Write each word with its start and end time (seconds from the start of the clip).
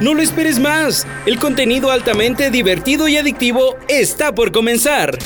No 0.00 0.14
lo 0.14 0.22
esperes 0.22 0.58
más. 0.58 1.06
El 1.26 1.38
contenido 1.38 1.90
altamente 1.90 2.50
divertido 2.50 3.08
y 3.08 3.16
adictivo 3.16 3.76
está 3.88 4.32
por 4.34 4.52
comenzar. 4.52 5.18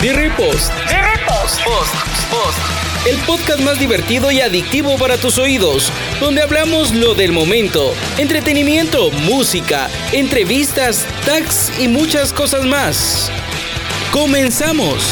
The 0.00 0.12
Repost. 0.12 0.72
Post, 1.26 2.30
post. 2.30 2.87
El 3.06 3.16
podcast 3.26 3.60
más 3.60 3.78
divertido 3.78 4.30
y 4.30 4.40
adictivo 4.40 4.96
para 4.98 5.16
tus 5.16 5.38
oídos, 5.38 5.92
donde 6.20 6.42
hablamos 6.42 6.94
lo 6.94 7.14
del 7.14 7.32
momento, 7.32 7.94
entretenimiento, 8.18 9.10
música, 9.10 9.88
entrevistas, 10.12 11.06
tags 11.24 11.72
y 11.78 11.88
muchas 11.88 12.32
cosas 12.32 12.64
más. 12.66 13.30
Comenzamos. 14.12 15.04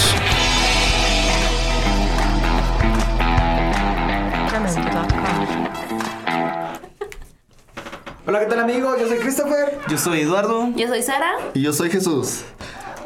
Hola, 8.27 8.41
¿qué 8.41 8.47
tal 8.47 8.59
amigos? 8.61 9.01
Yo 9.01 9.09
soy 9.09 9.19
Christopher. 9.19 9.79
Yo 9.89 9.97
soy 9.97 10.21
Eduardo. 10.23 10.71
Yo 10.75 10.89
soy 10.89 11.03
Sara. 11.03 11.33
Y 11.55 11.63
yo 11.63 11.73
soy 11.73 11.91
Jesús. 11.91 12.43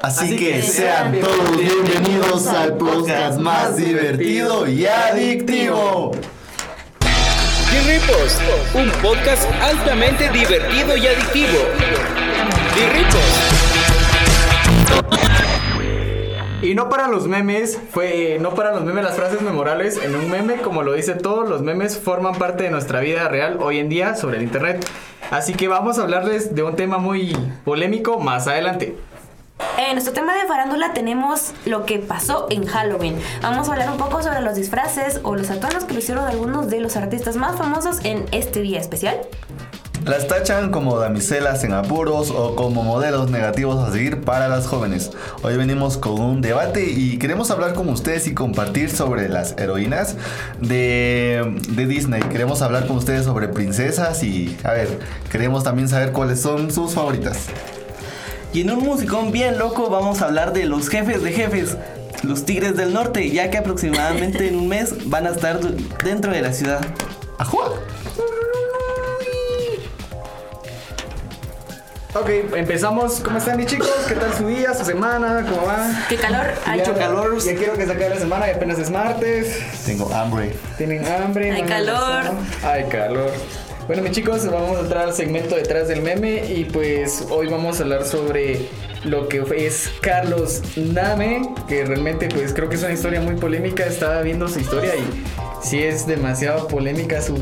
Así, 0.02 0.24
Así 0.24 0.36
que, 0.36 0.52
que 0.52 0.62
sean 0.62 1.12
sean 1.12 1.20
todos 1.20 1.58
bienvenidos 1.58 2.46
al 2.46 2.78
podcast 2.78 3.38
más 3.38 3.76
divertido 3.76 4.66
y 4.66 4.86
adictivo. 4.86 6.12
Repost, 7.86 8.40
un 8.74 8.90
podcast 9.02 9.46
altamente 9.60 10.30
divertido 10.30 10.96
y 10.96 11.06
adictivo. 11.06 11.58
Repost. 12.94 13.60
Y 16.62 16.74
no 16.74 16.88
para 16.88 17.08
los 17.08 17.26
memes, 17.26 17.78
fue 17.90 18.38
no 18.40 18.54
para 18.54 18.72
los 18.72 18.84
memes 18.84 19.04
las 19.04 19.16
frases 19.16 19.42
memorables. 19.42 20.02
En 20.02 20.14
un 20.14 20.30
meme, 20.30 20.56
como 20.62 20.82
lo 20.82 20.94
dice 20.94 21.12
todo, 21.12 21.42
los 21.42 21.60
memes 21.60 21.98
forman 21.98 22.36
parte 22.36 22.64
de 22.64 22.70
nuestra 22.70 23.00
vida 23.00 23.28
real 23.28 23.58
hoy 23.60 23.78
en 23.78 23.90
día 23.90 24.14
sobre 24.14 24.38
el 24.38 24.44
internet. 24.44 24.82
Así 25.30 25.52
que 25.52 25.68
vamos 25.68 25.98
a 25.98 26.02
hablarles 26.02 26.54
de 26.54 26.62
un 26.62 26.74
tema 26.74 26.96
muy 26.96 27.36
polémico 27.64 28.18
más 28.18 28.46
adelante. 28.48 28.96
En 29.78 29.92
nuestro 29.92 30.12
tema 30.12 30.34
de 30.34 30.46
farándula 30.46 30.92
tenemos 30.92 31.52
lo 31.64 31.84
que 31.86 31.98
pasó 31.98 32.46
en 32.50 32.66
Halloween. 32.66 33.18
Vamos 33.42 33.68
a 33.68 33.72
hablar 33.72 33.90
un 33.90 33.98
poco 33.98 34.22
sobre 34.22 34.40
los 34.40 34.54
disfraces 34.54 35.20
o 35.22 35.36
los 35.36 35.50
atuendos 35.50 35.84
que 35.84 35.94
lo 35.94 35.98
hicieron 35.98 36.24
algunos 36.24 36.70
de 36.70 36.80
los 36.80 36.96
artistas 36.96 37.36
más 37.36 37.56
famosos 37.56 37.98
en 38.04 38.26
este 38.32 38.60
día 38.60 38.80
especial. 38.80 39.16
Las 40.04 40.28
tachan 40.28 40.70
como 40.70 40.98
damiselas 40.98 41.62
en 41.62 41.74
apuros 41.74 42.30
o 42.30 42.56
como 42.56 42.82
modelos 42.82 43.30
negativos 43.30 43.86
a 43.86 43.92
seguir 43.92 44.22
para 44.22 44.48
las 44.48 44.66
jóvenes. 44.66 45.10
Hoy 45.42 45.56
venimos 45.56 45.98
con 45.98 46.18
un 46.20 46.40
debate 46.40 46.84
y 46.84 47.18
queremos 47.18 47.50
hablar 47.50 47.74
con 47.74 47.88
ustedes 47.90 48.26
y 48.26 48.34
compartir 48.34 48.90
sobre 48.90 49.28
las 49.28 49.58
heroínas 49.58 50.16
de, 50.58 51.60
de 51.68 51.86
Disney. 51.86 52.22
Queremos 52.22 52.62
hablar 52.62 52.86
con 52.86 52.96
ustedes 52.96 53.24
sobre 53.24 53.48
princesas 53.48 54.22
y, 54.22 54.56
a 54.64 54.72
ver, 54.72 54.98
queremos 55.30 55.64
también 55.64 55.88
saber 55.88 56.12
cuáles 56.12 56.40
son 56.40 56.70
sus 56.70 56.94
favoritas. 56.94 57.48
Y 58.52 58.62
en 58.62 58.70
un 58.70 58.80
musicón 58.84 59.30
bien 59.32 59.58
loco 59.58 59.88
vamos 59.90 60.22
a 60.22 60.26
hablar 60.26 60.52
de 60.52 60.64
los 60.64 60.88
jefes 60.88 61.22
de 61.22 61.32
jefes, 61.32 61.76
los 62.22 62.44
Tigres 62.44 62.76
del 62.76 62.92
Norte, 62.92 63.30
ya 63.30 63.50
que 63.50 63.58
aproximadamente 63.58 64.48
en 64.48 64.56
un 64.56 64.68
mes 64.68 65.08
van 65.08 65.26
a 65.26 65.30
estar 65.30 65.60
dentro 66.04 66.32
de 66.32 66.42
la 66.42 66.52
ciudad. 66.52 66.80
¡Ajua! 67.38 67.70
Ok, 72.12 72.28
empezamos. 72.56 73.20
¿Cómo 73.20 73.38
están 73.38 73.56
mis 73.56 73.66
chicos? 73.66 73.88
¿Qué 74.08 74.16
tal 74.16 74.34
su 74.36 74.48
día, 74.48 74.74
su 74.74 74.84
semana? 74.84 75.46
¿Cómo 75.48 75.64
va? 75.64 75.86
¿Qué 76.08 76.16
calor? 76.16 76.44
Ya- 76.66 76.72
Hay 76.72 76.80
calor. 76.80 77.38
Ya 77.40 77.54
quiero 77.54 77.74
que 77.74 77.86
se 77.86 77.92
acabe 77.92 78.08
la 78.10 78.18
semana 78.18 78.48
y 78.48 78.50
apenas 78.50 78.80
es 78.80 78.90
martes. 78.90 79.56
Tengo 79.86 80.12
hambre. 80.12 80.52
Tienen 80.76 81.06
hambre. 81.06 81.52
Hay 81.52 81.62
no 81.62 81.68
calor. 81.68 82.24
Hay 82.64 82.84
calor. 82.88 83.30
Bueno, 83.90 84.04
mis 84.04 84.12
chicos, 84.12 84.48
vamos 84.48 84.76
a 84.78 84.82
entrar 84.82 85.08
al 85.08 85.14
segmento 85.14 85.56
detrás 85.56 85.88
del 85.88 86.00
meme 86.00 86.44
y 86.54 86.64
pues 86.64 87.26
hoy 87.28 87.48
vamos 87.48 87.80
a 87.80 87.82
hablar 87.82 88.04
sobre 88.04 88.68
lo 89.02 89.26
que 89.26 89.42
es 89.56 89.90
Carlos 90.00 90.62
Name, 90.76 91.54
que 91.66 91.84
realmente 91.84 92.28
pues 92.28 92.54
creo 92.54 92.68
que 92.68 92.76
es 92.76 92.84
una 92.84 92.92
historia 92.92 93.20
muy 93.20 93.34
polémica. 93.34 93.84
Estaba 93.84 94.22
viendo 94.22 94.46
su 94.46 94.60
historia 94.60 94.94
y 94.94 95.02
sí 95.60 95.82
es 95.82 96.06
demasiado 96.06 96.68
polémica 96.68 97.20
su, 97.20 97.36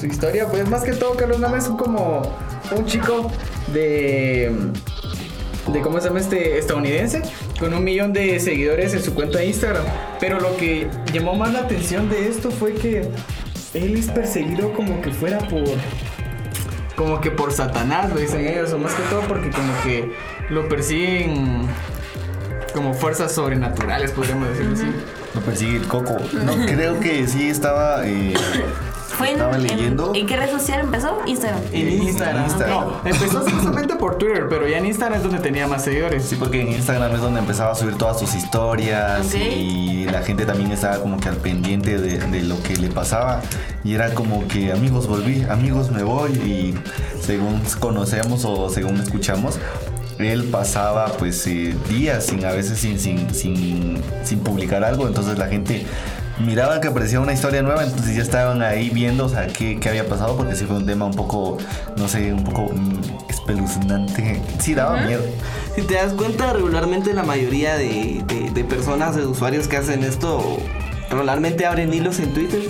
su 0.00 0.06
historia. 0.06 0.48
Pues 0.48 0.66
más 0.66 0.82
que 0.82 0.92
todo, 0.92 1.14
Carlos 1.14 1.40
Name 1.40 1.58
es 1.58 1.64
como 1.64 2.22
un 2.74 2.86
chico 2.86 3.30
de 3.74 4.50
de 5.72 5.80
cómo 5.80 6.00
se 6.00 6.08
llama 6.08 6.20
este 6.20 6.58
estadounidense 6.58 7.22
con 7.58 7.74
un 7.74 7.84
millón 7.84 8.12
de 8.12 8.40
seguidores 8.40 8.94
en 8.94 9.02
su 9.02 9.14
cuenta 9.14 9.38
de 9.38 9.46
Instagram. 9.46 9.84
Pero 10.20 10.40
lo 10.40 10.56
que 10.56 10.88
llamó 11.12 11.34
más 11.34 11.52
la 11.52 11.60
atención 11.60 12.08
de 12.08 12.28
esto 12.28 12.50
fue 12.50 12.72
que 12.72 13.10
él 13.76 13.96
es 13.96 14.08
perseguido 14.08 14.72
como 14.72 15.00
que 15.00 15.10
fuera 15.10 15.38
por 15.38 15.64
como 16.96 17.20
que 17.20 17.30
por 17.30 17.52
Satanás, 17.52 18.10
lo 18.10 18.18
dicen 18.18 18.46
ellos, 18.46 18.72
o 18.72 18.78
más 18.78 18.94
que 18.94 19.02
todo 19.10 19.20
porque 19.28 19.50
como 19.50 19.70
que 19.84 20.10
lo 20.48 20.66
persiguen 20.66 21.66
como 22.72 22.94
fuerzas 22.94 23.32
sobrenaturales, 23.32 24.12
podríamos 24.12 24.48
decirlo 24.48 24.72
así. 24.74 24.86
Lo 25.34 25.40
persigue 25.42 25.76
el 25.76 25.86
coco. 25.86 26.16
No, 26.44 26.54
creo 26.66 26.98
que 27.00 27.26
sí 27.26 27.50
estaba. 27.50 28.06
eh, 28.06 28.32
¿Fue 29.16 29.28
en, 29.28 29.32
estaba 29.34 29.56
en- 29.56 29.62
leyendo. 29.62 30.12
¿En 30.14 30.26
qué 30.26 30.36
red 30.36 30.50
social 30.50 30.80
empezó? 30.80 31.18
Instagram. 31.26 31.60
En 31.72 31.88
Instagram. 32.02 32.44
Instagram. 32.44 32.80
No, 32.80 33.00
empezó 33.04 33.40
justamente 33.42 33.96
por 33.96 34.18
Twitter, 34.18 34.46
pero 34.48 34.66
ya 34.68 34.78
en 34.78 34.86
Instagram 34.86 35.18
es 35.18 35.22
donde 35.22 35.38
tenía 35.38 35.66
más 35.66 35.84
seguidores. 35.84 36.24
Sí, 36.24 36.36
porque 36.36 36.60
en 36.60 36.68
Instagram 36.72 37.14
es 37.14 37.20
donde 37.20 37.40
empezaba 37.40 37.72
a 37.72 37.74
subir 37.74 37.96
todas 37.96 38.18
sus 38.18 38.34
historias 38.34 39.26
Ok. 39.28 39.34
y 39.40 40.04
la 40.06 40.22
gente 40.22 40.44
también 40.46 40.70
estaba 40.72 40.98
como 40.98 41.18
que 41.18 41.28
al 41.28 41.36
pendiente 41.36 41.98
de, 41.98 42.18
de 42.18 42.42
lo 42.42 42.62
que 42.62 42.76
le 42.76 42.88
pasaba 42.88 43.40
y 43.84 43.94
era 43.94 44.12
como 44.14 44.46
que 44.48 44.72
amigos 44.72 45.06
volví, 45.06 45.44
amigos 45.48 45.90
me 45.90 46.02
voy 46.02 46.30
y 46.32 46.74
según 47.20 47.60
conocemos 47.80 48.44
o 48.44 48.68
según 48.70 48.96
escuchamos 49.00 49.58
él 50.18 50.44
pasaba 50.44 51.08
pues 51.18 51.46
eh, 51.46 51.74
días 51.88 52.24
sin 52.26 52.44
a 52.44 52.52
veces 52.52 52.78
sin, 52.78 52.98
sin, 52.98 53.32
sin, 53.34 54.00
sin 54.24 54.38
publicar 54.40 54.82
algo 54.84 55.06
entonces 55.06 55.36
la 55.38 55.46
gente 55.48 55.84
miraba 56.38 56.80
que 56.80 56.88
aparecía 56.88 57.20
una 57.20 57.32
historia 57.32 57.62
nueva 57.62 57.82
entonces 57.84 58.14
ya 58.16 58.22
estaban 58.22 58.62
ahí 58.62 58.90
viendo 58.90 59.24
o 59.24 59.28
sea 59.28 59.46
qué, 59.46 59.78
qué 59.80 59.88
había 59.88 60.06
pasado 60.08 60.36
porque 60.36 60.54
sí 60.54 60.64
fue 60.66 60.76
un 60.76 60.86
tema 60.86 61.06
un 61.06 61.14
poco 61.14 61.56
no 61.96 62.08
sé 62.08 62.32
un 62.32 62.44
poco 62.44 62.72
mm, 62.74 63.00
espeluznante 63.28 64.42
sí 64.58 64.74
daba 64.74 64.98
miedo 65.06 65.22
Si 65.74 65.82
te 65.82 65.94
das 65.94 66.12
cuenta, 66.12 66.52
regularmente 66.52 67.12
la 67.14 67.22
mayoría 67.22 67.76
de, 67.76 68.22
de- 68.26 68.50
de 68.50 68.64
personas, 68.64 69.14
de 69.16 69.26
usuarios 69.26 69.68
que 69.68 69.76
hacen 69.76 70.02
esto, 70.04 70.58
regularmente 71.10 71.66
abren 71.66 71.92
hilos 71.92 72.18
en 72.18 72.32
Twitter 72.32 72.62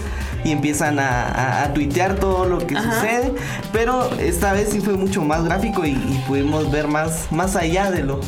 y 0.45 0.51
empiezan 0.53 0.99
a, 0.99 1.23
a- 1.29 1.63
a 1.65 1.73
tuitear 1.75 2.17
todo 2.17 2.45
lo 2.47 2.59
que 2.67 2.77
Ajá. 2.77 2.95
sucede. 2.95 3.33
Pero 3.73 4.11
esta 4.19 4.53
vez 4.53 4.71
sí 4.73 4.81
fue 4.81 4.95
mucho 4.95 5.23
más 5.23 5.45
gráfico 5.45 5.85
y, 5.85 5.91
y 5.93 6.23
pudimos 6.27 6.71
ver 6.73 6.89
más, 6.89 7.31
más 7.31 7.55
allá 7.57 7.91
de 7.93 8.03
lo, 8.03 8.21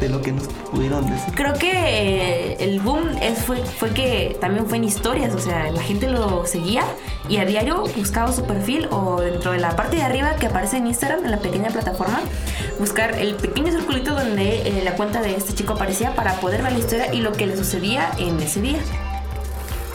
de 0.00 0.08
lo 0.08 0.20
que 0.22 0.32
nos 0.32 0.44
pudieron 0.70 1.08
decir. 1.08 1.34
Creo 1.34 1.54
que 1.54 1.70
eh, 1.70 2.56
el 2.60 2.80
boom 2.80 3.08
es, 3.20 3.38
fue, 3.38 3.58
fue 3.58 3.90
que 3.90 4.36
también 4.40 4.66
fue 4.66 4.78
en 4.78 4.84
historias, 4.84 5.34
o 5.34 5.38
sea, 5.38 5.70
la 5.70 5.82
gente 5.82 6.08
lo 6.08 6.46
seguía 6.46 6.84
y 7.28 7.38
a 7.38 7.44
diario 7.44 7.84
buscaba 7.96 8.32
su 8.32 8.44
perfil 8.44 8.88
o 8.90 9.20
dentro 9.20 9.52
de 9.52 9.58
la 9.58 9.76
parte 9.76 9.96
de 9.96 10.02
arriba 10.02 10.36
que 10.36 10.46
aparece 10.46 10.78
en 10.78 10.86
Instagram, 10.86 11.24
en 11.24 11.30
la 11.30 11.38
pequeña 11.38 11.68
plataforma, 11.70 12.20
buscar 12.78 13.14
el 13.18 13.34
pequeño 13.34 13.72
circulito 13.72 14.14
donde 14.14 14.62
eh, 14.68 14.82
la 14.84 14.92
cuenta 14.92 15.22
de 15.22 15.34
este 15.34 15.54
chico 15.54 15.74
aparecía 15.74 16.14
para 16.14 16.34
poder 16.40 16.62
ver 16.62 16.72
la 16.72 16.78
historia 16.78 17.14
y 17.14 17.20
lo 17.20 17.32
que 17.32 17.46
le 17.46 17.56
sucedía 17.56 18.10
en 18.18 18.40
ese 18.40 18.60
día. 18.60 18.78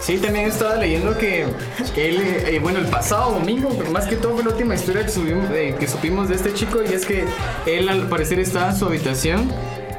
Sí, 0.03 0.18
también 0.18 0.47
estaba 0.47 0.75
leyendo 0.75 1.18
que 1.18 1.44
él, 1.96 2.22
eh, 2.22 2.59
bueno, 2.62 2.80
el 2.80 2.88
pasado 2.88 3.31
domingo, 3.31 3.70
pero 3.78 3.90
más 3.90 4.06
que 4.06 4.18
todo 4.18 4.34
fue 4.34 4.44
la 4.44 4.50
última 4.50 4.75
historia 4.75 5.06
que, 5.06 5.09
subimos, 5.09 5.50
eh, 5.52 5.76
que 5.79 5.88
supimos 5.88 6.28
de 6.28 6.35
este 6.35 6.53
chico 6.53 6.82
y 6.84 6.94
es 6.94 7.06
que 7.06 7.23
él 7.66 7.88
al 7.88 8.09
parecer 8.09 8.38
estaba 8.40 8.72
en 8.72 8.76
su 8.76 8.85
habitación 8.85 9.49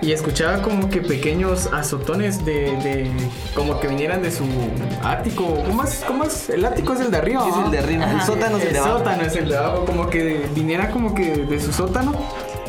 y 0.05 0.13
escuchaba 0.13 0.61
como 0.63 0.91
que 0.91 1.01
pequeños 1.01 1.69
azotones 1.73 2.45
de, 2.45 2.77
de 2.83 3.11
como 3.55 3.81
que 3.81 3.89
vinieran 3.89 4.23
de 4.23 4.31
su 4.31 4.45
ático. 5.03 5.63
¿Cómo 5.67 5.83
es? 5.85 6.05
¿Cómo 6.07 6.25
es? 6.25 6.51
El 6.51 6.65
ático 6.65 6.93
es 6.93 7.01
el 7.01 7.11
de 7.11 7.17
arriba. 7.19 7.47
Es 7.49 7.57
el 7.65 7.71
de 7.71 7.79
arriba, 7.79 8.11
el 8.13 8.21
sótano 8.23 8.57
es 8.59 8.63
el 8.63 8.69
El 8.69 8.73
de 8.75 8.79
abajo. 8.81 8.99
sótano 8.99 9.23
es 9.23 9.37
el 9.37 9.49
de 9.49 9.57
abajo, 9.57 9.85
como 9.87 10.11
que 10.11 10.47
viniera 10.55 10.91
como 10.91 11.15
que 11.15 11.31
de 11.37 11.61
su 11.61 11.73
sótano. 11.73 12.13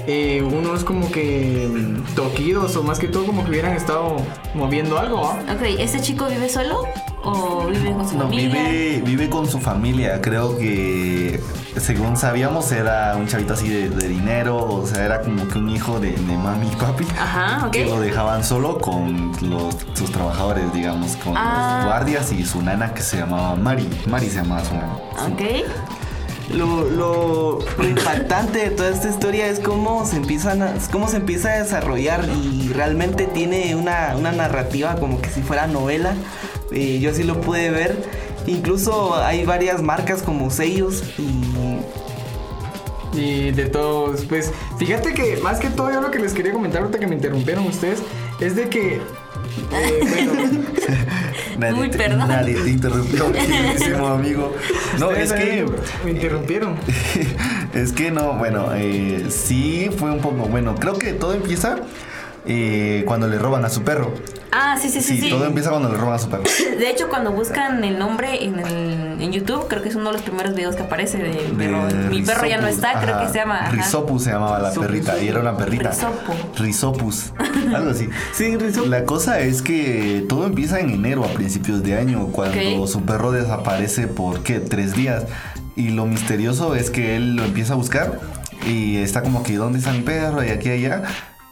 eh, 0.07 0.43
unos 0.43 0.83
como 0.83 1.11
que 1.11 1.67
toquidos 2.15 2.75
o 2.75 2.83
más 2.83 2.99
que 2.99 3.07
todo 3.07 3.25
como 3.25 3.43
que 3.43 3.49
hubieran 3.49 3.73
estado 3.73 4.17
moviendo 4.53 4.99
algo, 4.99 5.19
¿ah? 5.25 5.39
Ok, 5.55 5.63
¿este 5.79 5.99
chico 5.99 6.27
vive 6.27 6.47
solo 6.47 6.83
o 7.25 7.67
vive 7.67 7.91
con 7.93 8.07
su 8.07 8.17
No, 8.17 8.23
familia? 8.25 8.63
vive, 8.69 9.01
vive 9.05 9.29
con 9.29 9.47
su 9.49 9.59
familia. 9.59 10.21
Creo 10.21 10.57
que, 10.57 11.41
según 11.77 12.15
sabíamos, 12.17 12.71
era 12.71 13.15
un 13.17 13.27
chavito 13.27 13.53
así 13.53 13.67
de, 13.69 13.89
de 13.89 14.07
dinero. 14.07 14.57
O 14.65 14.85
sea, 14.85 15.03
era 15.05 15.21
como 15.21 15.47
que 15.47 15.57
un 15.57 15.69
hijo 15.69 15.99
de, 15.99 16.11
de 16.11 16.37
mami 16.37 16.67
y 16.67 16.75
papi. 16.75 17.05
Ajá, 17.19 17.65
ok. 17.67 17.71
Que 17.71 17.85
lo 17.85 17.99
dejaban 17.99 18.43
solo 18.43 18.77
con 18.79 19.31
los, 19.41 19.75
sus 19.93 20.11
trabajadores, 20.11 20.71
digamos, 20.73 21.15
con 21.17 21.33
Ah. 21.35 21.77
los 21.79 21.85
guardias 21.87 22.31
y 22.31 22.45
su 22.45 22.61
nana 22.61 22.93
que 22.93 23.01
se 23.01 23.17
llamaba 23.17 23.55
Mari. 23.55 23.89
Mari 24.07 24.29
se 24.29 24.35
llamaba 24.37 24.63
su 24.63 24.73
nana. 24.75 24.93
Ok. 25.27 25.41
lo, 26.53 26.83
lo- 26.89 27.59
lo 27.79 27.87
impactante 27.89 28.59
de 28.59 28.69
toda 28.69 28.89
esta 28.91 29.09
historia 29.09 29.47
es 29.47 29.59
cómo 29.59 30.05
se 30.05 30.17
empiezan 30.17 30.61
a, 30.61 30.73
cómo 30.91 31.07
se 31.07 31.17
empieza 31.17 31.49
a 31.49 31.57
desarrollar 31.63 32.23
y 32.29 32.69
realmente 32.71 33.25
tiene 33.25 33.75
una, 33.75 34.13
una 34.15 34.31
narrativa 34.31 34.95
como 34.97 35.19
que 35.21 35.29
si 35.31 35.41
fuera 35.41 35.65
novela. 35.65 36.13
Eh, 36.75 36.99
yo 36.99 37.13
sí 37.13 37.23
lo 37.23 37.41
pude 37.41 37.69
ver. 37.71 37.95
Incluso 38.47 39.15
hay 39.15 39.43
varias 39.45 39.81
marcas 39.81 40.21
como 40.21 40.51
sellos 40.51 41.03
y 41.17 41.79
Y 43.17 43.51
de 43.51 43.65
todos, 43.65 44.25
pues 44.25 44.51
fíjate 44.77 45.13
que 45.13 45.37
más 45.37 45.59
que 45.59 45.69
todo 45.69 45.91
yo 45.91 46.01
lo 46.01 46.11
que 46.11 46.19
les 46.19 46.33
quería 46.33 46.51
comentar 46.51 46.81
ahorita 46.81 46.99
que 46.99 47.07
me 47.07 47.15
interrumpieron 47.15 47.65
ustedes 47.65 48.03
es 48.41 48.55
de 48.55 48.67
que 48.67 48.95
eh, 48.95 49.01
bueno, 50.01 50.33
Nadie, 51.57 51.79
Uy, 51.81 51.89
te, 51.89 51.97
perdón. 51.97 52.27
nadie 52.27 52.55
te 52.55 52.69
interrumpió, 52.69 53.31
queridísimo 53.31 54.07
amigo. 54.07 54.53
No, 54.99 55.07
ustedes 55.09 55.31
es 55.31 55.39
que. 55.39 55.65
me 56.03 56.11
interrumpieron. 56.11 56.75
es 57.73 57.93
que 57.93 58.11
no, 58.11 58.33
bueno, 58.33 58.69
eh, 58.75 59.27
sí 59.29 59.89
fue 59.97 60.11
un 60.11 60.19
poco. 60.19 60.47
Bueno, 60.47 60.75
creo 60.75 60.97
que 60.97 61.13
todo 61.13 61.33
empieza 61.33 61.77
eh, 62.47 63.03
cuando 63.07 63.27
le 63.27 63.37
roban 63.39 63.65
a 63.65 63.69
su 63.69 63.83
perro. 63.83 64.13
Ah, 64.51 64.77
sí, 64.81 64.89
sí, 64.89 65.01
sí, 65.01 65.15
Sí, 65.17 65.21
sí. 65.23 65.29
todo 65.29 65.45
empieza 65.45 65.69
cuando 65.69 65.89
le 65.89 65.97
roban 65.97 66.13
a 66.15 66.19
su 66.19 66.29
perro. 66.29 66.43
De 66.79 66.89
hecho, 66.89 67.09
cuando 67.09 67.31
buscan 67.31 67.83
el 67.83 67.99
nombre 67.99 68.43
en, 68.45 68.59
el, 68.59 69.21
en 69.21 69.31
YouTube, 69.33 69.67
creo 69.67 69.81
que 69.81 69.89
es 69.89 69.95
uno 69.95 70.05
de 70.07 70.13
los 70.13 70.21
primeros 70.21 70.55
videos 70.55 70.75
que 70.75 70.83
aparece 70.83 71.17
de, 71.17 71.31
perro. 71.57 71.87
De 71.87 71.93
Mi 72.09 72.21
perro 72.21 72.47
ya 72.47 72.61
no 72.61 72.67
está, 72.67 73.01
creo 73.01 73.15
ajá. 73.15 73.25
que 73.25 73.31
se 73.33 73.39
llama. 73.39 73.59
ajá. 73.61 73.71
Risopus 73.71 74.23
se 74.23 74.31
llamaba 74.31 74.59
la 74.59 74.69
Risopus. 74.69 74.87
perrita 74.87 75.21
y 75.21 75.27
era 75.27 75.39
una 75.41 75.57
perrita. 75.57 75.89
Risopo. 75.89 76.33
Risopus, 76.57 77.33
algo 77.75 77.89
así. 77.89 78.07
Sí, 78.33 78.55
Rizzo. 78.55 78.85
La 78.85 79.03
cosa 79.03 79.39
es 79.39 79.61
que 79.61 80.25
todo 80.29 80.45
empieza 80.45 80.79
en 80.79 80.89
enero, 80.91 81.25
a 81.25 81.29
principios 81.29 81.83
de 81.83 81.97
año, 81.97 82.27
cuando 82.27 82.57
Ok. 82.83 82.87
su 82.87 83.01
perro 83.01 83.31
desaparece 83.31 84.07
por, 84.07 84.41
¿qué? 84.43 84.59
Tres 84.61 84.93
días. 84.95 85.23
Y 85.75 85.89
lo 85.89 86.05
misterioso 86.05 86.75
es 86.75 86.89
que 86.89 87.17
él 87.17 87.35
lo 87.35 87.43
empieza 87.43 87.73
a 87.73 87.75
buscar 87.75 88.19
y 88.65 88.95
está 88.97 89.21
como 89.21 89.43
que, 89.43 89.55
¿dónde 89.57 89.79
está 89.79 89.91
mi 89.91 89.99
perro? 90.01 90.41
Y 90.43 90.49
aquí, 90.49 90.69
allá. 90.69 91.03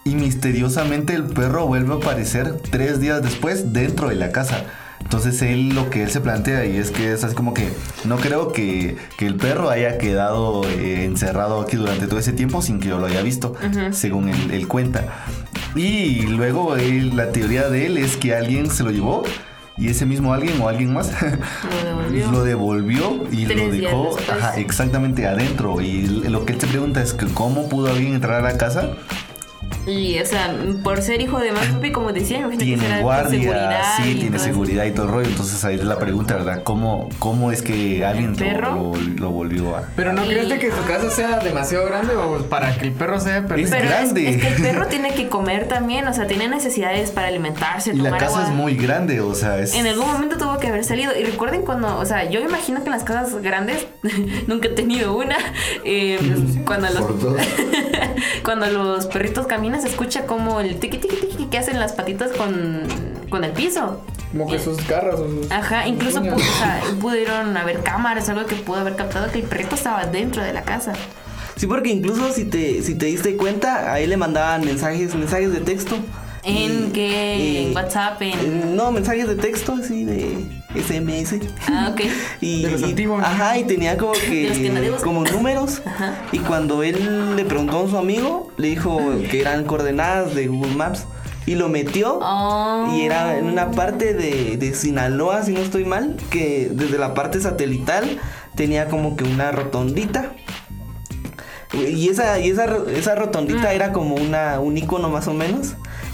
Y 0.06 0.16
misteriosamente 0.16 1.14
el 1.14 1.24
perro 1.24 1.66
vuelve 1.68 1.94
a 1.94 1.98
aparecer 1.98 2.56
tres 2.70 3.00
días 3.00 3.22
después 3.22 3.72
dentro 3.74 4.10
de 4.10 4.16
la 4.16 4.32
casa. 4.32 4.66
Entonces 5.00 5.42
él 5.42 5.70
lo 5.76 5.90
que 5.90 6.04
él 6.04 6.10
se 6.12 6.22
plantea 6.22 6.66
y 6.66 6.78
es 6.78 6.90
que 6.92 7.12
es 7.12 7.24
así 7.24 7.36
como 7.36 7.54
que 7.54 7.70
no 8.06 8.18
creo 8.18 8.52
que, 8.54 8.96
que 9.18 9.28
el 9.28 9.36
perro 9.36 9.70
haya 9.70 9.98
quedado 9.98 10.64
eh, 10.66 11.04
encerrado 11.06 11.60
aquí 11.62 11.76
durante 11.76 12.08
todo 12.08 12.20
ese 12.20 12.32
tiempo 12.32 12.62
sin 12.62 12.80
que 12.80 12.88
yo 12.90 13.00
lo 13.00 13.06
haya 13.08 13.22
visto, 13.22 13.54
según 13.92 14.30
él, 14.30 14.52
él 14.52 14.68
cuenta. 14.68 15.06
Y 15.76 16.22
luego 16.28 16.78
él- 16.78 17.16
la 17.18 17.32
teoría 17.32 17.68
de 17.70 17.86
él 17.88 17.98
es 17.98 18.16
que 18.18 18.34
alguien 18.36 18.70
se 18.70 18.84
lo 18.84 18.92
llevó 18.92 19.24
y 19.78 19.90
ese 19.90 20.06
mismo 20.06 20.34
alguien 20.34 20.62
o 20.62 20.70
alguien 20.70 20.94
más 20.94 21.12
Lo 21.22 21.84
devolvió. 21.84 22.32
lo 22.32 22.44
devolvió 22.44 23.24
y 23.32 23.46
Tres 23.46 23.58
lo 23.58 23.72
dejó 23.72 24.18
ajá, 24.32 24.58
exactamente 24.58 25.28
adentro. 25.28 25.82
Y 25.82 26.04
lo 26.08 26.46
que 26.46 26.54
él 26.54 26.62
se 26.62 26.68
pregunta 26.68 27.02
es 27.02 27.14
que 27.14 27.26
cómo 27.28 27.68
pudo 27.70 27.90
alguien 27.92 28.14
entrar 28.14 28.40
a 28.40 28.52
la 28.54 28.58
casa 28.58 28.92
Y, 29.86 30.18
o 30.20 30.26
sea, 30.26 30.56
por 30.82 31.02
ser 31.02 31.22
hijo 31.22 31.40
de 31.40 31.52
más 31.52 31.68
como 31.92 32.14
decía, 32.14 32.38
que 32.48 32.52
será 32.54 32.58
tiene 32.58 33.02
guardia, 33.02 33.30
seguridad 33.42 33.82
sí, 33.98 34.16
tiene 34.16 34.40
seguridad 34.40 34.86
y 34.86 34.92
todo 34.92 35.08
el 35.08 35.12
rollo. 35.12 35.28
Entonces 35.30 35.62
ahí 35.66 35.76
es 35.76 35.84
la 35.84 36.00
pregunta, 36.00 36.36
¿verdad? 36.36 36.64
¿Cómo, 36.64 37.10
cómo 37.20 37.52
es 37.52 37.62
que 37.62 38.06
alguien 38.06 38.32
lo, 38.32 38.38
perro? 38.38 38.76
lo- 38.76 38.96
lo 38.96 39.32
volvió 39.32 39.76
a... 39.76 39.84
Pero 39.98 40.14
no 40.14 40.24
Y- 40.24 40.30
crees 40.30 40.48
de 40.48 40.58
que 40.60 40.72
su 40.72 40.82
casa 40.88 41.10
sea 41.10 41.40
demasiado 41.40 41.86
grande 41.86 42.16
o 42.16 42.38
para 42.46 42.74
que 42.78 42.86
el 42.86 42.92
perro 42.94 43.20
sea 43.20 43.46
perro. 43.46 43.60
Es 43.60 43.70
Pero 43.72 43.90
grande. 43.90 44.30
es 44.30 44.42
que 44.42 44.48
el 44.48 44.62
perro 44.62 44.86
tiene 44.90 45.14
que 45.16 45.28
comer 45.28 45.68
también, 45.68 46.08
o 46.08 46.14
sea, 46.14 46.28
tiene 46.28 46.48
necesidades 46.48 47.12
para 47.12 47.28
alimentarse, 47.28 47.92
Y 47.92 47.98
la 47.98 48.12
casa 48.12 48.26
agua. 48.38 48.44
es 48.44 48.50
muy 48.52 48.76
grande, 48.78 49.20
o 49.20 49.36
sea, 49.36 49.60
es... 49.60 49.74
En 49.76 49.86
algún 49.86 50.08
momento 50.08 50.38
tuvo 50.38 50.60
que 50.60 50.68
haber 50.70 50.86
salido. 50.86 51.12
Y 51.20 51.26
recuerden 51.26 51.64
cuando, 51.64 51.98
o 52.00 52.06
sea, 52.06 52.30
yo 52.30 52.40
me 52.40 52.46
imagino 52.48 52.80
que 52.80 52.86
en 52.86 52.92
las 52.94 53.04
casas 53.04 53.36
grandes, 53.42 53.86
nunca 54.48 54.70
he 54.70 54.72
tenido 54.72 55.14
una, 55.18 55.36
eh, 55.84 56.20
cuando 56.66 56.88
los 56.90 57.04
cuando 58.44 58.66
los 58.68 59.08
perritos 59.08 59.46
caminan 59.56 59.82
se 59.82 59.88
escucha 59.88 60.26
como 60.26 60.60
el 60.60 60.80
tiqui 60.80 60.98
tiqui 60.98 61.16
tiqui 61.16 61.46
que 61.46 61.58
hacen 61.58 61.80
las 61.80 61.94
patitas 61.94 62.32
con, 62.32 62.82
con 63.30 63.44
el 63.44 63.52
piso. 63.52 64.02
Como 64.32 64.50
que 64.50 64.58
sus 64.60 64.86
garras 64.88 65.20
o 65.20 65.28
sus. 65.28 65.52
Ajá, 65.52 65.88
incluso 65.88 66.20
o 66.20 66.24
sea, 66.40 66.82
pudieron 67.02 67.56
haber 67.56 67.82
cámaras, 67.84 68.28
algo 68.30 68.46
que 68.48 68.56
pudo 68.56 68.78
haber 68.78 68.96
captado 68.96 69.32
que 69.32 69.40
el 69.40 69.46
perrito 69.46 69.76
estaba 69.76 70.06
dentro 70.06 70.42
de 70.44 70.54
la 70.54 70.64
casa. 70.64 70.94
Sí, 71.56 71.68
porque 71.68 71.90
incluso 71.92 72.32
si 72.34 72.46
te, 72.46 72.82
si 72.82 72.96
te 72.96 73.06
diste 73.06 73.38
cuenta, 73.38 73.94
ahí 73.94 74.08
le 74.08 74.18
mandaban 74.18 74.66
mensajes, 74.66 75.14
mensajes 75.14 75.54
de 75.54 75.60
texto. 75.60 75.96
¿En 76.44 76.88
Y- 76.88 76.92
qué? 76.92 77.68
¿En 77.70 77.76
WhatsApp? 77.76 78.22
¿En...? 78.24 78.32
eh, 78.40 78.64
No, 78.74 78.92
mensajes 78.92 79.28
de 79.28 79.36
texto, 79.36 79.74
así 79.80 80.04
de 80.04 80.63
SMS. 80.76 81.36
Ah, 81.68 81.90
ok. 81.94 82.02
Y, 82.42 82.64
De 82.64 82.72
los 82.72 82.82
y-. 82.82 83.06
Ajá, 83.22 83.58
y 83.58 83.64
tenía 83.64 83.98
como 83.98 84.14
De 84.30 84.90
los 84.90 85.00
que 85.00 85.04
como 85.04 85.24
números. 85.24 85.82
Ajá. 85.86 86.16
Y 86.32 86.40
cuando 86.40 86.84
él 86.84 87.36
le 87.36 87.46
preguntó 87.46 87.86
a 87.86 87.90
su 87.90 87.98
amigo, 87.98 88.52
le 88.58 88.70
dijo 88.70 89.00
que 89.30 89.42
eran 89.42 89.64
coordenadas 89.66 90.36
de 90.36 90.48
Google 90.48 90.76
Maps. 90.76 91.06
Y 91.46 91.56
lo 91.56 91.68
metió. 91.68 92.20
Oh. 92.22 92.90
Y 92.96 93.02
era 93.02 93.38
en 93.38 93.46
una 93.46 93.72
parte 93.72 94.14
de, 94.14 94.56
de 94.56 94.74
Sinaloa, 94.74 95.44
si 95.44 95.52
no 95.52 95.60
estoy 95.60 95.84
mal, 95.84 96.16
que 96.30 96.70
desde 96.72 96.98
la 96.98 97.14
parte 97.14 97.42
satelital 97.42 98.18
tenía 98.56 98.88
como 98.88 99.18
que 99.18 99.26
una 99.26 99.52
rotondita. 99.52 100.32
Y 101.74 102.08
esa, 102.08 102.40
y 102.40 102.50
esa, 102.50 102.68
esa 102.96 103.16
rotondita 103.16 103.70
Mm. 103.72 103.76
era 103.76 103.92
como 103.92 104.16
una, 104.16 104.60
un 104.60 104.78
icono 104.78 105.10
más 105.10 105.28
o 105.28 105.34
menos. 105.34 105.74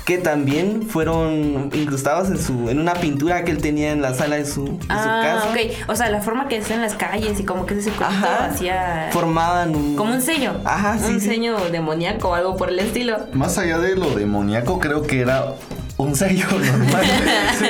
Que 0.09 0.17
también 0.17 0.88
fueron 0.89 1.69
incrustados 1.71 2.29
en 2.29 2.39
su, 2.39 2.67
en 2.67 2.79
una 2.79 2.95
pintura 2.95 3.44
que 3.44 3.51
él 3.51 3.61
tenía 3.61 3.91
en 3.91 4.01
la 4.01 4.15
sala 4.15 4.38
de 4.38 4.45
su, 4.47 4.65
de 4.65 4.71
su 4.71 4.88
Ah, 4.89 5.21
casa. 5.23 5.50
ok. 5.51 5.88
O 5.88 5.95
sea, 5.95 6.09
la 6.09 6.19
forma 6.19 6.47
que 6.47 6.57
está 6.57 6.73
en 6.73 6.81
las 6.81 6.95
calles 6.95 7.39
y 7.39 7.45
como 7.45 7.67
que 7.67 7.75
ese 7.75 7.91
circulito 7.91 8.07
Ajá. 8.25 8.45
hacía... 8.47 9.09
Formaban 9.11 9.75
un. 9.75 9.95
Como 9.95 10.11
un 10.15 10.21
sello. 10.23 10.53
Ajá, 10.65 10.97
sí, 10.97 11.13
Un 11.13 11.21
sí. 11.21 11.27
sello 11.27 11.57
demoníaco 11.71 12.29
o 12.29 12.33
algo 12.33 12.57
por 12.57 12.69
el 12.69 12.79
estilo. 12.79 13.19
Más 13.33 13.59
allá 13.59 13.77
de 13.77 13.95
lo 13.95 14.09
demoníaco, 14.15 14.79
creo 14.79 15.03
que 15.03 15.19
era 15.21 15.53
un 16.00 16.16
sello 16.16 16.48
normal. 16.51 17.06
Sí. 17.60 17.66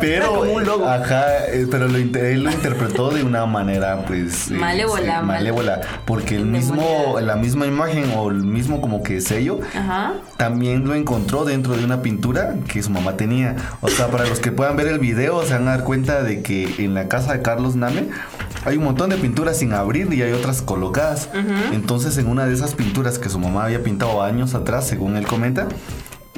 Pero, 0.00 0.36
como 0.36 0.52
un 0.52 0.64
logo. 0.64 0.88
Ajá, 0.88 1.44
eh, 1.48 1.66
pero 1.70 1.86
lo, 1.86 1.98
él 1.98 2.42
lo 2.42 2.50
interpretó 2.50 3.10
de 3.10 3.22
una 3.22 3.44
manera, 3.44 4.06
pues. 4.06 4.50
Malévola, 4.50 5.20
malévola. 5.20 5.82
Porque 6.06 6.36
el 6.36 6.46
mismo, 6.46 7.18
la 7.20 7.36
misma 7.36 7.66
imagen 7.66 8.10
o 8.16 8.30
el 8.30 8.42
mismo 8.42 8.80
como 8.80 9.02
que 9.02 9.20
sello. 9.20 9.60
Ajá. 9.76 10.14
También 10.38 10.86
lo 10.86 10.94
encontró 10.94 11.44
dentro 11.44 11.76
de 11.76 11.84
una 11.84 12.00
pintura 12.00 12.54
que 12.68 12.82
su 12.82 12.88
mamá 12.88 13.18
tenía. 13.18 13.56
O 13.82 13.88
sea, 13.88 14.06
para 14.06 14.24
los 14.24 14.40
que 14.40 14.50
puedan 14.50 14.76
ver 14.76 14.86
el 14.86 14.98
video, 14.98 15.42
se 15.42 15.52
van 15.52 15.68
a 15.68 15.72
dar 15.72 15.84
cuenta 15.84 16.22
de 16.22 16.40
que 16.40 16.82
en 16.82 16.94
la 16.94 17.08
casa 17.08 17.34
de 17.34 17.42
Carlos 17.42 17.76
Name 17.76 18.08
hay 18.64 18.78
un 18.78 18.84
montón 18.84 19.10
de 19.10 19.16
pinturas 19.16 19.58
sin 19.58 19.74
abrir 19.74 20.10
y 20.14 20.22
hay 20.22 20.32
otras 20.32 20.62
colocadas. 20.62 21.28
Entonces, 21.72 22.16
en 22.16 22.28
una 22.28 22.46
de 22.46 22.54
esas 22.54 22.74
pinturas 22.74 23.18
que 23.18 23.28
su 23.28 23.38
mamá 23.38 23.64
había 23.64 23.82
pintado 23.82 24.22
años 24.22 24.54
atrás, 24.54 24.86
según 24.86 25.16
él 25.16 25.26
comenta, 25.26 25.68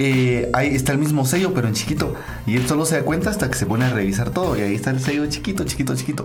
eh, 0.03 0.49
ahí 0.55 0.75
está 0.75 0.93
el 0.93 0.99
mismo 0.99 1.27
sello, 1.27 1.53
pero 1.53 1.69
en 1.69 1.75
chiquito. 1.75 2.15
Y 2.47 2.57
él 2.57 2.67
solo 2.67 2.87
se 2.87 2.97
da 2.97 3.03
cuenta 3.03 3.29
hasta 3.29 3.51
que 3.51 3.55
se 3.59 3.67
pone 3.67 3.85
a 3.85 3.91
revisar 3.91 4.31
todo. 4.31 4.57
Y 4.57 4.63
ahí 4.63 4.75
está 4.75 4.89
el 4.89 5.01
sello 5.01 5.27
chiquito, 5.27 5.65
chiquito, 5.65 5.95
chiquito. 5.95 6.25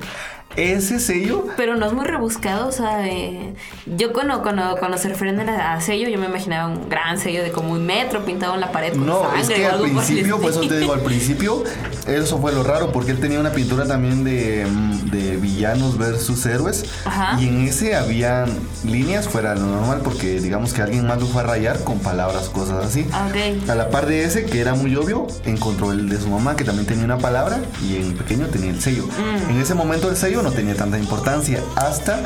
Ese 0.56 1.02
sello 1.02 1.48
Pero 1.58 1.76
no 1.76 1.86
es 1.86 1.92
muy 1.92 2.06
rebuscado, 2.06 2.70
o 2.70 2.72
sea, 2.72 3.06
eh, 3.06 3.54
yo 3.98 4.14
cuando, 4.14 4.42
cuando, 4.42 4.78
cuando 4.80 4.98
se 4.98 5.10
refieren 5.10 5.38
a 5.50 5.82
sello, 5.82 6.08
yo 6.08 6.18
me 6.18 6.28
imaginaba 6.28 6.70
un 6.70 6.88
gran 6.88 7.18
sello 7.20 7.44
de 7.44 7.52
como 7.52 7.74
un 7.74 7.86
metro 7.86 8.24
pintado 8.24 8.54
en 8.54 8.62
la 8.62 8.72
pared 8.72 8.94
con 8.94 9.06
No, 9.06 9.24
sangre 9.24 9.42
es 9.42 9.50
que 9.50 9.66
al 9.66 9.82
principio, 9.82 10.40
por 10.40 10.52
eso 10.52 10.62
te 10.62 10.80
digo, 10.80 10.94
al 10.94 11.02
principio, 11.02 11.62
eso 12.08 12.38
fue 12.38 12.54
lo 12.54 12.64
raro, 12.64 12.94
porque 12.94 13.12
él 13.12 13.20
tenía 13.20 13.42
una 13.42 13.52
pintura 13.52 13.86
también 13.86 14.24
de, 14.24 14.66
mm, 14.66 15.10
de 15.10 15.36
villanos 15.36 15.98
versus 15.98 16.46
héroes. 16.46 16.86
Ajá. 17.04 17.38
Y 17.42 17.50
en 17.50 17.68
ese 17.68 17.98
habían 17.98 18.50
líneas 18.86 19.28
fuera 19.28 19.56
de 19.56 19.60
lo 19.60 19.66
normal, 19.66 20.00
porque 20.06 20.40
digamos 20.40 20.74
que 20.74 20.82
alguien 20.82 21.06
más 21.06 21.20
lo 21.20 21.28
fue 21.28 21.42
a 21.42 21.48
rayar 21.48 21.84
con 21.84 22.00
palabras, 22.00 22.48
cosas 22.48 22.86
así. 22.86 23.06
Ah, 23.12 23.28
ok. 23.30 23.65
A 23.68 23.74
la 23.74 23.90
par 23.90 24.06
de 24.06 24.24
ese, 24.24 24.46
que 24.46 24.62
era 24.62 24.76
muy 24.76 24.96
obvio, 24.96 25.26
encontró 25.44 25.92
el 25.92 26.08
de 26.08 26.20
su 26.20 26.28
mamá, 26.28 26.56
que 26.56 26.64
también 26.64 26.86
tenía 26.86 27.04
una 27.04 27.18
palabra, 27.18 27.60
y 27.84 27.96
en 27.96 28.16
pequeño 28.16 28.46
tenía 28.48 28.70
el 28.70 28.80
sello. 28.80 29.08
Mm. 29.08 29.52
En 29.52 29.62
ese 29.62 29.74
momento 29.74 30.08
el 30.10 30.16
sello 30.16 30.44
no 30.44 30.52
tenía 30.52 30.76
tanta 30.76 31.00
importancia, 31.00 31.62
hasta 31.76 32.22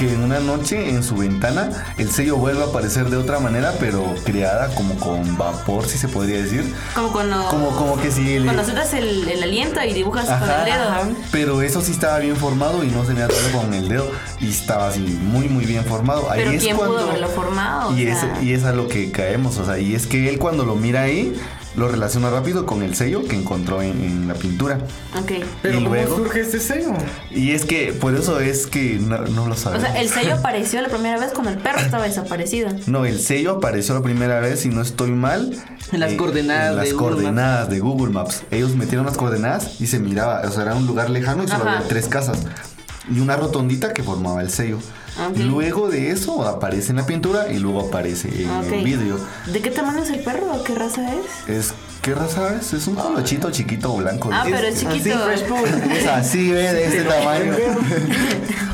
que 0.00 0.14
en 0.14 0.22
una 0.22 0.40
noche 0.40 0.88
en 0.88 1.02
su 1.02 1.14
ventana 1.14 1.68
el 1.98 2.10
sello 2.10 2.38
vuelve 2.38 2.62
a 2.62 2.66
aparecer 2.68 3.10
de 3.10 3.18
otra 3.18 3.38
manera, 3.38 3.74
pero 3.78 4.14
creada 4.24 4.74
como 4.74 4.96
con 4.96 5.36
vapor, 5.36 5.86
si 5.86 5.98
se 5.98 6.08
podría 6.08 6.38
decir. 6.38 6.74
Como 6.94 7.12
cuando, 7.12 7.46
Como, 7.48 7.68
como 7.76 8.00
que 8.00 8.10
si 8.10 8.36
el... 8.36 8.44
cuando 8.44 8.64
sueltas 8.64 8.94
el, 8.94 9.28
el 9.28 9.42
aliento 9.42 9.78
y 9.84 9.92
dibujas 9.92 10.24
con 10.24 10.48
el 10.48 10.64
dedo. 10.64 11.16
Pero 11.30 11.60
eso 11.60 11.82
sí 11.82 11.92
estaba 11.92 12.18
bien 12.18 12.34
formado 12.36 12.82
y 12.82 12.86
no 12.86 13.04
se 13.04 13.12
me 13.12 13.22
atoró 13.22 13.52
con 13.52 13.74
el 13.74 13.90
dedo. 13.90 14.10
Y 14.40 14.48
estaba 14.48 14.88
así, 14.88 15.00
muy, 15.00 15.50
muy 15.50 15.66
bien 15.66 15.84
formado. 15.84 16.30
Ahí 16.30 16.40
Pero 16.40 16.52
es 16.52 16.62
¿quién 16.62 16.76
cuando, 16.78 16.96
pudo 16.96 17.08
haberlo 17.08 17.28
formado? 17.28 17.90
O 17.90 17.94
Y 17.94 18.06
es, 18.06 18.18
y 18.40 18.54
es 18.54 18.64
a 18.64 18.72
lo 18.72 18.88
que 18.88 19.12
caemos. 19.12 19.58
O 19.58 19.66
sea, 19.66 19.78
y 19.78 19.94
es 19.94 20.06
que 20.06 20.30
él 20.30 20.38
cuando 20.38 20.64
lo 20.64 20.76
mira 20.76 21.02
ahí, 21.02 21.38
lo 21.76 21.88
relaciona 21.88 22.30
rápido 22.30 22.66
con 22.66 22.82
el 22.82 22.94
sello 22.94 23.22
que 23.26 23.36
encontró 23.36 23.80
en, 23.82 24.02
en 24.02 24.28
la 24.28 24.34
pintura. 24.34 24.78
Ok. 25.20 25.32
Pero 25.62 25.78
y 25.80 25.82
¿cómo 25.84 25.94
luego- 25.94 26.16
surge 26.16 26.40
este 26.40 26.58
sello? 26.60 26.92
Y 27.30 27.52
es 27.52 27.64
que 27.64 27.92
por 27.92 28.14
eso 28.14 28.40
es 28.40 28.66
que 28.66 28.98
no, 29.00 29.18
no 29.18 29.46
lo 29.46 29.54
O 29.54 29.56
sabemos. 29.56 29.88
sea, 29.88 30.00
el 30.00 30.08
sello 30.08 30.34
apareció 30.38 30.80
la 30.82 30.88
primera 30.88 31.18
vez 31.18 31.30
cuando 31.32 31.50
el 31.52 31.58
perro 31.58 31.78
estaba 31.78 32.04
desaparecido. 32.04 32.70
No, 32.86 33.04
el 33.04 33.20
sello 33.20 33.52
apareció 33.52 33.94
la 33.94 34.02
primera 34.02 34.40
vez, 34.40 34.60
si 34.60 34.68
no 34.68 34.82
estoy 34.82 35.12
mal. 35.12 35.56
En 35.92 36.00
las 36.00 36.12
coordenadas 36.14 36.70
en 36.70 36.76
las 36.76 36.84
de 36.86 36.92
Google 36.92 37.14
coordenadas 37.14 37.70
de 37.70 37.78
Google 37.80 38.12
Maps. 38.12 38.42
Ellos 38.50 38.74
metieron 38.74 39.06
las 39.06 39.16
coordenadas 39.16 39.80
y 39.80 39.86
se 39.86 39.98
miraba, 40.00 40.42
o 40.44 40.50
sea, 40.50 40.62
era 40.62 40.74
un 40.74 40.86
lugar 40.86 41.08
lejano 41.10 41.44
y 41.44 41.48
solo 41.48 41.62
Ajá. 41.64 41.76
había 41.76 41.88
tres 41.88 42.06
casas. 42.08 42.38
Y 43.10 43.18
una 43.20 43.36
rotondita 43.36 43.92
que 43.92 44.02
formaba 44.02 44.40
el 44.42 44.50
sello. 44.50 44.78
Ok. 45.28 45.36
Luego 45.38 45.88
de 45.88 46.10
eso 46.10 46.46
aparece 46.46 46.90
en 46.90 46.96
la 46.96 47.06
pintura 47.06 47.52
y 47.52 47.58
luego 47.58 47.80
aparece 47.88 48.28
en 48.42 48.50
Ok. 48.50 48.72
el 48.72 48.84
vidrio. 48.84 49.20
¿De 49.46 49.60
qué 49.60 49.70
tamaño 49.70 50.02
es 50.02 50.10
el 50.10 50.20
perro? 50.20 50.62
¿Qué 50.64 50.74
raza 50.74 51.02
es? 51.12 51.48
Es, 51.48 51.74
¿qué 52.02 52.14
raza 52.14 52.56
es? 52.56 52.72
Es 52.72 52.86
un 52.86 52.94
colochito 52.94 53.50
chiquito 53.50 53.94
blanco. 53.96 54.30
Ah, 54.32 54.44
Es- 54.46 54.54
pero 54.54 54.66
es 54.66 54.76
Así, 54.76 54.86
chiquito. 54.86 55.18
Fresh 55.24 55.42
Pool. 55.44 55.68
Es 55.92 56.06
así, 56.06 56.50
ve, 56.50 56.72
de 56.72 56.84
este 56.86 57.02
tamaño. 57.02 57.52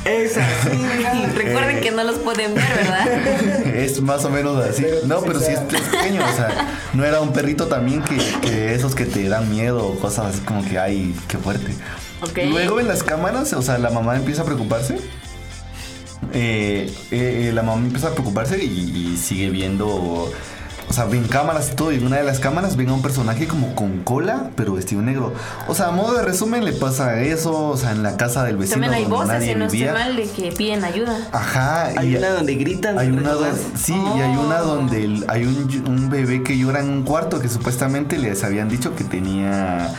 Es 0.04 0.36
así. 0.36 1.26
Recuerden 1.34 1.80
que 1.80 1.90
no 1.90 2.04
los 2.04 2.18
pueden 2.18 2.54
ver, 2.54 2.64
¿verdad? 2.76 3.08
Es 3.76 4.00
más 4.00 4.24
o 4.24 4.30
menos 4.30 4.64
así. 4.64 4.84
No, 5.06 5.20
pero 5.22 5.40
sí 5.40 5.52
es, 5.52 5.58
pequeño. 5.60 6.22
O 6.24 6.36
sea, 6.36 6.68
no 6.94 7.04
era 7.04 7.20
un 7.20 7.32
perrito 7.32 7.66
también 7.66 8.02
que, 8.02 8.16
que 8.40 8.74
esos 8.74 8.94
que 8.94 9.04
te 9.04 9.28
dan 9.28 9.50
miedo 9.50 9.84
o 9.86 9.98
cosas 9.98 10.26
así 10.34 10.40
como 10.40 10.64
que, 10.64 10.78
ay, 10.78 11.14
qué 11.28 11.38
fuerte. 11.38 11.74
Ok. 12.22 12.38
Luego 12.50 12.78
en 12.80 12.88
las 12.88 13.02
cámaras, 13.02 13.52
o 13.52 13.62
sea, 13.62 13.78
la 13.78 13.90
mamá 13.90 14.16
empieza 14.16 14.42
a 14.42 14.44
preocuparse. 14.44 14.98
Eh, 16.32 16.92
eh, 17.10 17.50
la 17.54 17.62
mamá 17.62 17.84
empieza 17.84 18.08
a 18.08 18.10
preocuparse 18.12 18.62
y, 18.62 19.12
y 19.14 19.16
sigue 19.16 19.50
viendo. 19.50 20.30
O 20.88 20.92
sea, 20.92 21.04
ven 21.06 21.24
cámaras 21.26 21.70
y 21.72 21.74
todo. 21.74 21.90
Y 21.90 21.96
en 21.96 22.06
una 22.06 22.18
de 22.18 22.22
las 22.22 22.38
cámaras 22.38 22.76
ven 22.76 22.90
a 22.90 22.94
un 22.94 23.02
personaje 23.02 23.48
como 23.48 23.74
con 23.74 24.04
cola, 24.04 24.50
pero 24.54 24.74
vestido 24.74 25.02
negro. 25.02 25.34
O 25.66 25.74
sea, 25.74 25.88
a 25.88 25.90
modo 25.90 26.14
de 26.16 26.22
resumen, 26.22 26.64
le 26.64 26.72
pasa 26.72 27.20
eso. 27.22 27.70
O 27.70 27.76
sea, 27.76 27.90
en 27.90 28.04
la 28.04 28.16
casa 28.16 28.44
del 28.44 28.56
vecino 28.56 28.74
También 28.82 28.94
hay 28.94 29.02
donde 29.02 29.16
voces, 29.16 29.32
nadie 29.32 29.52
si 29.52 29.58
no 29.58 29.64
estoy 29.64 29.78
vivía. 29.80 29.92
mal, 29.94 30.14
de 30.14 30.28
que 30.30 30.52
piden 30.52 30.84
ayuda. 30.84 31.18
Ajá. 31.32 31.86
Hay 31.96 32.12
y- 32.12 32.16
una 32.16 32.28
donde 32.30 32.54
gritan. 32.54 32.96
hay 33.00 33.08
¿te 33.08 33.12
una 33.14 33.32
donde, 33.32 33.60
sí, 33.76 33.94
y 34.16 34.20
hay 34.20 34.36
una 34.36 34.62
Oh. 34.62 34.66
donde 34.76 35.24
hay 35.26 35.44
un, 35.44 35.84
un 35.88 36.08
bebé 36.08 36.44
que 36.44 36.56
llora 36.56 36.78
en 36.78 36.88
un 36.88 37.02
cuarto 37.02 37.40
que 37.40 37.48
supuestamente 37.48 38.16
les 38.16 38.44
habían 38.44 38.68
dicho 38.68 38.94
que 38.94 39.02
tenía, 39.02 39.92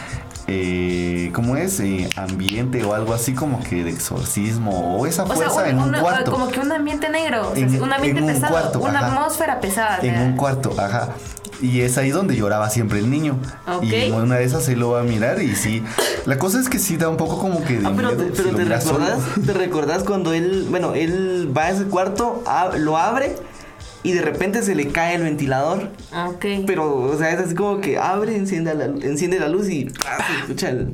eh, 0.48 1.30
¿cómo 1.34 1.58
es? 1.58 1.80
Eh, 1.80 2.10
ambiente 2.16 2.84
o 2.86 2.94
algo 2.94 3.13
así 3.13 3.34
como 3.34 3.62
que 3.63 3.84
de 3.84 3.92
exorcismo 3.92 4.98
o 4.98 5.06
esa 5.06 5.24
O 5.24 5.27
sea, 5.27 5.36
fuerza 5.36 5.63
un- 5.63 5.68
en 5.70 5.80
un 5.80 5.96
un- 5.96 6.01
cuarto. 6.01 6.32
como 6.32 6.48
que 6.48 6.60
un 6.60 6.72
ambiente 6.72 7.10
negro, 7.10 7.50
o 7.51 7.56
sea, 7.56 7.63
En- 7.66 7.82
un 7.82 7.92
ambiente 7.94 8.20
en 8.22 8.25
un 8.27 8.34
pesado, 8.34 8.51
cuarto, 8.54 8.80
una 8.80 9.00
ajá. 9.00 9.08
atmósfera 9.08 9.60
pesada. 9.60 10.00
o 10.01 10.06
En 10.06 10.13
sea. 10.16 10.24
un 10.24 10.36
cuarto, 10.38 10.74
ajá. 10.77 11.10
Y 11.60 11.82
es 11.82 11.98
ahí 11.98 12.12
donde 12.12 12.36
lloraba 12.36 12.70
siempre 12.70 13.00
el 13.00 13.10
niño. 13.10 13.39
Ok. 13.68 13.84
Y 13.84 13.96
en 13.96 14.13
una 14.13 14.36
de 14.36 14.44
esas 14.44 14.63
se 14.63 14.75
lo 14.75 14.92
va 14.92 15.00
a 15.01 15.04
mirar 15.04 15.42
y 15.42 15.56
sí. 15.56 15.84
La 16.27 16.38
cosa 16.38 16.60
es 16.60 16.70
que 16.70 16.77
sí 16.77 16.98
da 16.98 17.10
un 17.10 17.18
poco 17.18 17.39
como 17.39 17.63
que 17.63 17.80
de 17.80 17.88
Ah, 17.88 17.94
pero, 17.96 18.10
miedo. 18.10 18.24
te, 18.25 18.36
si 18.36 18.42
pero 18.44 18.51
lo 18.51 18.58
te 18.58 18.66
recordás, 18.66 19.20
te 19.46 19.54
recordás 19.54 20.04
cuando 20.04 20.34
él, 20.34 20.68
bueno, 20.70 20.94
él 20.94 21.51
va 21.58 21.63
a 21.66 21.70
ese 21.72 21.86
cuarto, 21.86 22.44
ab- 22.46 22.75
lo 22.75 22.96
abre 22.98 23.36
y 24.08 24.14
de 24.14 24.22
repente 24.22 24.64
se 24.64 24.74
le 24.74 24.88
cae 24.88 25.16
el 25.16 25.24
ventilador. 25.24 25.90
Ok. 26.28 26.46
Pero, 26.66 26.96
o 26.96 27.18
sea, 27.18 27.32
es 27.32 27.40
así 27.40 27.56
como 27.56 27.82
que 27.82 27.98
abre, 27.98 28.36
enciende 28.38 28.74
la, 28.74 28.86
enciende 28.86 29.40
la 29.40 29.50
luz 29.50 29.70
y 29.70 29.90
¡ah! 30.08 30.18
se 30.26 30.40
escucha 30.40 30.70
el, 30.70 30.94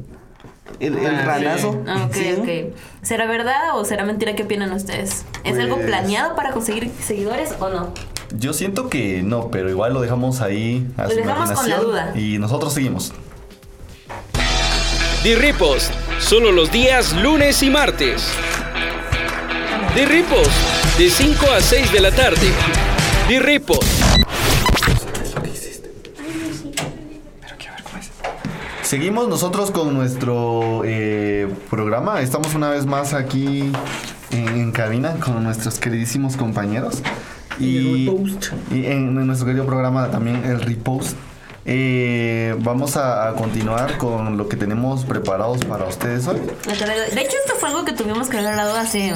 el, 0.79 0.97
el 0.97 1.05
Ah, 1.15 1.21
ranazo. 1.25 1.83
Ah, 1.87 2.05
Ok, 2.07 2.13
Sí. 2.15 2.33
ok. 2.39 2.75
¿Será 3.03 3.27
verdad 3.27 3.75
o 3.77 3.85
será 3.85 4.03
mentira? 4.05 4.33
¿Qué 4.35 4.43
opinan 4.43 4.71
ustedes? 4.71 5.25
¿Es 5.43 5.59
algo 5.59 5.75
Pues- 5.75 5.87
planeado 5.87 6.35
para 6.35 6.51
conseguir 6.51 6.89
seguidores 7.01 7.53
o 7.59 7.69
no? 7.69 7.93
Yo 8.35 8.51
siento 8.53 8.89
que 8.89 9.21
no, 9.21 9.51
pero 9.51 9.69
igual 9.69 9.93
lo 9.93 10.01
dejamos 10.01 10.41
ahí 10.41 10.87
a 10.97 11.03
Lo 11.03 11.09
su 11.11 11.15
dejamos 11.17 11.51
con 11.51 11.69
la 11.69 11.77
duda. 11.77 12.11
Y 12.15 12.39
nosotros 12.39 12.73
seguimos. 12.73 13.13
The 15.21 15.35
Ripost, 15.35 15.93
solo 16.19 16.51
los 16.51 16.71
días 16.71 17.13
lunes 17.13 17.61
y 17.61 17.69
martes. 17.69 18.27
The 19.93 20.05
Ripost, 20.07 20.49
de 20.97 21.09
5 21.11 21.45
a 21.55 21.61
6 21.61 21.91
de 21.93 21.99
la 22.01 22.11
tarde. 22.11 22.47
The 23.27 23.39
Ripost. 23.39 23.83
Seguimos 28.81 29.27
nosotros 29.27 29.71
con 29.71 29.93
nuestro 29.93 30.83
eh, 30.85 31.47
programa. 31.69 32.21
Estamos 32.21 32.53
una 32.53 32.69
vez 32.69 32.85
más 32.85 33.13
aquí 33.13 33.71
en, 34.31 34.47
en 34.49 34.71
cabina 34.71 35.15
con 35.23 35.43
nuestros 35.43 35.79
queridísimos 35.79 36.35
compañeros. 36.35 37.01
Y, 37.59 38.09
y 38.71 38.85
en, 38.87 39.17
en 39.17 39.27
nuestro 39.27 39.47
querido 39.47 39.65
programa 39.65 40.11
también 40.11 40.43
el 40.43 40.61
repost. 40.61 41.15
Eh, 41.65 42.55
vamos 42.59 42.97
a, 42.97 43.29
a 43.29 43.33
continuar 43.35 43.97
con 43.97 44.37
lo 44.37 44.49
que 44.49 44.57
tenemos 44.57 45.05
preparados 45.05 45.63
para 45.63 45.85
ustedes 45.85 46.27
hoy. 46.27 46.39
De 46.39 47.21
hecho, 47.21 47.37
esto 47.45 47.55
fue 47.57 47.69
algo 47.69 47.85
que 47.85 47.93
tuvimos 47.93 48.27
que 48.27 48.37
haber 48.37 48.49
hablado 48.49 48.75
hace. 48.75 49.15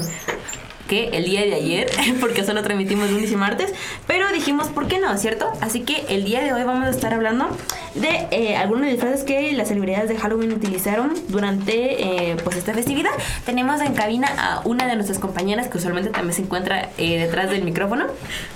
¿Qué? 0.88 1.10
El 1.14 1.26
día 1.26 1.42
de 1.42 1.54
ayer, 1.54 1.90
porque 2.22 2.46
solo 2.46 2.64
transmitimos 2.64 3.12
lunes 3.12 3.32
y 3.32 3.36
martes. 3.36 3.74
Pero 4.08 4.32
dijimos, 4.32 4.68
¿por 4.70 4.88
qué 4.88 5.00
no? 5.00 5.18
¿Cierto? 5.18 5.52
Así 5.62 5.82
que 5.82 6.06
el 6.10 6.24
día 6.24 6.42
de 6.42 6.54
hoy 6.54 6.64
vamos 6.64 6.86
a 6.86 6.90
estar 6.90 7.14
hablando 7.14 7.50
de 7.96 8.28
eh, 8.32 8.56
algunos 8.56 8.88
disfraces 8.88 9.24
que 9.24 9.52
las 9.54 9.68
celebridades 9.68 10.10
de 10.10 10.18
Halloween 10.18 10.54
utilizaron 10.54 11.14
durante 11.28 12.32
eh, 12.32 12.38
pues 12.44 12.56
esta 12.56 12.74
festividad. 12.74 13.12
Tenemos 13.46 13.82
en 13.82 13.94
cabina 13.94 14.30
a 14.38 14.62
una 14.66 14.88
de 14.88 14.96
nuestras 14.96 15.20
compañeras 15.20 15.68
que 15.68 15.78
usualmente 15.78 16.10
también 16.12 16.34
se 16.34 16.44
encuentra 16.44 16.90
eh, 16.98 17.20
detrás 17.20 17.50
del 17.50 17.64
micrófono. 17.64 18.06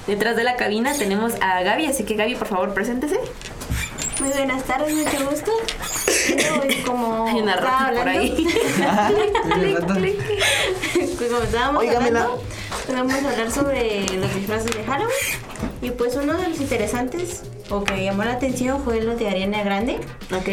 Detrás 0.08 0.36
de 0.36 0.44
la 0.44 0.56
cabina 0.56 0.94
tenemos 0.94 1.34
a 1.42 1.62
Gaby, 1.64 1.88
así 1.88 2.04
que 2.04 2.16
Gaby, 2.16 2.36
por 2.36 2.48
favor, 2.48 2.74
preséntese. 2.74 3.18
Muy 4.22 4.30
buenas 4.30 4.64
tardes, 4.66 4.94
mucho 4.96 5.30
gusto. 5.30 5.52
Hoy, 6.62 6.76
como 6.86 7.26
Hay 7.28 7.42
una 7.42 7.56
rata 7.56 7.92
por 7.98 8.08
ahí. 8.08 8.48
Pues 11.18 11.30
como 11.32 11.44
estábamos 11.44 11.82
Óigamela. 11.84 12.22
hablando, 12.24 12.44
pues 12.86 12.98
vamos 12.98 13.14
a 13.14 13.32
hablar 13.32 13.52
sobre 13.52 14.06
los 14.18 14.34
disfraces 14.36 14.76
de 14.76 14.84
Halloween. 14.84 15.16
Y 15.82 15.92
pues 15.92 16.16
uno 16.16 16.34
de 16.38 16.50
los 16.50 16.60
interesantes 16.60 17.44
o 17.70 17.84
que 17.84 18.04
llamó 18.04 18.24
la 18.24 18.34
atención 18.34 18.84
fue 18.84 19.02
lo 19.02 19.16
de 19.16 19.28
Ariana 19.30 19.64
Grande, 19.64 20.00
¿Ok? 20.36 20.46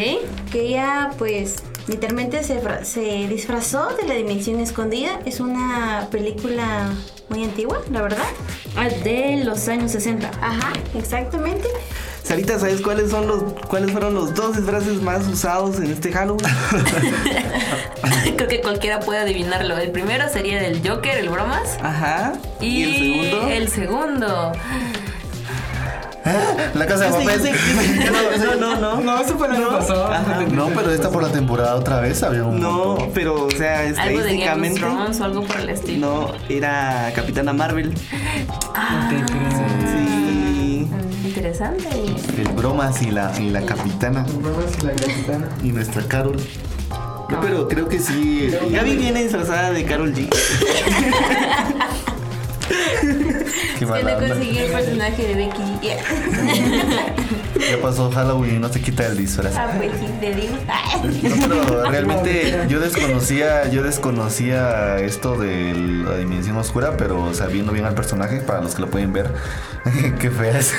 que 0.52 0.60
ella 0.60 1.10
pues 1.18 1.56
literalmente 1.86 2.42
se, 2.44 2.60
se 2.84 3.00
disfrazó 3.28 3.88
de 4.00 4.06
la 4.08 4.14
dimensión 4.14 4.60
escondida. 4.60 5.20
Es 5.24 5.40
una 5.40 6.08
película 6.10 6.90
muy 7.28 7.44
antigua, 7.44 7.80
la 7.90 8.02
verdad. 8.02 8.26
Ah, 8.76 8.88
de 8.88 9.42
los 9.44 9.68
años 9.68 9.92
60. 9.92 10.30
Ajá, 10.40 10.72
exactamente. 10.96 11.68
Sarita, 12.28 12.58
¿sabes 12.58 12.82
cuáles 12.82 13.10
son 13.10 13.26
los 13.26 13.42
cuáles 13.68 13.90
fueron 13.90 14.14
los 14.14 14.34
dos 14.34 14.54
disfraces 14.54 15.00
más 15.00 15.26
usados 15.26 15.76
en 15.78 15.90
este 15.90 16.12
Halloween? 16.12 16.44
Creo 18.36 18.48
que 18.48 18.60
cualquiera 18.60 19.00
puede 19.00 19.20
adivinarlo. 19.20 19.78
El 19.78 19.90
primero 19.92 20.28
sería 20.28 20.60
del 20.60 20.86
Joker, 20.86 21.16
el 21.16 21.30
bromas. 21.30 21.78
Ajá. 21.82 22.34
Y, 22.60 22.82
el 22.82 23.30
segundo. 23.30 23.48
el 23.48 23.68
segundo. 23.70 24.52
La 26.74 26.86
casa 26.86 27.04
de 27.06 27.10
papel. 27.12 27.40
sé. 27.40 27.52
No, 28.38 28.56
no, 28.56 28.76
no. 28.78 29.00
No, 29.00 29.20
eso 29.22 29.38
fue 29.38 29.46
el 29.46 29.54
año 29.54 29.70
pasado. 29.70 30.12
Ajá. 30.12 30.40
No, 30.52 30.66
pero 30.68 30.90
esta 30.92 31.08
por 31.08 31.22
la 31.22 31.30
temporada 31.30 31.76
otra 31.76 32.00
vez 32.00 32.22
había 32.22 32.44
un 32.44 32.60
No, 32.60 32.70
montón. 32.88 33.10
pero 33.14 33.46
o 33.46 33.50
sea, 33.50 33.80
Algo 33.80 33.94
de 33.94 33.94
Game 33.94 34.12
of 34.12 34.18
estadísticamente 34.18 34.80
Thrones 34.80 35.20
o 35.20 35.24
algo 35.24 35.42
por 35.44 35.60
el 35.60 35.70
estilo. 35.70 36.06
no 36.06 36.34
era 36.54 37.10
Capitana 37.14 37.54
Marvel. 37.54 37.94
Ah, 38.74 39.10
Sí. 39.10 40.17
Interesante. 41.58 42.40
El 42.42 42.48
bromas 42.54 43.02
y 43.02 43.10
la, 43.10 43.32
y 43.38 43.50
la 43.50 43.62
capitana 43.64 44.24
Bromas 44.40 44.72
y 44.80 44.86
la 44.86 44.92
capitana. 44.92 45.48
y 45.62 45.72
nuestra 45.72 46.02
Carol. 46.06 46.36
No, 47.30 47.40
pero 47.40 47.68
creo 47.68 47.88
que 47.88 47.98
sí. 47.98 48.50
Gaby 48.70 48.96
viene 48.96 49.22
disfrazada 49.22 49.70
de 49.72 49.84
Carol 49.84 50.14
G. 50.14 50.28
Qué 52.68 53.78
Que 53.78 53.86
mala 53.86 54.12
no 54.20 54.28
conseguí 54.28 54.58
el 54.58 54.72
personaje 54.72 55.26
de 55.28 55.34
Becky. 55.34 55.62
Yeah. 55.80 55.98
Ya 57.70 57.82
pasó 57.82 58.10
Halloween 58.10 58.56
y 58.56 58.58
no 58.58 58.68
se 58.68 58.80
quita 58.80 59.06
el 59.06 59.16
disfraz. 59.16 59.56
Ah, 59.56 59.72
pues 59.76 59.90
sí, 59.98 60.06
te 60.20 60.34
digo. 60.34 60.54
No, 61.22 61.48
pero 61.48 61.90
realmente 61.90 62.66
yo 62.68 62.80
desconocía, 62.80 63.68
yo 63.68 63.82
desconocía 63.82 64.98
esto 64.98 65.36
de 65.36 65.74
la 65.74 66.16
dimensión 66.18 66.56
oscura, 66.56 66.96
pero 66.96 67.34
sabiendo 67.34 67.72
bien 67.72 67.84
al 67.84 67.94
personaje, 67.94 68.40
para 68.40 68.60
los 68.60 68.74
que 68.74 68.82
lo 68.82 68.88
pueden 68.88 69.12
ver, 69.12 69.32
qué 70.20 70.30
fea 70.30 70.58
es. 70.58 70.72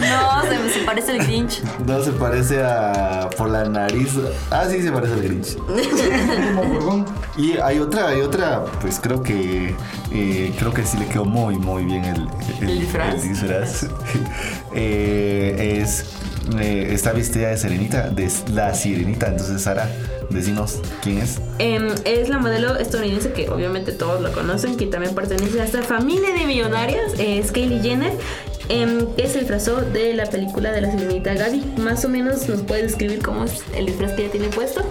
No, 0.00 0.42
se, 0.42 0.78
se 0.78 0.84
parece 0.84 1.12
el 1.12 1.24
Grinch. 1.24 1.62
No 1.86 2.02
se 2.02 2.12
parece 2.12 2.62
a 2.62 3.30
por 3.36 3.48
la 3.48 3.64
nariz. 3.64 4.10
Ah, 4.50 4.64
sí, 4.68 4.82
se 4.82 4.92
parece 4.92 5.14
al 5.14 5.22
Grinch. 5.22 5.56
Y 7.36 7.56
hay 7.56 7.78
otra, 7.78 8.08
hay 8.08 8.20
otra, 8.20 8.62
pues 8.82 9.00
creo 9.00 9.22
que 9.22 9.74
eh, 10.12 10.54
creo 10.58 10.71
que 10.72 10.84
sí 10.84 10.96
le 10.96 11.06
quedó 11.06 11.24
muy, 11.24 11.56
muy 11.56 11.84
bien 11.84 12.04
el, 12.04 12.28
¿El 12.60 12.80
disfraz? 12.80 13.14
el 13.14 13.28
disfraz. 13.28 13.86
Eh, 14.74 15.80
es 15.82 16.06
eh, 16.58 16.88
está 16.92 17.12
vestida 17.12 17.48
de 17.48 17.56
sirenita, 17.56 18.08
de 18.10 18.30
la 18.52 18.74
sirenita. 18.74 19.28
Entonces, 19.28 19.62
Sara, 19.62 19.88
decinos 20.30 20.80
quién 21.02 21.18
es. 21.18 21.40
Em, 21.58 21.88
es 22.04 22.28
la 22.28 22.38
modelo 22.38 22.76
estadounidense 22.76 23.32
que 23.32 23.48
obviamente 23.48 23.92
todos 23.92 24.20
la 24.20 24.30
conocen, 24.30 24.76
que 24.76 24.86
también 24.86 25.14
pertenece 25.14 25.60
a 25.60 25.64
esta 25.64 25.82
familia 25.82 26.32
de 26.32 26.46
millonarias, 26.46 27.14
eh, 27.18 27.38
es 27.38 27.52
Kylie 27.52 27.80
Jenner, 27.80 28.12
em, 28.68 29.06
que 29.14 29.28
se 29.28 29.40
disfrazó 29.40 29.80
de 29.80 30.14
la 30.14 30.26
película 30.26 30.72
de 30.72 30.80
la 30.80 30.90
sirenita 30.90 31.34
Gaby. 31.34 31.74
Más 31.78 32.04
o 32.04 32.08
menos 32.08 32.48
nos 32.48 32.62
puede 32.62 32.82
describir 32.82 33.22
cómo 33.22 33.44
es 33.44 33.62
el 33.76 33.86
disfraz 33.86 34.12
que 34.12 34.22
ella 34.22 34.32
tiene 34.32 34.48
puesto. 34.48 34.82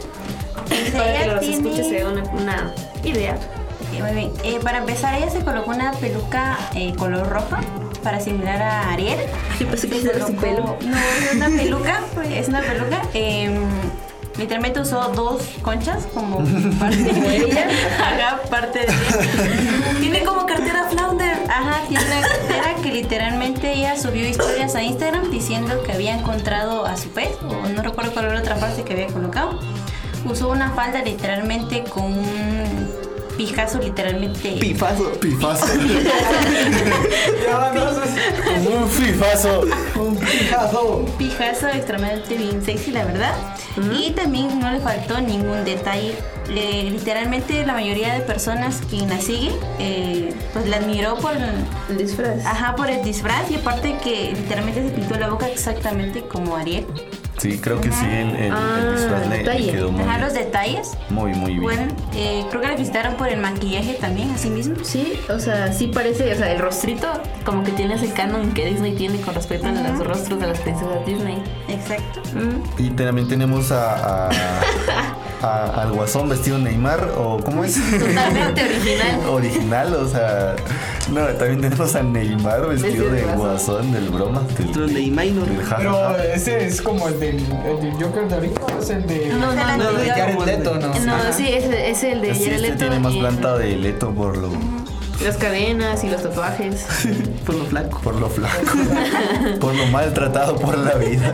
Para 0.93 1.19
que 1.19 1.27
los 1.27 1.43
escuches 1.43 1.87
se 1.87 2.05
una, 2.05 2.23
una 2.23 2.73
idea. 3.03 3.37
Muy 3.99 4.11
bien. 4.13 4.31
Eh, 4.43 4.59
para 4.63 4.79
empezar, 4.79 5.13
ella 5.15 5.29
se 5.29 5.43
colocó 5.43 5.71
una 5.71 5.91
peluca 5.93 6.57
eh, 6.75 6.93
color 6.97 7.27
roja 7.29 7.59
para 8.03 8.19
similar 8.19 8.61
a 8.61 8.91
Ariel. 8.91 9.19
Yo 9.59 9.67
pensé 9.67 9.87
que 9.89 10.01
era 10.01 10.25
su 10.25 10.35
pelo. 10.35 10.77
No, 10.81 10.97
es 10.97 11.35
una 11.35 11.47
peluca, 11.49 11.99
es 12.33 12.47
una 12.47 12.61
peluca. 12.61 13.01
eh, 13.13 13.55
literalmente 14.37 14.79
usó 14.79 15.09
dos 15.13 15.43
conchas 15.61 16.07
como 16.13 16.37
parte 16.79 16.95
de 16.97 17.37
ella. 17.37 17.67
Parte 18.49 18.79
de 18.79 18.85
ella. 18.85 19.99
Tiene 19.99 20.23
como 20.23 20.45
cartera 20.45 20.85
Flounder. 20.89 21.37
Ajá, 21.49 21.81
tiene 21.87 22.03
una 22.05 22.21
cartera 22.27 22.75
que 22.81 22.91
literalmente 22.91 23.73
ella 23.73 23.97
subió 23.97 24.27
historias 24.27 24.73
a 24.75 24.81
Instagram 24.83 25.29
diciendo 25.29 25.83
que 25.83 25.91
había 25.91 26.17
encontrado 26.17 26.85
a 26.85 26.97
su 26.97 27.09
pez, 27.09 27.37
o 27.47 27.67
no 27.69 27.81
recuerdo 27.83 28.13
cuál 28.13 28.25
era 28.25 28.33
la 28.35 28.39
otra 28.39 28.55
parte 28.55 28.83
que 28.83 28.93
había 28.93 29.07
colocado. 29.07 29.59
Usó 30.25 30.49
una 30.49 30.71
falda 30.71 31.01
literalmente 31.03 31.83
con 31.83 32.05
un 32.05 33.00
pijazo 33.41 33.79
literalmente. 33.79 34.51
Pifazo. 34.59 35.11
Pifazo. 35.19 35.65
Como 38.45 38.69
un 38.69 38.89
fifazo. 38.89 39.61
Un 39.95 40.15
pijazo. 40.17 41.05
pijazo 41.17 41.67
extremadamente 41.69 42.37
bien 42.37 42.63
sexy, 42.63 42.91
la 42.91 43.03
verdad. 43.05 43.33
Y 43.97 44.11
también 44.11 44.59
no 44.59 44.71
le 44.71 44.79
faltó 44.79 45.19
ningún 45.19 45.65
detalle. 45.65 46.15
Literalmente 46.47 47.65
la 47.65 47.73
mayoría 47.73 48.13
de 48.13 48.19
personas 48.21 48.81
que 48.81 48.97
la 49.07 49.19
sigue, 49.19 49.51
eh, 49.79 50.33
pues 50.53 50.67
la 50.67 50.77
admiró 50.77 51.15
por 51.15 51.31
El 51.89 51.97
disfraz. 51.97 52.45
Ajá, 52.45 52.75
por 52.75 52.89
el 52.91 53.03
disfraz 53.03 53.49
y 53.49 53.55
aparte 53.55 53.97
que 54.03 54.33
literalmente 54.33 54.87
se 54.87 54.93
pintó 54.93 55.17
la 55.17 55.29
boca 55.29 55.47
exactamente 55.47 56.21
como 56.21 56.55
Ariel. 56.55 56.85
Sí, 57.41 57.57
creo 57.57 57.81
que 57.81 57.91
sí, 57.91 58.05
el, 58.05 58.35
el- 58.35 58.51
Ah, 58.53 58.77
el 58.83 58.95
disfraz 58.95 59.27
le, 59.27 59.43
le 59.43 59.71
quedó 59.71 59.91
muy, 59.91 60.03
Ajá, 60.03 60.19
los 60.19 60.33
detalles. 60.33 60.91
muy, 61.09 61.33
muy 61.33 61.51
bien. 61.53 61.63
Bueno, 61.63 61.81
eh, 62.13 62.45
creo 62.51 62.61
que 62.61 62.67
la 62.67 62.75
visitaron 62.75 63.15
por 63.15 63.29
el 63.29 63.39
maquillaje 63.39 63.93
también, 63.95 64.29
así 64.29 64.51
mismo. 64.51 64.75
Sí, 64.83 65.13
o 65.27 65.39
sea, 65.39 65.73
sí 65.73 65.87
parece, 65.87 66.31
o 66.33 66.35
sea, 66.37 66.51
el 66.51 66.59
rostrito 66.59 67.07
como 67.43 67.63
que 67.63 67.71
tiene 67.71 67.95
ese 67.95 68.13
canon 68.13 68.51
que 68.51 68.65
Disney 68.67 68.93
tiene 68.93 69.19
con 69.21 69.33
respecto 69.33 69.65
a 69.67 69.71
los 69.71 70.05
rostros 70.05 70.39
de 70.39 70.45
las 70.45 70.59
princesas 70.59 71.03
Disney. 71.07 71.41
Exacto. 71.67 72.21
Mm. 72.35 72.61
Y 72.83 72.89
también 72.91 73.27
tenemos 73.27 73.71
a, 73.71 74.27
a- 74.27 74.29
a- 75.41 75.81
al 75.81 75.91
guasón 75.91 76.29
vestido 76.29 76.57
Neymar, 76.57 77.13
o 77.17 77.39
¿cómo 77.43 77.63
es? 77.63 77.75
Totalmente 77.99 78.63
original. 78.63 79.19
Original, 79.29 79.93
o 79.95 80.07
sea. 80.07 80.55
No, 81.11 81.25
también 81.27 81.61
tenemos 81.61 81.95
a 81.95 82.03
Neymar 82.03 82.67
vestido 82.69 83.09
de 83.09 83.21
guasón. 83.23 83.91
del 83.91 84.09
broma. 84.09 84.41
Del, 84.57 84.93
Neymar. 84.93 85.25
Pero 85.77 86.17
ese 86.17 86.65
es 86.67 86.81
como 86.81 87.07
el 87.07 87.19
del, 87.19 87.37
el 87.65 87.81
del 87.81 87.93
Joker 88.03 88.27
de 88.27 88.35
ahorita, 88.35 88.61
¿o 88.65 88.81
es 88.81 88.89
el 88.89 89.07
de. 89.07 89.27
No, 89.33 89.39
no, 89.39 89.47
no. 89.47 89.53
la 89.53 89.75
de 89.77 90.11
anterior. 90.11 90.15
Jared 90.17 90.45
Leto, 90.45 90.75
¿no? 90.79 90.87
No, 91.05 91.15
Ajá. 91.15 91.33
sí, 91.33 91.47
es, 91.47 91.65
es 91.65 92.03
el 92.03 92.21
de 92.21 92.35
Sí, 92.35 92.43
Jared 92.45 92.55
este 92.55 92.67
Leto 92.67 92.77
tiene 92.77 92.99
más 92.99 93.13
y 93.13 93.19
planta 93.19 93.57
de 93.57 93.75
Leto 93.77 94.11
por 94.11 94.37
lo, 94.37 94.49
Las 95.23 95.37
cadenas 95.37 96.03
y 96.03 96.09
los 96.09 96.23
tatuajes. 96.23 96.85
Por 97.45 97.55
lo 97.55 97.65
flaco. 97.65 97.99
por 98.01 98.15
lo 98.15 98.29
flaco, 98.29 98.77
por 99.59 99.75
lo 99.75 99.85
maltratado 99.87 100.55
por 100.55 100.77
la 100.77 100.93
vida. 100.95 101.31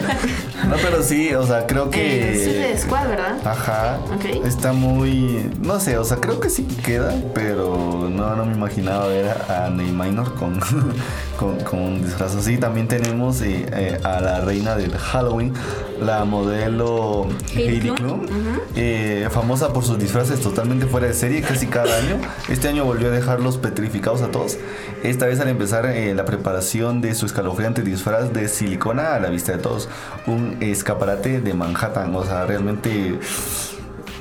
No, 0.67 0.75
pero 0.82 1.03
sí, 1.03 1.34
o 1.34 1.46
sea, 1.46 1.67
creo 1.67 1.89
que. 1.89 2.32
El 2.32 2.44
Suicide 2.44 2.77
Squad, 2.79 3.08
¿verdad? 3.10 3.38
Ajá. 3.46 4.00
Ok. 4.15 4.46
Está 4.46 4.74
muy. 4.74 5.50
No 5.62 5.79
sé, 5.79 5.98
o 5.98 6.03
sea, 6.03 6.17
creo 6.17 6.39
que 6.39 6.50
sí 6.50 6.63
queda, 6.84 7.13
pero 7.34 8.10
no, 8.10 8.36
no 8.36 8.46
me 8.46 8.53
imaginaba 8.53 9.08
ver 9.08 9.27
a, 9.27 9.65
a 9.65 9.70
Neymar 9.70 10.08
con, 10.34 10.60
con, 11.38 11.60
con 11.60 11.79
un 11.79 12.03
disfraz 12.03 12.36
así. 12.36 12.58
También 12.58 12.88
tenemos 12.88 13.41
eh, 13.41 13.65
eh, 13.72 14.00
a 14.03 14.22
la 14.22 14.41
reina 14.41 14.75
del 14.75 14.98
Halloween, 14.98 15.53
la 16.01 16.25
modelo 16.25 17.27
Heidi 17.53 17.67
Heidi 17.67 17.89
Klum. 17.91 18.25
Klum, 18.25 18.60
eh, 18.75 19.27
famosa 19.32 19.74
por 19.74 19.84
sus 19.84 20.00
disfraces 20.00 20.39
totalmente 20.39 20.86
fuera 20.86 21.08
de 21.08 21.13
serie 21.13 21.41
casi 21.41 21.67
cada 21.67 21.98
año. 21.98 22.17
Este 22.50 22.67
año 22.70 22.86
volvió 22.86 23.08
a 23.10 23.12
dejarlos 23.12 23.58
a 23.82 24.32
todos. 24.32 24.58
Esta 25.04 25.26
vez 25.28 25.40
al 25.40 25.48
empezar 25.50 25.86
eh, 25.86 26.14
la 26.16 26.26
preparación 26.26 27.02
de 27.02 27.14
su 27.14 27.26
escalofriante 27.26 27.82
disfraz 27.82 28.34
de 28.34 28.48
silicona 28.48 29.14
a 29.16 29.20
la 29.20 29.30
vista 29.30 29.52
de 29.52 29.60
todos. 29.60 29.88
Un 30.26 30.58
escaparate 30.62 31.42
de 31.42 31.54
Manhattan. 31.54 32.16
O 32.16 32.24
sea, 32.26 32.46
realmente... 32.46 33.20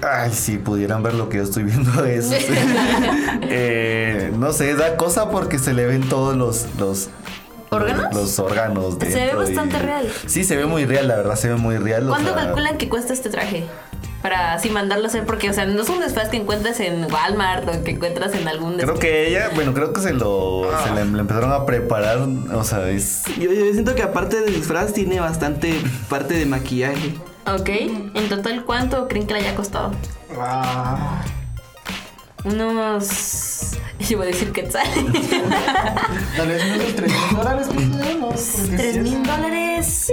Ay, 0.02 0.30
si 0.32 0.58
pudieran 0.58 1.02
ver 1.02 1.14
lo 1.14 1.28
que 1.30 1.38
yo 1.38 1.42
estoy 1.44 1.64
viendo 1.64 2.04
es... 2.04 2.30
eh, 3.42 4.30
no 4.38 4.52
sé, 4.52 4.74
da 4.74 4.96
cosa 4.96 5.30
porque 5.30 5.58
se 5.58 5.72
le 5.72 5.86
ven 5.86 6.08
todos 6.08 6.36
los... 6.36 6.66
los 6.78 7.08
¿Órganos? 7.68 8.14
Los 8.14 8.38
órganos. 8.38 8.96
Se 9.00 9.26
ve 9.26 9.34
bastante 9.34 9.76
y- 9.76 9.80
real. 9.80 10.08
Sí, 10.26 10.44
se 10.44 10.56
ve 10.56 10.66
muy 10.66 10.84
real, 10.84 11.08
la 11.08 11.16
verdad, 11.16 11.34
se 11.34 11.48
ve 11.48 11.56
muy 11.56 11.76
real. 11.78 12.04
o 12.06 12.10
¿Cuánto 12.10 12.32
sea- 12.32 12.44
calculan 12.44 12.78
que 12.78 12.88
cuesta 12.88 13.12
este 13.12 13.28
traje? 13.28 13.64
Para 14.26 14.54
así 14.54 14.70
mandarlo 14.70 15.04
a 15.04 15.06
hacer, 15.06 15.24
porque, 15.24 15.48
o 15.50 15.52
sea, 15.52 15.66
no 15.66 15.80
es 15.80 15.88
un 15.88 16.00
disfraz 16.02 16.30
que 16.30 16.36
encuentras 16.36 16.80
en 16.80 17.04
Walmart 17.04 17.68
o 17.68 17.84
que 17.84 17.92
encuentras 17.92 18.34
en 18.34 18.48
algún... 18.48 18.76
Creo 18.76 18.98
que 18.98 19.28
ella, 19.28 19.50
bueno, 19.54 19.72
creo 19.72 19.92
que 19.92 20.00
se 20.00 20.12
lo, 20.12 20.68
se 20.82 20.92
le, 20.94 21.04
le 21.04 21.20
empezaron 21.20 21.52
a 21.52 21.64
preparar, 21.64 22.18
o 22.52 22.64
sea, 22.64 22.90
es... 22.90 23.22
Yo, 23.38 23.52
yo 23.52 23.72
siento 23.72 23.94
que 23.94 24.02
aparte 24.02 24.40
del 24.40 24.52
disfraz 24.52 24.92
tiene 24.92 25.20
bastante 25.20 25.80
parte 26.08 26.34
de 26.34 26.44
maquillaje. 26.44 27.14
Ok, 27.46 27.68
en 27.68 28.28
total, 28.28 28.64
¿cuánto 28.64 29.06
creen 29.06 29.28
que 29.28 29.34
le 29.34 29.40
haya 29.42 29.54
costado? 29.54 29.92
Ah, 30.36 31.22
Unos... 32.46 33.72
Yo 33.98 34.18
voy 34.18 34.26
a 34.26 34.30
decir 34.30 34.52
quetzal. 34.52 34.86
tal 36.36 36.48
vez 36.48 36.62
unos 36.64 36.94
3 36.96 37.00
mil 37.12 37.36
dólares, 37.36 37.66
pues, 38.20 38.66
¿Tres 38.76 38.98
mil 38.98 39.22
dólares? 39.22 39.86
Sí. 39.86 40.12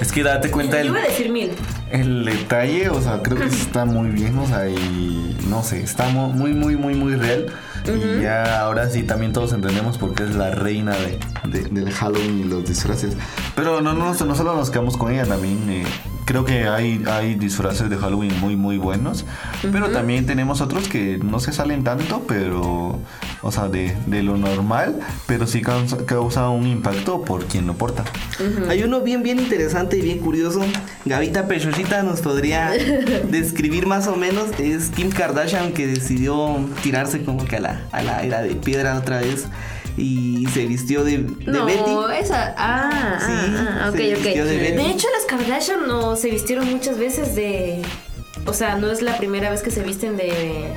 Es 0.00 0.12
que 0.12 0.22
date 0.22 0.50
cuenta 0.50 0.76
Yo 0.76 0.80
el, 0.82 0.86
iba 0.88 0.98
a 1.00 1.02
decir 1.02 1.30
mil. 1.32 1.50
el 1.90 2.24
detalle, 2.26 2.90
o 2.90 3.00
sea, 3.00 3.20
creo 3.22 3.38
que 3.38 3.46
está 3.56 3.84
muy 3.86 4.10
bien, 4.10 4.38
o 4.38 4.46
sea, 4.46 4.68
y 4.68 5.36
no 5.48 5.62
sé, 5.62 5.82
está 5.82 6.08
mu- 6.10 6.28
muy, 6.32 6.52
muy, 6.52 6.76
muy, 6.76 6.94
muy 6.94 7.16
real. 7.16 7.46
Y 7.86 8.22
ya 8.22 8.60
ahora 8.60 8.88
sí 8.90 9.02
también 9.02 9.32
todos 9.32 9.52
entendemos 9.54 9.98
por 9.98 10.14
qué 10.14 10.24
es 10.24 10.34
la 10.36 10.50
reina 10.52 10.94
de, 10.94 11.18
de- 11.48 11.68
del 11.68 11.90
Halloween 11.92 12.38
y 12.40 12.44
los 12.44 12.64
disfraces. 12.68 13.16
Pero 13.56 13.80
no, 13.80 13.92
no, 13.94 14.12
no 14.14 14.34
solo 14.36 14.54
nos 14.54 14.70
quedamos 14.70 14.96
con 14.96 15.10
ella, 15.10 15.24
también 15.24 15.58
eh, 15.70 15.84
creo 16.32 16.46
que 16.46 16.66
hay, 16.66 17.04
hay 17.06 17.34
disfraces 17.34 17.90
de 17.90 17.98
Halloween 17.98 18.40
muy, 18.40 18.56
muy 18.56 18.78
buenos. 18.78 19.26
Pero 19.70 19.90
también 19.90 20.24
tenemos 20.24 20.62
otros 20.62 20.88
que 20.88 21.18
no 21.18 21.40
se 21.40 21.52
salen 21.52 21.84
tanto, 21.84 22.24
pero, 22.26 22.98
o 23.42 23.52
sea, 23.52 23.68
de, 23.68 23.94
de 24.06 24.22
lo 24.22 24.38
normal, 24.38 24.98
pero 25.26 25.46
sí 25.46 25.60
causa, 25.60 26.06
causa 26.06 26.48
un 26.48 26.66
impacto 26.66 27.22
por 27.22 27.44
quien 27.44 27.66
lo 27.66 27.74
porta. 27.74 28.04
Hay 28.70 28.82
uno 28.82 29.02
bien, 29.02 29.22
bien 29.22 29.40
interesante 29.40 29.98
y 29.98 30.00
bien 30.00 30.20
curioso. 30.20 30.62
Gavita 31.04 31.46
Pechochita 31.48 32.02
nos 32.02 32.22
podría 32.22 32.70
describir 33.30 33.86
más 33.86 34.06
o 34.06 34.16
menos. 34.16 34.58
Es 34.58 34.88
Kim 34.88 35.10
Kardashian 35.10 35.72
que 35.74 35.86
decidió 35.86 36.66
tirarse 36.82 37.24
como 37.24 37.44
que 37.44 37.56
a 37.56 37.60
la, 37.60 37.82
a 37.92 38.02
la 38.02 38.22
era 38.22 38.40
de 38.40 38.54
piedra 38.54 38.96
otra 38.96 39.20
vez. 39.20 39.48
Y 39.96 40.46
se 40.54 40.64
vistió 40.66 41.04
de, 41.04 41.18
de 41.18 41.52
no, 41.52 41.66
Betty. 41.66 42.20
esa. 42.20 42.54
Ah, 42.56 43.18
Sí, 43.20 43.26
ah, 43.56 43.80
ah, 43.84 43.88
ok, 43.90 43.96
se 43.96 44.14
ok. 44.14 44.22
vistió 44.22 44.44
de 44.46 44.56
De, 44.58 44.70
Betty. 44.72 44.90
hecho, 44.90 45.06
las 45.16 45.26
Kardashian 45.26 45.86
no 45.86 46.16
se 46.16 46.30
vistieron 46.30 46.70
muchas 46.70 46.98
veces 46.98 47.34
de. 47.34 47.82
O 48.46 48.54
sea, 48.54 48.76
no 48.76 48.90
es 48.90 49.02
la 49.02 49.18
primera 49.18 49.50
vez 49.50 49.62
que 49.62 49.70
se 49.70 49.82
visten 49.82 50.16
de. 50.16 50.72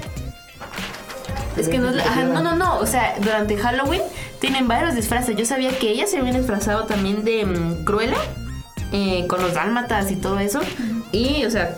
Es 1.57 1.69
que 1.69 1.77
no 1.77 1.89
es 1.89 1.95
la- 1.95 2.03
ajá, 2.03 2.23
no, 2.25 2.43
no, 2.43 2.55
no. 2.55 2.77
O 2.79 2.85
sea, 2.85 3.15
durante 3.21 3.55
Halloween 3.57 4.01
tienen 4.41 4.67
varios 4.67 4.93
disfraces. 4.95 5.35
Yo 5.37 5.45
sabía 5.45 5.77
que 5.79 5.89
ella 5.89 6.05
se 6.07 6.17
había 6.17 6.33
disfrazado 6.33 6.83
también 6.85 7.23
de 7.23 7.45
mm, 7.45 7.85
Cruella. 7.85 8.17
eh, 8.91 9.25
con 9.27 9.41
los 9.41 9.53
dálmatas 9.53 10.11
y 10.11 10.15
todo 10.17 10.39
eso. 10.39 10.59
Y, 11.11 11.43
o 11.45 11.49
sea, 11.49 11.75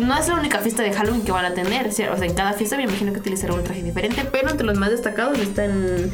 no 0.00 0.16
es 0.18 0.28
la 0.28 0.34
única 0.34 0.58
fiesta 0.58 0.82
de 0.82 0.92
Halloween 0.92 1.22
que 1.22 1.32
van 1.32 1.44
a 1.44 1.54
tener. 1.54 1.86
O 1.88 1.92
sea, 1.92 2.12
en 2.24 2.34
cada 2.34 2.52
fiesta 2.52 2.76
me 2.76 2.82
imagino 2.84 3.12
que 3.12 3.20
utilizarán 3.20 3.56
un 3.58 3.64
traje 3.64 3.82
diferente. 3.82 4.24
Pero 4.30 4.50
entre 4.50 4.66
los 4.66 4.76
más 4.78 4.90
destacados 4.90 5.38
están 5.38 6.10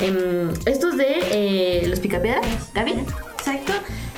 em, 0.00 0.50
estos 0.66 0.96
de 0.96 1.06
eh, 1.32 1.86
los 1.86 2.00
picapiedra. 2.00 2.40
Gaby. 2.74 2.92
Exacto. 3.38 3.72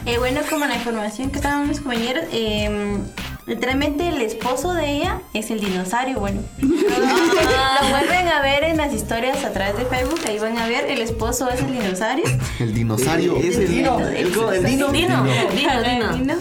Eh, 0.05 0.19
bueno, 0.19 0.41
como 0.51 0.67
la 0.67 0.75
información 0.75 1.31
que 1.31 1.37
estaban 1.37 1.69
mis 1.69 1.79
compañeros, 1.79 2.25
eh, 2.33 2.99
literalmente 3.47 4.09
el 4.09 4.21
esposo 4.21 4.75
de 4.75 4.91
ella 4.91 5.21
es 5.33 5.51
el 5.51 5.61
dinosaurio. 5.61 6.19
Bueno, 6.19 6.41
lo 6.61 7.89
vuelven 7.89 8.29
a 8.29 8.43
ver 8.43 8.65
en 8.65 8.79
las 8.79 8.93
historias 8.93 9.45
a 9.45 9.53
través 9.53 9.77
de 9.77 9.85
Facebook. 9.85 10.21
Ahí 10.27 10.39
van 10.39 10.59
a 10.59 10.67
ver, 10.67 10.91
el 10.91 11.01
esposo 11.01 11.49
es 11.51 11.61
el 11.61 11.73
dinosaurio. 11.73 12.25
El 12.59 12.75
dinosaurio. 12.75 13.37
Es 13.37 13.57
el 13.57 13.69
dino. 13.69 14.01
El, 14.01 14.17
el 14.17 14.65
dino. 14.65 14.89
Dino, 14.89 14.93
Dino, 14.93 15.25
Dino. 15.53 16.17
Dino. 16.17 16.35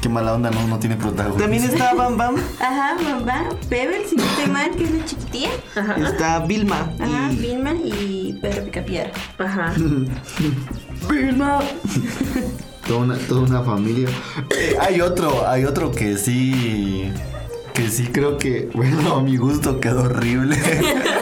Qué 0.00 0.08
mala 0.08 0.32
onda, 0.32 0.50
no, 0.50 0.66
no 0.66 0.78
tiene 0.78 0.96
protagonismo. 0.96 1.42
También 1.42 1.64
está 1.64 1.92
Bam 1.92 2.16
Bam. 2.16 2.36
Ajá, 2.58 2.96
mamá. 3.02 3.50
Pebble, 3.68 4.06
si 4.08 4.16
no 4.16 4.22
estoy 4.24 4.46
mal, 4.46 4.70
que 4.70 4.84
es 4.84 4.90
la 4.92 5.04
chiquitilla. 5.04 5.50
Está 6.08 6.38
Vilma. 6.40 6.90
Ajá, 6.98 7.30
y 7.30 7.36
Vilma 7.36 7.72
y 7.74 8.38
Pedro 8.40 8.64
Picapiedra. 8.64 9.12
Ajá. 9.38 9.74
Vilma. 11.10 11.60
Toda 12.86 12.98
una, 13.00 13.18
toda 13.18 13.40
una 13.42 13.62
familia. 13.62 14.08
Eh, 14.58 14.76
hay 14.80 15.02
otro, 15.02 15.46
hay 15.46 15.66
otro 15.66 15.90
que 15.90 16.16
sí. 16.16 17.12
Que 17.74 17.88
sí 17.88 18.08
creo 18.12 18.36
que, 18.36 18.68
bueno, 18.74 19.16
a 19.16 19.22
mi 19.22 19.36
gusto 19.36 19.80
quedó 19.80 20.02
horrible. 20.02 20.56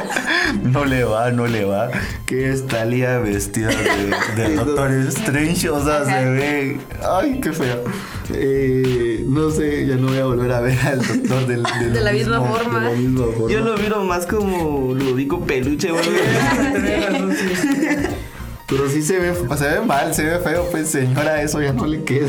no 0.62 0.84
le 0.84 1.04
va, 1.04 1.30
no 1.30 1.46
le 1.46 1.64
va. 1.64 1.90
Que 2.26 2.50
es 2.50 2.66
Talia 2.66 3.18
vestida 3.18 3.68
de, 3.68 4.42
de 4.42 4.54
Doctor 4.56 4.90
Strange. 5.08 5.68
O 5.70 5.84
sea, 5.84 6.04
se 6.04 6.24
ve. 6.30 6.80
Ay, 7.08 7.40
qué 7.40 7.52
feo. 7.52 7.84
Eh, 8.34 9.24
no 9.28 9.50
sé, 9.50 9.86
ya 9.86 9.96
no 9.96 10.08
voy 10.08 10.18
a 10.18 10.24
volver 10.24 10.52
a 10.52 10.60
ver 10.60 10.78
al 10.80 10.98
doctor 11.06 11.46
del, 11.46 11.62
del 11.80 11.92
De 11.92 12.00
la 12.00 12.12
misma 12.12 12.40
mismo- 12.40 12.56
forma. 12.56 12.80
De 12.80 12.90
la 12.90 12.96
misma 12.96 13.26
forma. 13.26 13.50
Yo 13.52 13.60
lo 13.60 13.76
miro 13.76 14.04
más 14.04 14.26
como 14.26 14.94
Ludovico 14.94 15.40
Peluche. 15.46 15.90
güey. 15.90 16.04
Pero 18.66 18.88
sí 18.90 19.00
se 19.02 19.18
ve, 19.18 19.34
se 19.56 19.64
ve 19.68 19.80
mal, 19.80 20.14
se 20.14 20.24
ve 20.24 20.38
feo, 20.40 20.66
pues 20.70 20.88
señora, 20.88 21.40
eso 21.40 21.62
ya 21.62 21.72
no 21.72 21.86
le 21.86 22.04
queda. 22.04 22.28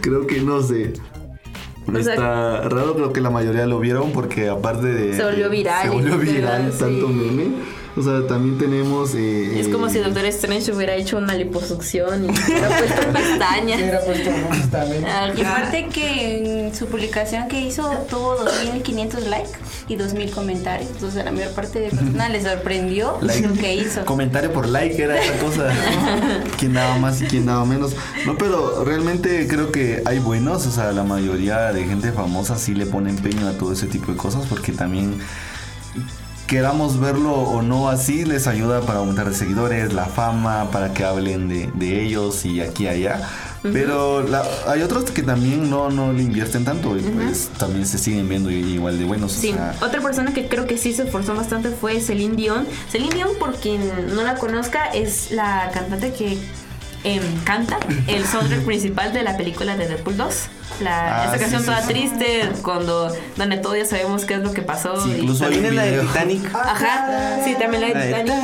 Creo 0.00 0.26
que 0.26 0.40
no 0.40 0.60
sé. 0.62 0.94
O 1.88 2.02
sea, 2.02 2.14
Está 2.14 2.60
raro, 2.68 2.94
creo 2.94 3.12
que 3.12 3.20
la 3.20 3.30
mayoría 3.30 3.66
lo 3.66 3.80
vieron 3.80 4.12
porque 4.12 4.48
aparte 4.48 4.86
de... 4.86 5.16
Se 5.16 5.24
volvió 5.24 5.48
viral 5.48 5.82
Se 5.82 5.88
volvió 5.88 6.18
viral 6.18 6.72
sí. 6.72 6.78
tanto 6.78 7.08
meme. 7.08 7.48
O 7.96 8.02
sea, 8.02 8.26
también 8.28 8.58
tenemos... 8.58 9.14
eh, 9.14 9.58
es 9.58 9.68
como 9.68 9.88
eh, 9.88 9.90
si 9.90 9.98
Doctor 9.98 10.24
Strange 10.26 10.72
hubiera 10.72 10.94
hecho 10.94 11.16
una 11.18 11.34
liposucción 11.34 12.26
y 12.26 12.28
hubiera 12.30 12.68
puesto 12.68 13.12
pestañas. 13.12 13.80
Era 13.80 14.00
puesto. 14.00 14.30
Ah, 15.06 15.30
Y 15.36 15.40
aparte 15.42 15.88
que 15.92 16.66
en 16.68 16.74
su 16.74 16.86
publicación 16.86 17.48
que 17.48 17.60
hizo 17.60 17.90
tuvo 18.08 18.36
2.500 18.36 19.20
likes 19.28 19.50
y 19.88 19.96
2.000 19.96 20.30
comentarios. 20.30 20.90
Entonces 20.90 21.20
a 21.20 21.24
la 21.24 21.32
mayor 21.32 21.52
parte 21.52 21.80
de 21.80 21.90
personas 21.90 22.30
le 22.32 22.42
sorprendió 22.42 23.18
like. 23.20 23.46
lo 23.46 23.54
que 23.54 23.74
hizo. 23.74 24.04
Comentario 24.04 24.52
por 24.52 24.68
like 24.68 25.02
era 25.02 25.20
esa 25.20 25.36
cosa. 25.38 25.72
quién 26.58 26.74
daba 26.74 26.98
más 26.98 27.20
y 27.22 27.24
quién 27.24 27.46
daba 27.46 27.64
menos. 27.64 27.94
No, 28.26 28.36
pero 28.36 28.84
realmente 28.84 29.46
creo 29.48 29.72
que 29.72 30.02
hay 30.04 30.18
buenos. 30.18 30.66
O 30.66 30.70
sea, 30.70 30.92
la 30.92 31.04
mayoría 31.04 31.72
de 31.72 31.84
gente 31.84 32.12
famosa 32.12 32.56
sí 32.56 32.74
le 32.74 32.86
pone 32.86 33.10
empeño 33.10 33.48
a 33.48 33.52
todo 33.52 33.72
ese 33.72 33.86
tipo 33.86 34.12
de 34.12 34.18
cosas 34.18 34.46
porque 34.46 34.72
también 34.72 35.18
queramos 36.46 36.98
verlo 36.98 37.34
o 37.34 37.60
no 37.60 37.90
así, 37.90 38.24
les 38.24 38.46
ayuda 38.46 38.80
para 38.80 39.00
aumentar 39.00 39.28
de 39.28 39.34
seguidores, 39.34 39.92
la 39.92 40.06
fama, 40.06 40.70
para 40.72 40.94
que 40.94 41.04
hablen 41.04 41.48
de, 41.48 41.70
de 41.74 42.02
ellos 42.02 42.44
y 42.46 42.62
aquí 42.62 42.84
y 42.84 42.88
allá. 42.88 43.28
Pero 43.62 44.22
la- 44.22 44.44
hay 44.66 44.82
otros 44.82 45.10
que 45.10 45.22
también 45.22 45.68
no, 45.68 45.90
no 45.90 46.12
le 46.12 46.22
invierten 46.22 46.64
tanto 46.64 46.96
y 46.96 47.00
pues 47.00 47.48
también 47.58 47.86
se 47.86 47.98
siguen 47.98 48.28
viendo 48.28 48.50
igual 48.50 48.98
de 48.98 49.04
buenos. 49.04 49.36
o 49.36 49.40
Sí, 49.40 49.52
sea, 49.52 49.74
otra 49.80 50.00
persona 50.00 50.32
que 50.32 50.46
creo 50.48 50.66
que 50.66 50.78
sí 50.78 50.92
se 50.92 51.02
esforzó 51.02 51.34
bastante 51.34 51.70
fue 51.70 52.00
Celine 52.00 52.36
Dion. 52.36 52.66
Celine 52.90 53.14
Dion, 53.14 53.30
por 53.38 53.54
quien 53.56 53.80
no 54.14 54.22
la 54.22 54.36
conozca, 54.36 54.86
es 54.86 55.30
la 55.32 55.70
cantante 55.74 56.12
que 56.12 56.38
em, 57.04 57.22
canta 57.44 57.78
el 58.08 58.24
soundtrack 58.26 58.60
principal 58.64 59.12
de 59.12 59.22
la 59.22 59.36
película 59.36 59.76
de 59.76 59.86
Deadpool 59.88 60.16
2. 60.16 60.34
La, 60.80 61.22
Ah, 61.22 61.24
esa 61.24 61.34
sí, 61.34 61.40
canción 61.40 61.60
sí, 61.62 61.66
toda 61.66 61.82
sí. 61.82 61.88
triste, 61.88 62.50
cuando 62.62 63.12
donde 63.36 63.56
todos 63.56 63.76
ya 63.76 63.84
sabemos 63.84 64.24
qué 64.24 64.34
es 64.34 64.40
lo 64.40 64.52
que 64.52 64.62
pasó. 64.62 64.94
Y- 65.08 65.12
incluso 65.20 65.44
hay 65.46 65.52
También 65.54 65.72
es 65.72 65.74
la 65.74 65.82
de. 65.84 66.00
Titanic. 66.00 66.54
Ajá, 66.54 67.40
sí, 67.44 67.56
también 67.58 67.82
La 67.82 67.88
de 67.98 68.06
Titanic. 68.06 68.34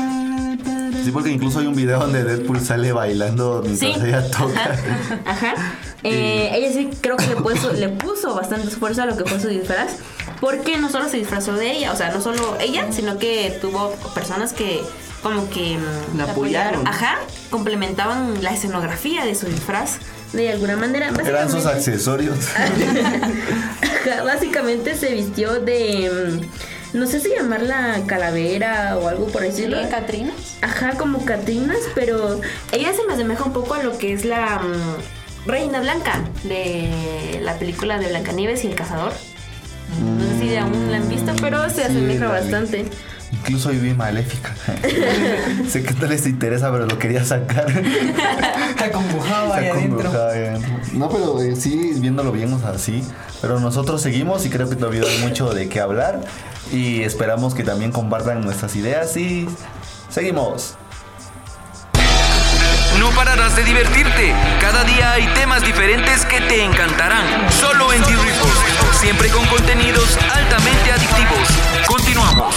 Sí, 1.05 1.11
porque 1.12 1.31
incluso 1.31 1.59
hay 1.61 1.67
un 1.67 1.75
video 1.75 2.01
donde 2.01 2.25
Deadpool 2.25 2.61
sale 2.61 2.93
bailando 2.93 3.62
mientras 3.64 3.95
Sí. 3.95 4.01
ella 4.07 4.31
toca. 4.31 4.61
Ajá. 4.62 5.21
Ajá. 5.27 5.55
Eh, 6.07 6.51
ella 6.53 6.71
sí 6.71 6.90
creo 7.01 7.17
que 7.17 7.27
le 7.29 7.37
puso, 7.37 7.73
le 7.73 7.88
puso 7.88 8.35
bastante 8.35 8.69
esfuerzo 8.69 9.01
a 9.01 9.07
lo 9.07 9.17
que 9.17 9.25
fue 9.25 9.40
su 9.40 9.49
disfraz. 9.49 9.93
Porque 10.38 10.77
no 10.77 10.90
solo 10.90 11.09
se 11.09 11.17
disfrazó 11.17 11.55
de 11.55 11.71
ella, 11.73 11.93
o 11.93 11.97
sea, 11.97 12.11
no 12.12 12.21
solo 12.21 12.59
ella, 12.61 12.93
sino 12.93 13.17
que 13.17 13.57
tuvo 13.62 13.90
personas 14.14 14.53
que 14.53 14.83
como 15.23 15.49
que 15.49 15.79
mm, 15.79 16.19
La 16.19 16.25
apoyaron. 16.25 16.87
Ajá, 16.87 17.21
complementaban 17.49 18.43
la 18.43 18.53
escenografía 18.53 19.25
de 19.25 19.35
su 19.35 19.47
disfraz 19.47 19.97
de 20.35 20.53
alguna 20.53 20.77
manera. 20.77 21.11
Eran 21.25 21.51
sus 21.51 21.64
accesorios. 21.64 22.37
Ajá, 22.55 24.23
Básicamente 24.25 24.97
se 24.97 25.14
vistió 25.14 25.55
de. 25.61 26.47
No 26.94 27.09
sé 27.09 27.18
si 27.20 27.28
llamarla 27.28 28.00
calavera 28.07 28.96
o 28.96 29.09
algo 29.09 29.26
por 29.26 29.42
decirlo. 29.42 29.83
¿Sí, 29.83 29.88
Catrina? 29.88 30.33
Ajá, 30.62 30.92
como 30.92 31.24
Catrinas, 31.24 31.80
pero 31.94 32.40
ella 32.70 32.92
se 32.94 33.04
me 33.04 33.14
asemeja 33.14 33.42
un 33.44 33.52
poco 33.52 33.74
a 33.74 33.83
lo 33.83 33.98
que 33.98 34.12
es 34.12 34.24
la 34.24 34.61
mm, 34.61 35.48
Reina 35.50 35.80
Blanca 35.80 36.22
de 36.44 37.40
la 37.42 37.59
película 37.59 37.98
de 37.98 38.09
Blancanieves 38.09 38.62
y 38.64 38.68
el 38.68 38.76
Cazador. 38.76 39.12
No 40.00 40.24
sé 40.24 40.38
si 40.38 40.57
aún 40.57 40.90
la 40.90 40.98
han 40.98 41.09
visto, 41.09 41.33
pero 41.40 41.68
se 41.68 41.76
Sí, 41.76 41.83
asemeja 41.83 42.40
vi. 42.40 42.85
Incluso 43.46 43.68
hoy 43.68 43.76
vi 43.76 43.92
Maléfica. 43.92 44.54
sé 45.68 45.83
que 45.83 45.92
no 45.92 46.07
les 46.07 46.26
interesa, 46.26 46.72
pero 46.72 46.87
lo 46.87 46.98
quería 46.98 47.22
sacar. 47.24 47.70
Está 47.70 48.90
conjugado 48.90 49.52
ahí 49.52 49.66
Está 49.66 50.28
adentro. 50.28 50.80
No, 50.94 51.11
pero 51.11 51.42
eh, 51.42 51.54
sí, 51.54 51.92
viéndolo 51.98 52.33
bien, 52.33 52.50
o 52.54 52.59
sea, 52.59 52.78
sí. 52.78 53.04
Pero 53.42 53.61
nosotros 53.61 54.00
seguimos 54.00 54.46
y 54.46 54.50
creo 54.50 54.70
que 54.70 54.76
todavía 54.76 55.02
hay 55.02 55.18
mucho 55.18 55.52
de 55.52 55.68
qué 55.68 55.80
hablar. 55.80 56.22
Y 56.72 57.02
esperamos 57.02 57.54
que 57.54 57.64
también 57.64 57.92
compartan 57.92 58.40
nuestras 58.40 58.74
ideas 58.76 59.14
y 59.18 59.46
seguimos. 60.09 60.76
No 62.98 63.11
pararás 63.11 63.54
de 63.57 63.64
divertirte. 63.64 64.33
Cada 64.59 64.85
día 64.85 65.12
hay 65.12 65.26
temas 65.35 65.62
diferentes 65.62 66.24
que 66.24 66.40
te 66.40 66.64
encantarán. 66.64 67.52
Solo 67.52 67.92
en 67.92 68.00
D-Report. 68.00 68.94
Siempre 68.94 69.28
con 69.28 69.44
contenidos 69.48 70.16
altamente 70.33 70.92
adictivos. 70.92 71.48
Continuamos. 71.87 72.54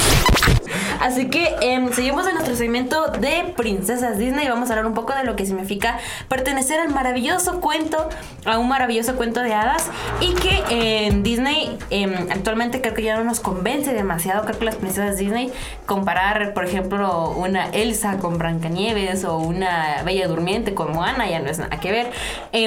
Así 1.01 1.29
que 1.29 1.55
em, 1.61 1.91
seguimos 1.91 2.27
en 2.27 2.33
nuestro 2.33 2.55
segmento 2.55 3.07
de 3.09 3.53
Princesas 3.55 4.17
Disney 4.17 4.47
vamos 4.47 4.69
a 4.69 4.73
hablar 4.73 4.85
un 4.85 4.93
poco 4.93 5.13
de 5.13 5.23
lo 5.23 5.35
que 5.35 5.45
significa 5.45 5.97
pertenecer 6.27 6.79
al 6.79 6.89
maravilloso 6.89 7.61
cuento, 7.61 8.09
a 8.45 8.57
un 8.57 8.67
maravilloso 8.67 9.15
cuento 9.15 9.41
de 9.41 9.53
hadas 9.53 9.89
y 10.19 10.33
que 10.33 11.07
en 11.07 11.23
Disney 11.23 11.77
em, 11.89 12.13
actualmente 12.31 12.81
creo 12.81 12.93
que 12.93 13.03
ya 13.03 13.17
no 13.17 13.23
nos 13.23 13.39
convence 13.39 13.93
demasiado, 13.93 14.43
creo 14.45 14.59
que 14.59 14.65
las 14.65 14.75
princesas 14.75 15.17
Disney 15.17 15.51
comparar, 15.85 16.53
por 16.53 16.65
ejemplo, 16.65 17.31
una 17.31 17.69
Elsa 17.69 18.17
con 18.17 18.37
Blancanieves 18.37 19.23
o 19.23 19.37
una 19.37 20.03
Bella 20.03 20.27
Durmiente 20.27 20.73
con 20.73 20.93
Moana 20.93 21.29
ya 21.29 21.39
no 21.39 21.49
es 21.49 21.59
nada 21.59 21.79
que 21.79 21.91
ver. 21.91 22.11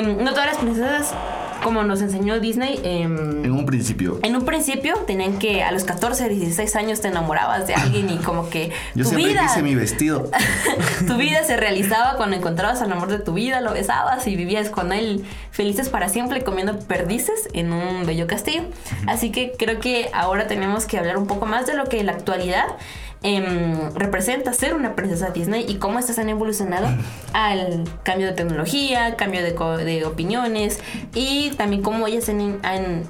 No 0.02 0.30
todas 0.32 0.46
las 0.46 0.56
princesas, 0.58 1.14
como 1.62 1.82
nos 1.82 2.00
enseñó 2.02 2.40
Disney, 2.40 2.80
em, 2.84 3.44
En 3.44 3.52
un 3.52 3.66
principio. 3.66 4.18
en 4.22 4.36
un 4.36 4.44
principio 4.44 4.94
tenían 5.06 5.38
que 5.38 5.62
a 5.62 5.72
los 5.72 5.84
14, 5.84 6.28
16 6.28 6.76
años 6.76 7.00
te 7.00 7.08
enamorabas 7.08 7.66
de 7.66 7.74
alguien 7.74 8.10
y 8.10 8.18
como 8.18 8.50
que 8.50 8.70
Yo 8.94 9.04
tu 9.04 9.10
siempre 9.10 9.32
vida, 9.32 9.42
quise 9.42 9.62
mi 9.62 9.74
vestido. 9.74 10.30
tu 11.06 11.16
vida 11.16 11.44
se 11.44 11.56
realizaba 11.56 12.16
cuando 12.16 12.36
encontrabas 12.36 12.82
al 12.82 12.92
amor 12.92 13.08
de 13.08 13.18
tu 13.18 13.32
vida, 13.34 13.60
lo 13.60 13.72
besabas 13.72 14.26
y 14.26 14.36
vivías 14.36 14.70
con 14.70 14.92
él 14.92 15.24
felices 15.50 15.88
para 15.88 16.08
siempre 16.08 16.42
comiendo 16.42 16.78
perdices 16.78 17.48
en 17.52 17.72
un 17.72 18.06
bello 18.06 18.26
castillo. 18.26 18.62
Así 19.06 19.30
que 19.30 19.52
creo 19.58 19.80
que 19.80 20.10
ahora 20.12 20.46
tenemos 20.46 20.86
que 20.86 20.98
hablar 20.98 21.16
un 21.16 21.26
poco 21.26 21.46
más 21.46 21.66
de 21.66 21.74
lo 21.74 21.84
que 21.84 22.00
en 22.00 22.06
la 22.06 22.12
actualidad 22.12 22.64
em, 23.22 23.90
representa 23.94 24.52
ser 24.52 24.74
una 24.74 24.94
princesa 24.96 25.30
Disney 25.30 25.64
y 25.68 25.76
cómo 25.76 25.98
estas 25.98 26.18
han 26.18 26.28
evolucionado 26.28 26.88
al 27.32 27.84
cambio 28.02 28.26
de 28.28 28.32
tecnología, 28.32 29.16
cambio 29.16 29.42
de, 29.42 30.04
opiniones 30.04 30.80
y 31.14 31.50
también 31.56 31.82
cómo 31.82 32.06
ellas 32.06 32.28
han- 32.28 32.58
han 32.62 33.02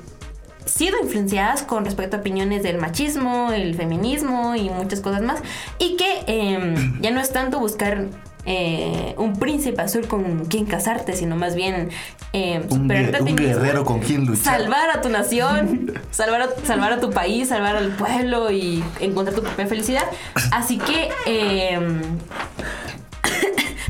sido 0.65 0.99
influenciadas 1.03 1.63
con 1.63 1.85
respecto 1.85 2.17
a 2.17 2.21
opiniones 2.21 2.63
del 2.63 2.79
machismo, 2.79 3.51
el 3.53 3.75
feminismo 3.75 4.55
y 4.57 4.69
muchas 4.71 5.01
cosas 5.01 5.23
más. 5.23 5.41
Y 5.79 5.97
que 5.97 6.23
eh, 6.27 6.75
ya 7.01 7.11
no 7.11 7.21
es 7.21 7.33
tanto 7.33 7.59
buscar 7.59 8.07
eh, 8.47 9.15
un 9.19 9.39
príncipe 9.39 9.81
azul 9.83 10.07
con 10.07 10.47
quien 10.47 10.65
casarte, 10.67 11.15
sino 11.15 11.37
más 11.37 11.55
bien 11.55 11.91
eh, 12.33 12.63
Un, 12.71 12.89
superarte 12.89 13.17
a 13.17 13.21
guer- 13.21 13.25
ti 13.25 13.33
un 13.33 13.39
mismo, 13.41 13.55
guerrero 13.61 13.85
con 13.85 14.01
quien 14.01 14.25
luchar. 14.27 14.59
Salvar 14.61 14.91
a 14.91 15.01
tu 15.03 15.09
nación, 15.11 15.93
salvar 16.11 16.43
a, 16.43 16.49
salvar 16.67 16.93
a 16.95 17.01
tu 17.01 17.11
país, 17.11 17.49
salvar 17.49 17.77
al 17.77 17.89
pueblo 17.91 18.51
y 18.51 18.83
encontrar 19.01 19.37
tu 19.37 19.43
propia 19.43 19.67
felicidad. 19.67 20.05
Así 20.53 20.79
que 20.79 21.11
eh, 21.27 21.79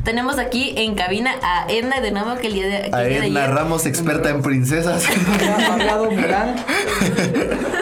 tenemos 0.03 0.37
aquí 0.39 0.73
en 0.77 0.95
cabina 0.95 1.31
a 1.43 1.65
Edna 1.69 2.01
de 2.01 2.11
nuevo 2.11 2.35
que 2.35 2.47
el 2.47 2.53
día 2.53 2.65
de, 2.67 2.89
que 2.89 2.95
A 2.95 3.03
el 3.03 3.09
día 3.09 3.21
de 3.21 3.27
Edna 3.27 3.43
ayer- 3.45 3.55
Ramos, 3.55 3.85
experta 3.85 4.29
en 4.29 4.41
princesas. 4.41 5.05
Ya 5.39 5.55
ha 5.69 5.73
hablado 5.73 6.11
Mulan. 6.11 6.55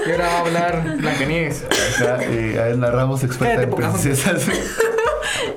Y 0.07 0.11
ahora 0.11 0.27
va 0.27 0.33
a 0.33 0.39
hablar 0.41 0.97
Blancanieves. 0.97 1.63
Eh, 2.21 2.59
a 2.61 2.67
Edna 2.69 2.91
Ramos, 2.91 3.23
experta 3.23 3.63
en 3.63 3.69
princesas. 3.71 4.43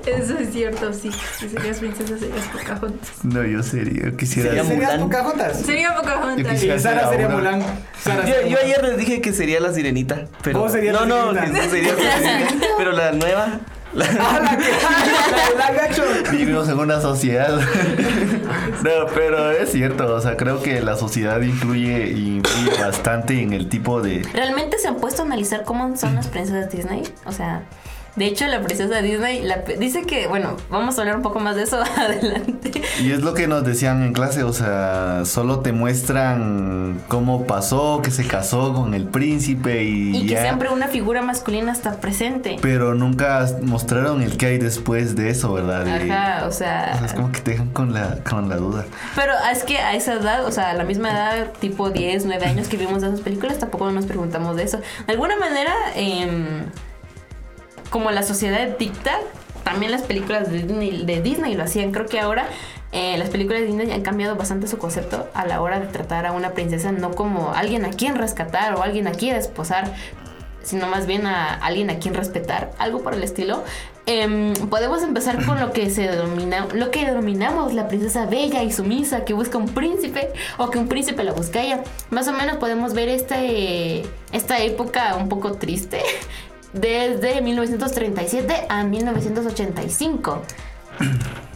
Eso 0.05 0.37
es 0.37 0.51
cierto, 0.51 0.91
sí. 0.93 1.09
Si 1.39 1.49
serías 1.49 1.77
princesa, 1.79 2.17
serías 2.17 2.45
Pocahontas. 2.47 3.09
No, 3.23 3.43
yo 3.45 3.63
sería, 3.63 4.03
yo 4.11 4.17
quisiera. 4.17 4.49
Sería 4.49 4.63
¿Serías. 4.65 4.97
Pocahontas? 5.01 5.61
Sería 5.61 5.93
Yo 5.95 6.01
Pocahontas. 6.01 6.51
quisiera 6.53 6.75
Y 6.75 6.79
Sara 6.79 7.01
ser 7.01 7.09
sería. 7.11 7.29
Mulan. 7.29 7.63
Sara 8.01 8.25
Yo, 8.25 8.47
yo 8.49 8.57
ayer 8.59 8.83
les 8.83 8.97
dije 8.97 9.21
que 9.21 9.31
sería 9.33 9.59
la 9.59 9.73
sirenita. 9.73 10.25
Pero, 10.41 10.59
¿Cómo 10.59 10.71
sería 10.71 10.91
no, 10.93 11.01
la 11.01 11.05
no, 11.05 11.31
sirenita? 11.33 11.61
que 11.61 11.69
sería 11.69 11.93
la 11.93 12.17
sirenita. 12.19 12.67
Pero 12.77 12.91
la 12.91 13.11
nueva. 13.13 13.59
la- 13.93 14.05
Ah, 14.19 14.39
la 14.43 14.57
que. 14.57 16.23
La. 16.25 16.31
Vivimos 16.31 16.67
en 16.67 16.79
una 16.79 16.99
sociedad. 16.99 17.49
no, 18.83 19.05
pero 19.13 19.51
es 19.51 19.71
cierto, 19.71 20.13
o 20.15 20.19
sea, 20.21 20.35
creo 20.35 20.61
que 20.63 20.81
la 20.81 20.95
sociedad 20.97 21.39
influye, 21.41 22.09
influye 22.09 22.71
bastante 22.81 23.39
en 23.41 23.53
el 23.53 23.69
tipo 23.69 24.01
de. 24.01 24.23
¿Realmente 24.33 24.77
se 24.79 24.87
han 24.87 24.95
puesto 24.95 25.21
a 25.21 25.25
analizar 25.25 25.63
cómo 25.63 25.95
son 25.95 26.15
las 26.15 26.27
princesas 26.27 26.71
Disney? 26.71 27.03
O 27.25 27.31
sea, 27.31 27.63
de 28.15 28.25
hecho, 28.25 28.45
la 28.47 28.61
princesa 28.61 29.01
Disney 29.01 29.41
la 29.41 29.57
dice 29.79 30.03
que, 30.03 30.27
bueno, 30.27 30.55
vamos 30.69 30.97
a 30.97 31.01
hablar 31.01 31.15
un 31.17 31.23
poco 31.23 31.39
más 31.39 31.55
de 31.55 31.63
eso 31.63 31.81
adelante. 31.97 32.71
Y 33.01 33.11
es 33.11 33.21
lo 33.21 33.33
que 33.33 33.47
nos 33.47 33.63
decían 33.63 34.03
en 34.03 34.13
clase, 34.13 34.43
o 34.43 34.53
sea, 34.53 35.23
solo 35.25 35.59
te 35.61 35.71
muestran 35.71 37.01
cómo 37.07 37.45
pasó, 37.45 38.01
que 38.03 38.11
se 38.11 38.25
casó 38.27 38.73
con 38.73 38.93
el 38.93 39.05
príncipe 39.07 39.83
y, 39.83 40.17
Y 40.17 40.21
que 40.27 40.33
ya. 40.35 40.43
siempre 40.43 40.69
una 40.69 40.87
figura 40.87 41.21
masculina 41.21 41.71
está 41.71 41.99
presente. 41.99 42.57
Pero 42.61 42.93
nunca 42.93 43.45
mostraron 43.61 44.21
el 44.21 44.37
que 44.37 44.45
hay 44.47 44.57
después 44.57 45.15
de 45.15 45.29
eso, 45.29 45.53
¿verdad? 45.53 45.85
De- 45.85 46.11
Ajá, 46.11 46.45
o 46.45 46.49
o 46.49 46.51
sea. 46.51 47.01
es 47.03 47.13
como 47.13 47.31
que 47.31 47.39
te 47.41 47.51
dejan 47.51 47.69
con 47.69 47.93
la, 47.93 48.17
con 48.29 48.47
la 48.49 48.57
duda. 48.57 48.85
Pero 49.15 49.33
es 49.51 49.63
que 49.63 49.77
a 49.79 49.95
esa 49.95 50.13
edad, 50.13 50.45
o 50.45 50.51
sea, 50.51 50.69
a 50.69 50.73
la 50.75 50.83
misma 50.83 51.11
edad, 51.11 51.51
tipo 51.59 51.89
10, 51.89 52.25
9 52.25 52.45
años 52.45 52.67
que 52.67 52.77
vimos 52.77 53.01
de 53.01 53.07
esas 53.07 53.21
películas, 53.21 53.57
tampoco 53.59 53.89
nos 53.91 54.05
preguntamos 54.05 54.55
de 54.55 54.63
eso. 54.63 54.77
De 55.07 55.13
alguna 55.13 55.35
manera, 55.35 55.73
em, 55.95 56.65
como 57.93 58.09
la 58.09 58.23
sociedad 58.23 58.75
dicta, 58.79 59.19
también 59.63 59.91
las 59.91 60.01
películas 60.01 60.51
de 60.51 61.21
Disney, 61.21 61.53
lo 61.53 61.63
hacían. 61.63 61.91
Creo 61.91 62.07
que 62.07 62.19
ahora 62.19 62.47
eh, 62.91 63.19
las 63.19 63.29
películas 63.29 63.61
de 63.61 63.67
Disney 63.67 63.91
han 63.91 64.01
cambiado 64.01 64.35
bastante 64.35 64.67
su 64.67 64.79
concepto 64.79 65.29
a 65.35 65.45
la 65.45 65.61
hora 65.61 65.79
de 65.79 65.85
tratar 65.85 66.25
a 66.25 66.31
una 66.31 66.53
princesa 66.53 66.91
no 66.91 67.11
como 67.11 67.53
alguien 67.53 67.85
a 67.85 67.91
quien 67.91 68.15
rescatar 68.15 68.73
o 68.73 68.81
alguien 68.81 69.05
a 69.05 69.11
quien 69.11 69.35
esposar, 69.35 69.93
sino 70.63 70.87
más 70.87 71.05
bien 71.05 71.27
a 71.27 71.53
alguien 71.53 71.91
a 71.91 71.99
quien 71.99 72.15
respetar, 72.15 72.71
algo 72.79 73.03
por 73.03 73.13
el 73.13 73.21
estilo. 73.21 73.63
Em, 74.07 74.53
podemos 74.71 75.03
empezar 75.03 75.45
con 75.45 75.59
lo 75.59 75.71
que 75.71 75.91
se 75.91 76.09
lo 76.73 76.89
que 76.89 77.05
denominamos 77.05 77.75
la 77.75 77.87
princesa 77.87 78.25
bella 78.25 78.63
y 78.63 78.71
sumisa 78.71 79.23
que 79.23 79.33
busca 79.33 79.59
un 79.59 79.67
príncipe 79.67 80.33
o 80.57 80.71
que 80.71 80.79
un 80.79 80.87
príncipe 80.87 81.23
la 81.23 81.33
busca 81.33 81.61
ella. 81.61 81.83
Más 82.09 82.27
o 82.27 82.33
menos 82.33 82.57
podemos 82.57 82.95
ver 82.95 83.07
este, 83.09 84.01
esta 84.31 84.57
época 84.63 85.15
un 85.15 85.29
poco 85.29 85.53
triste 85.53 86.01
desde 86.73 87.41
1937 87.41 88.65
a 88.69 88.83
1985. 88.83 90.41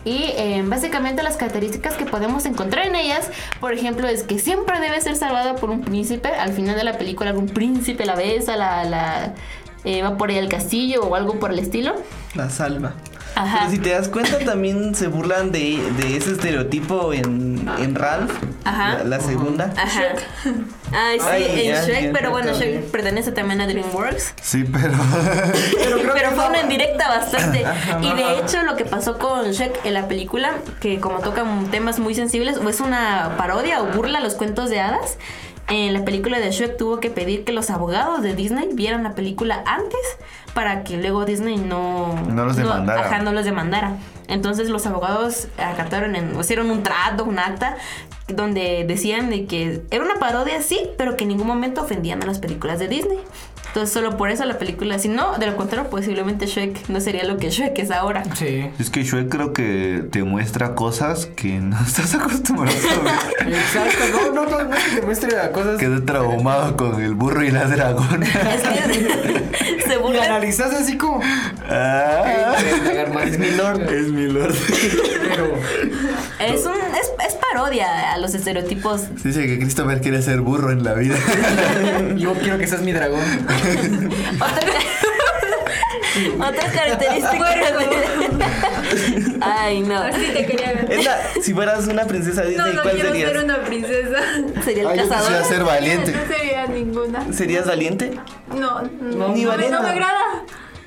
Y 0.06 0.23
eh, 0.38 0.63
básicamente 0.65 1.21
las 1.21 1.36
características 1.36 1.95
que 1.95 2.06
podemos 2.06 2.45
encontrar 2.45 2.88
en 2.88 2.95
ellas, 2.95 3.30
por 3.60 3.73
ejemplo, 3.73 4.08
es 4.08 4.23
que 4.23 4.39
siempre 4.39 4.80
debe 4.80 5.01
ser 5.01 5.17
salvada 5.17 5.56
por 5.56 5.69
un 5.69 5.82
príncipe. 5.82 6.30
Al 6.30 6.53
final 6.53 6.77
de 6.77 6.86
la 6.86 6.97
película 6.97 7.32
algún 7.32 7.47
príncipe 7.47 8.06
la 8.06 8.15
besa, 8.15 8.56
la, 8.56 8.86
la 8.86 9.34
eh, 9.84 10.01
va 10.01 10.17
por 10.17 10.30
ahí 10.30 10.38
al 10.38 10.47
castillo 10.49 11.01
o 11.01 11.15
algo 11.15 11.39
por 11.39 11.51
el 11.51 11.60
estilo. 11.60 11.95
La 12.36 12.49
salva. 12.49 12.93
Ajá. 13.38 13.58
Pero 13.60 13.71
si 13.71 13.78
te 13.78 13.89
das 13.91 14.08
cuenta, 14.08 14.39
también 14.39 14.95
se 14.95 15.08
burlan 15.08 15.52
de, 15.52 15.80
de 15.97 16.17
ese 16.17 16.32
estereotipo 16.32 17.13
en, 17.13 17.69
en 17.78 17.93
Ralph, 17.93 18.32
Ajá. 18.63 18.95
la, 18.95 19.04
la 19.04 19.19
segunda. 19.19 19.71
Ajá. 19.78 20.02
Ay, 20.91 21.19
sí, 21.19 21.26
Ay, 21.30 21.43
en 21.43 21.73
ya, 21.73 21.84
Shrek, 21.84 22.04
ya, 22.06 22.12
pero 22.13 22.32
bueno. 22.32 22.54
Shrek 22.54 22.86
pertenece 22.86 23.32
también 23.32 23.62
a 23.62 23.67
DreamWorks. 23.67 24.34
Sí, 24.41 24.63
pero. 24.63 24.93
Pero, 26.17 26.32
fue 26.32 26.47
una 26.47 26.62
indirecta 26.62 27.08
bastante. 27.10 27.63
Y 28.02 28.13
de 28.13 28.39
hecho, 28.39 28.63
lo 28.63 28.76
que 28.76 28.86
pasó 28.86 29.17
con 29.19 29.52
Shrek 29.52 29.86
en 29.86 29.93
la 29.93 30.08
película, 30.08 30.54
que 30.80 31.00
como 31.00 31.19
tocan 31.19 31.69
temas 31.69 32.00
muy 32.00 32.15
sensibles, 32.15 32.58
o 32.58 32.67
es 32.69 32.80
una 32.80 33.36
parodia 33.38 33.82
o 33.82 33.86
burla 33.88 34.17
a 34.17 34.21
los 34.21 34.34
cuentos 34.34 34.69
de 34.69 34.80
hadas. 34.80 35.17
En 35.69 35.93
la 35.93 36.06
película 36.06 36.39
de 36.39 36.49
Shrek 36.49 36.77
tuvo 36.77 36.99
que 37.01 37.10
pedir 37.10 37.43
que 37.43 37.51
los 37.51 37.69
abogados 37.69 38.21
de 38.21 38.34
Disney 38.34 38.69
vieran 38.71 39.03
la 39.03 39.15
película 39.15 39.63
antes 39.65 39.99
para 40.53 40.84
que 40.84 40.95
luego 40.97 41.25
Disney 41.25 41.58
no, 41.58 42.15
No 42.30 42.45
los 42.45 42.56
demandara. 42.56 43.01
ajá, 43.01 43.19
no 43.21 43.34
los 43.34 43.43
demandara. 43.43 43.97
Entonces 44.30 44.69
los 44.69 44.86
abogados 44.88 45.49
acataron, 45.58 46.15
en, 46.15 46.39
hicieron 46.39 46.71
un 46.71 46.84
trato, 46.84 47.25
un 47.25 47.38
acta, 47.38 47.75
donde 48.27 48.86
decían 48.88 49.30
de 49.30 49.45
que 49.45 49.82
era 49.91 50.03
una 50.03 50.15
parodia, 50.19 50.62
sí, 50.62 50.89
pero 50.97 51.17
que 51.17 51.23
en 51.23 51.30
ningún 51.30 51.47
momento 51.47 51.82
ofendían 51.82 52.23
a 52.23 52.25
las 52.25 52.39
películas 52.39 52.80
de 52.80 52.88
Disney. 52.88 53.19
Entonces 53.77 53.93
solo 53.93 54.17
por 54.17 54.31
eso 54.31 54.43
la 54.45 54.57
película, 54.57 54.97
si 54.97 55.07
no, 55.07 55.37
de 55.37 55.45
lo 55.45 55.55
contrario, 55.55 55.87
posiblemente 55.91 56.47
Shrek 56.47 56.89
no 56.89 56.99
sería 56.99 57.23
lo 57.25 57.37
que 57.37 57.51
Shrek 57.51 57.77
es 57.77 57.91
ahora. 57.91 58.23
Sí. 58.33 58.71
Es 58.79 58.89
que 58.89 59.03
Shrek 59.03 59.29
creo 59.29 59.53
que 59.53 60.03
te 60.11 60.23
muestra 60.23 60.73
cosas 60.73 61.27
que 61.27 61.59
no 61.59 61.77
estás 61.85 62.15
acostumbrado 62.15 62.75
a 62.75 63.43
ver. 63.43 63.53
Exacto, 63.53 64.31
no, 64.33 64.45
no, 64.45 64.49
no, 64.49 64.63
no 64.63 64.75
es 64.75 64.83
que 64.83 64.95
te 64.99 65.05
muestre 65.05 65.39
a 65.39 65.51
cosas. 65.51 65.77
Quedé 65.77 66.01
traumado 66.01 66.75
con 66.75 66.99
el 67.03 67.13
burro 67.13 67.43
y 67.43 67.51
la 67.51 67.65
dragona. 67.65 68.25
Es 68.25 68.63
que 68.63 69.81
se 69.87 69.93
Y 69.93 69.97
burlan. 69.97 70.23
analizas 70.23 70.73
así 70.73 70.97
como. 70.97 71.21
Ah, 71.69 72.55
Es 73.27 73.37
mi 73.37 73.51
lord. 73.51 73.81
es 73.93 74.07
mi 74.07 74.25
lord. 74.25 74.55
Pero. 75.29 75.53
Es, 76.39 76.65
un, 76.65 76.73
es, 76.73 77.11
parodia 77.57 78.13
a 78.13 78.17
los 78.19 78.35
estereotipos. 78.35 79.01
Dice 79.23 79.47
que 79.47 79.57
Christopher 79.57 79.99
quiere 79.99 80.21
ser 80.21 80.41
burro 80.41 80.71
en 80.71 80.83
la 80.83 80.93
vida. 80.93 81.15
Yo 82.15 82.33
quiero 82.35 82.57
que 82.59 82.67
seas 82.67 82.81
mi 82.83 82.91
dragón. 82.93 83.19
Otra, 84.39 84.79
otra 86.47 86.71
característica. 86.71 87.55
de- 87.55 89.37
Ay, 89.41 89.81
no. 89.81 89.97
Así 90.01 90.25
te 90.33 90.45
quería 90.45 90.73
ver. 90.73 90.87
Si 91.41 91.53
fueras 91.53 91.87
una 91.87 92.05
princesa 92.05 92.41
No, 92.43 92.47
Disney, 92.49 92.73
no 92.75 92.81
¿cuál 92.83 92.93
quiero 92.95 93.09
serías? 93.09 93.31
ser 93.31 93.43
una 93.43 93.57
princesa. 93.63 94.17
Sería 94.63 94.83
el 94.83 94.87
Ay, 94.89 94.99
yo 94.99 95.09
cazador. 95.09 95.43
ser 95.45 95.63
valiente. 95.63 96.11
No 96.11 96.35
sería 96.35 96.67
ninguna. 96.67 97.33
¿Serías 97.33 97.65
valiente? 97.67 98.19
No, 98.55 98.81
no, 98.81 99.29
Ni 99.29 99.43
no, 99.43 99.49
valiente. 99.49 99.75
no 99.75 99.81
me 99.83 99.89
agrada. 99.89 100.37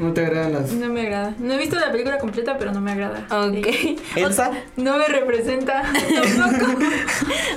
No 0.00 0.14
te 0.14 0.24
agradan 0.24 0.54
las. 0.54 0.72
No 0.72 0.88
me 0.88 1.02
agrada. 1.02 1.34
No 1.38 1.52
he 1.52 1.58
visto 1.58 1.78
la 1.78 1.92
película 1.92 2.18
completa, 2.18 2.56
pero 2.58 2.72
no 2.72 2.80
me 2.80 2.92
agrada. 2.92 3.26
Ok. 3.30 3.66
Sí. 3.70 3.98
¿Elsa? 4.16 4.50
No 4.76 4.96
me 4.96 5.06
representa 5.06 5.82
tampoco. 6.38 6.86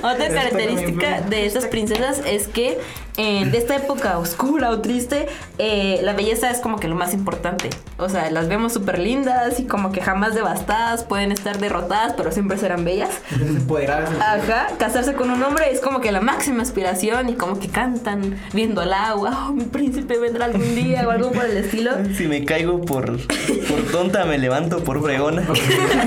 Otra 0.02 0.28
característica 0.28 1.22
de 1.22 1.46
estas 1.46 1.64
princesas 1.66 2.20
es 2.26 2.46
que 2.48 2.78
eh, 3.16 3.44
de 3.46 3.58
esta 3.58 3.76
época 3.76 4.18
oscura 4.18 4.70
o 4.70 4.80
triste, 4.80 5.26
eh, 5.58 6.00
la 6.02 6.14
belleza 6.14 6.50
es 6.50 6.58
como 6.58 6.80
que 6.80 6.88
lo 6.88 6.96
más 6.96 7.14
importante. 7.14 7.70
O 7.96 8.08
sea, 8.08 8.28
las 8.30 8.48
vemos 8.48 8.72
súper 8.72 8.98
lindas 8.98 9.60
y 9.60 9.66
como 9.66 9.92
que 9.92 10.00
jamás 10.00 10.34
devastadas, 10.34 11.04
pueden 11.04 11.30
estar 11.30 11.58
derrotadas, 11.58 12.14
pero 12.16 12.32
siempre 12.32 12.58
serán 12.58 12.84
bellas. 12.84 13.10
Empoderadas. 13.40 14.10
Ajá, 14.20 14.68
casarse 14.78 15.14
con 15.14 15.30
un 15.30 15.42
hombre 15.44 15.70
es 15.70 15.80
como 15.80 16.00
que 16.00 16.10
la 16.10 16.20
máxima 16.20 16.62
aspiración 16.62 17.28
y 17.28 17.34
como 17.34 17.60
que 17.60 17.68
cantan 17.68 18.36
viendo 18.52 18.80
al 18.80 18.92
agua, 18.92 19.46
oh, 19.48 19.52
mi 19.52 19.64
príncipe 19.64 20.18
vendrá 20.18 20.46
algún 20.46 20.74
día 20.74 21.06
o 21.06 21.10
algo 21.10 21.30
por 21.30 21.44
el 21.44 21.56
estilo. 21.56 21.92
Si 22.14 22.28
me 22.28 22.44
caigo 22.44 22.80
por, 22.80 23.18
por 23.18 23.82
tonta, 23.90 24.24
me 24.24 24.38
levanto 24.38 24.82
por 24.84 25.02
fregona. 25.02 25.46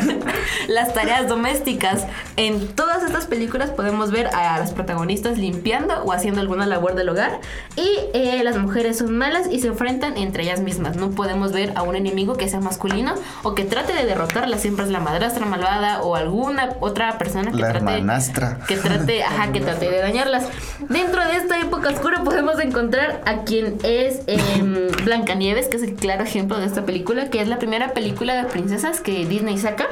Las 0.68 0.94
tareas 0.94 1.28
domésticas. 1.28 2.06
En 2.38 2.68
todas 2.68 3.04
estas 3.04 3.26
películas 3.26 3.70
podemos 3.72 4.12
ver 4.12 4.28
a 4.28 4.60
las 4.60 4.72
protagonistas 4.72 5.38
limpiando 5.38 6.04
o 6.04 6.12
haciendo 6.12 6.42
alguna 6.42 6.66
labor 6.66 6.96
del 6.98 7.08
hogar. 7.10 7.40
Y 7.78 7.88
eh, 8.14 8.42
las 8.44 8.58
mujeres 8.58 8.98
son 8.98 9.18
malas 9.18 9.48
y 9.50 9.60
se 9.62 9.68
enfrentan 9.68 10.18
entre 10.18 10.44
ellas 10.44 10.60
mismas. 10.60 10.98
No 10.98 11.12
podemos 11.12 11.54
ver 11.54 11.72
a 11.76 11.84
un 11.84 11.96
enemigo 11.96 12.36
que 12.36 12.50
sea 12.50 12.60
masculino 12.60 13.14
o 13.44 13.56
que 13.56 13.64
trate 13.64 13.94
de 13.94 14.06
derrotarla. 14.06 14.58
Siempre 14.58 14.84
es 14.84 14.92
la 14.92 15.00
madrastra 15.00 15.46
malvada 15.46 16.02
o 16.02 16.16
alguna 16.16 16.72
otra 16.82 17.18
persona 17.18 17.52
que 17.52 17.58
La 17.58 17.70
trate 17.70 17.86
hermanastra. 17.86 18.60
que 18.68 18.76
trate, 18.76 19.24
ajá, 19.24 19.52
que 19.54 19.62
trate 19.62 19.90
de 19.90 20.00
dañarlas. 20.00 20.48
Dentro 20.90 21.24
de 21.26 21.38
esta 21.38 21.60
época 21.60 21.90
oscura 21.90 22.24
podemos 22.24 22.60
encontrar 22.60 23.22
a 23.26 23.44
quien 23.44 23.78
es 23.84 24.22
em, 24.28 24.88
Blancanieves, 25.06 25.68
que 25.68 25.78
es 25.78 25.84
el 25.84 25.94
claro 25.96 26.24
ejemplo 26.24 26.58
de 26.60 26.66
esta 26.66 26.86
película, 26.86 27.30
que 27.30 27.42
es 27.42 27.48
la 27.48 27.60
primera 27.60 27.94
película 27.94 28.36
de 28.36 28.44
princesas 28.50 29.00
que 29.00 29.26
Disney 29.26 29.58
saca. 29.58 29.86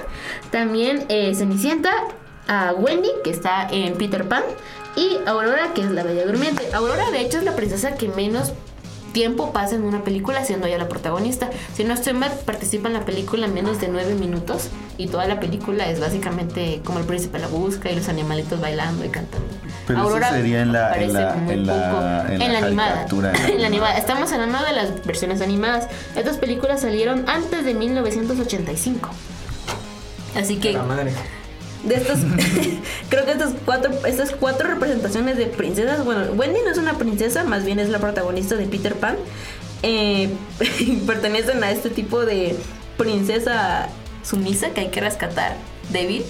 También 0.51 1.05
eh, 1.09 1.33
Cenicienta, 1.35 1.91
a 2.47 2.73
Wendy, 2.73 3.09
que 3.23 3.29
está 3.29 3.67
en 3.71 3.93
Peter 3.95 4.27
Pan, 4.27 4.43
y 4.95 5.17
Aurora, 5.27 5.73
que 5.73 5.81
es 5.81 5.91
la 5.91 6.03
Bella 6.03 6.25
Durmiente. 6.25 6.63
Aurora, 6.73 7.11
de 7.11 7.21
hecho, 7.21 7.37
es 7.39 7.43
la 7.43 7.55
princesa 7.55 7.95
que 7.95 8.07
menos 8.09 8.53
tiempo 9.13 9.53
pasa 9.53 9.75
en 9.75 9.83
una 9.83 10.03
película 10.03 10.43
siendo 10.43 10.67
ella 10.67 10.77
la 10.77 10.89
protagonista. 10.89 11.49
Si 11.73 11.85
no 11.85 11.93
estoy 11.93 12.11
mal, 12.13 12.31
participa 12.45 12.87
en 12.89 12.93
la 12.95 13.05
película 13.05 13.47
menos 13.47 13.79
de 13.79 13.87
nueve 13.87 14.13
minutos 14.13 14.67
y 14.97 15.07
toda 15.07 15.25
la 15.25 15.39
película 15.39 15.89
es 15.89 16.01
básicamente 16.01 16.81
como 16.83 16.99
el 16.99 17.05
príncipe 17.05 17.39
la 17.39 17.47
busca 17.47 17.89
y 17.89 17.95
los 17.95 18.09
animalitos 18.09 18.59
bailando 18.59 19.05
y 19.05 19.09
cantando. 19.09 19.47
Pero 19.87 20.17
eso 20.17 20.27
sería 20.33 20.61
en 20.63 20.73
la- 20.73 20.93
en 20.97 21.13
la- 21.13 21.33
en 21.47 21.65
la- 21.65 21.65
en 21.65 21.65
la 21.65 21.77
animada. 21.77 22.27
en 22.29 22.39
la 22.39 22.45
En 22.45 22.51
la 22.51 22.57
animada. 22.67 23.65
animada. 23.67 23.97
Estamos 23.97 24.31
hablando 24.33 24.57
de 24.65 24.73
las 24.73 25.05
versiones 25.05 25.41
animadas. 25.41 25.87
Estas 26.17 26.35
películas 26.37 26.81
salieron 26.81 27.23
antes 27.29 27.63
de 27.63 27.73
1985. 27.73 29.09
Así 30.35 30.57
que 30.57 30.73
La 30.73 30.83
madre. 30.83 31.13
De 31.85 31.95
estas 31.95 32.19
creo 33.09 33.25
que 33.25 33.31
estas 33.31 33.53
cuatro 33.65 33.91
estas 34.05 34.31
cuatro 34.31 34.67
representaciones 34.67 35.37
de 35.37 35.45
princesas 35.47 36.03
bueno 36.03 36.31
Wendy 36.33 36.59
no 36.63 36.71
es 36.71 36.77
una 36.77 36.97
princesa 36.97 37.43
más 37.43 37.65
bien 37.65 37.79
es 37.79 37.89
la 37.89 37.99
protagonista 37.99 38.55
de 38.55 38.65
Peter 38.65 38.95
Pan 38.95 39.15
eh, 39.83 40.29
pertenecen 41.07 41.63
a 41.63 41.71
este 41.71 41.89
tipo 41.89 42.25
de 42.25 42.55
princesa 42.97 43.89
sumisa 44.23 44.69
que 44.71 44.81
hay 44.81 44.89
que 44.89 45.01
rescatar 45.01 45.55
débil 45.91 46.23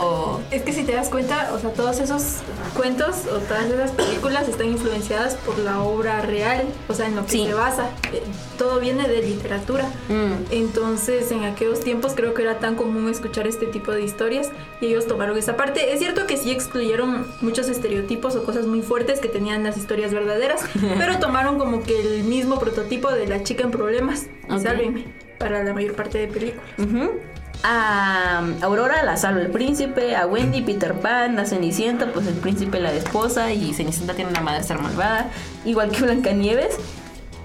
o 0.00 0.40
Es 0.50 0.62
que 0.62 0.72
si 0.72 0.84
te 0.84 0.92
das 0.92 1.08
cuenta, 1.08 1.50
o 1.54 1.58
sea, 1.58 1.70
todos 1.72 1.98
esos 2.00 2.36
cuentos 2.76 3.24
o 3.32 3.38
todas 3.38 3.66
esas 3.66 3.90
películas 3.92 4.48
están 4.48 4.68
influenciadas 4.68 5.34
por 5.34 5.58
la 5.58 5.82
obra 5.82 6.20
real, 6.22 6.64
o 6.88 6.94
sea, 6.94 7.06
en 7.06 7.16
lo 7.16 7.24
que 7.24 7.30
Sí. 7.32 7.46
se 7.46 7.54
basa. 7.54 7.90
Eh, 8.12 8.22
Todo 8.58 8.80
viene 8.80 9.06
de 9.06 9.22
literatura. 9.22 9.84
Mm. 10.08 10.50
Entonces, 10.52 11.30
en 11.30 11.44
aquellos 11.44 11.78
tiempos 11.80 12.12
creo 12.16 12.34
que 12.34 12.42
era 12.42 12.58
tan 12.58 12.74
común 12.74 13.08
escuchar 13.08 13.46
este 13.46 13.66
tipo 13.66 13.92
de 13.92 14.02
historias 14.02 14.50
y 14.80 14.86
ellos 14.86 15.06
tomaron 15.06 15.38
esa 15.38 15.56
parte. 15.56 15.92
Es 15.92 16.00
cierto 16.00 16.26
que 16.26 16.36
sí 16.36 16.50
excluyeron 16.50 17.24
muchos 17.40 17.68
estereotipos 17.68 18.34
o 18.34 18.42
cosas 18.44 18.66
muy 18.66 18.82
fuertes 18.82 19.20
que 19.20 19.28
tenían 19.28 19.62
las 19.62 19.76
historias 19.76 20.12
verdaderas, 20.12 20.62
pero 20.98 21.18
tomaron 21.20 21.56
como 21.58 21.84
que 21.84 22.00
el 22.00 22.24
mismo 22.24 22.58
prototipo 22.58 23.10
de 23.12 23.28
la 23.28 23.44
chica 23.44 23.62
en 23.62 23.70
problemas. 23.70 24.26
Y 24.48 24.54
Ok. 24.54 24.60
sálvenme, 24.62 25.04
para 25.38 25.62
la 25.62 25.72
mayor 25.72 25.94
parte 25.94 26.18
de 26.18 26.26
películas. 26.26 26.64
Ujú. 26.78 27.12
A 27.62 28.44
Aurora 28.62 29.02
la 29.02 29.16
salva 29.16 29.40
el 29.40 29.50
príncipe, 29.50 30.14
a 30.14 30.26
Wendy 30.26 30.62
Peter 30.62 30.94
Pan, 30.94 31.38
a 31.38 31.44
Cenicienta, 31.44 32.12
pues 32.12 32.26
el 32.26 32.34
príncipe 32.34 32.78
la 32.78 32.92
esposa 32.92 33.52
y 33.52 33.74
Cenicienta 33.74 34.14
tiene 34.14 34.30
una 34.30 34.40
madrastra 34.40 34.78
malvada, 34.78 35.30
igual 35.64 35.90
que 35.90 36.02
Blancanieves. 36.02 36.78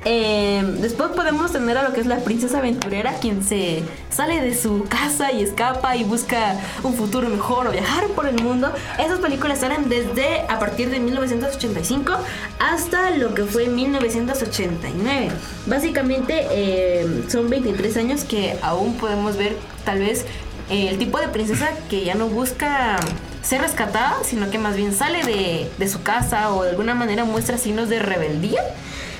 Eh, 0.06 0.62
después 0.80 1.12
podemos 1.12 1.54
tener 1.54 1.78
a 1.78 1.84
lo 1.84 1.93
que 1.93 2.02
es 2.02 2.08
la 2.08 2.17
princesa 2.17 2.58
aventurera, 2.58 3.13
quien 3.21 3.43
se 3.43 3.84
sale 4.10 4.41
de 4.41 4.54
su 4.54 4.86
casa 4.89 5.32
y 5.32 5.41
escapa 5.41 5.95
y 5.95 6.04
busca 6.04 6.60
un 6.84 6.93
futuro 6.93 7.30
mejor 7.30 7.67
o 7.67 7.71
viajar 7.71 8.08
por 8.08 8.28
el 8.28 8.41
mundo. 8.43 8.71
Esas 8.99 9.19
películas 9.19 9.60
salen 9.60 9.88
desde 9.88 10.41
a 10.49 10.60
partir 10.60 10.89
de 10.89 10.99
1985 10.99 12.13
hasta 12.60 13.12
lo 13.12 13.34
que 13.34 13.45
fue 13.45 13.67
1989. 13.67 15.32
Básicamente 15.67 16.47
eh, 16.52 17.23
son 17.30 17.49
23 17.49 17.97
años 17.97 18.26
que 18.26 18.58
aún 18.62 18.95
podemos 18.95 19.38
ver 19.38 19.56
tal 19.86 20.00
vez 20.00 20.26
eh, 20.69 20.89
el 20.89 20.98
tipo 20.98 21.19
de 21.19 21.28
princesa 21.28 21.69
que 21.89 22.04
ya 22.04 22.15
no 22.15 22.28
busca 22.28 22.98
ser 23.41 23.62
rescatada, 23.62 24.17
sino 24.24 24.50
que 24.50 24.58
más 24.58 24.76
bien 24.76 24.93
sale 24.93 25.24
de, 25.24 25.69
de 25.78 25.88
su 25.89 26.02
casa 26.04 26.54
o 26.54 26.63
de 26.63 26.72
alguna 26.72 26.96
manera 26.96 27.26
muestra 27.26 27.58
signos 27.58 27.89
de 27.89 28.00
rebeldía. 28.00 28.62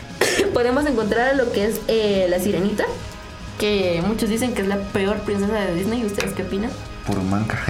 Podemos 0.54 0.86
encontrar 0.86 1.30
a 1.30 1.34
lo 1.34 1.52
que 1.52 1.66
es 1.66 1.82
eh, 1.88 2.28
la 2.30 2.40
sirenita, 2.40 2.86
que 3.60 4.02
muchos 4.06 4.30
dicen 4.30 4.54
que 4.54 4.62
es 4.62 4.68
la 4.68 4.78
peor 4.78 5.18
princesa 5.20 5.54
de 5.54 5.76
Disney. 5.76 6.06
¿Ustedes 6.06 6.34
qué 6.34 6.44
opinan? 6.44 6.72
Por 7.06 7.22
manca. 7.22 7.62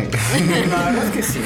La 0.69 0.85
verdad 0.85 1.05
es 1.05 1.11
que 1.11 1.23
sí. 1.23 1.39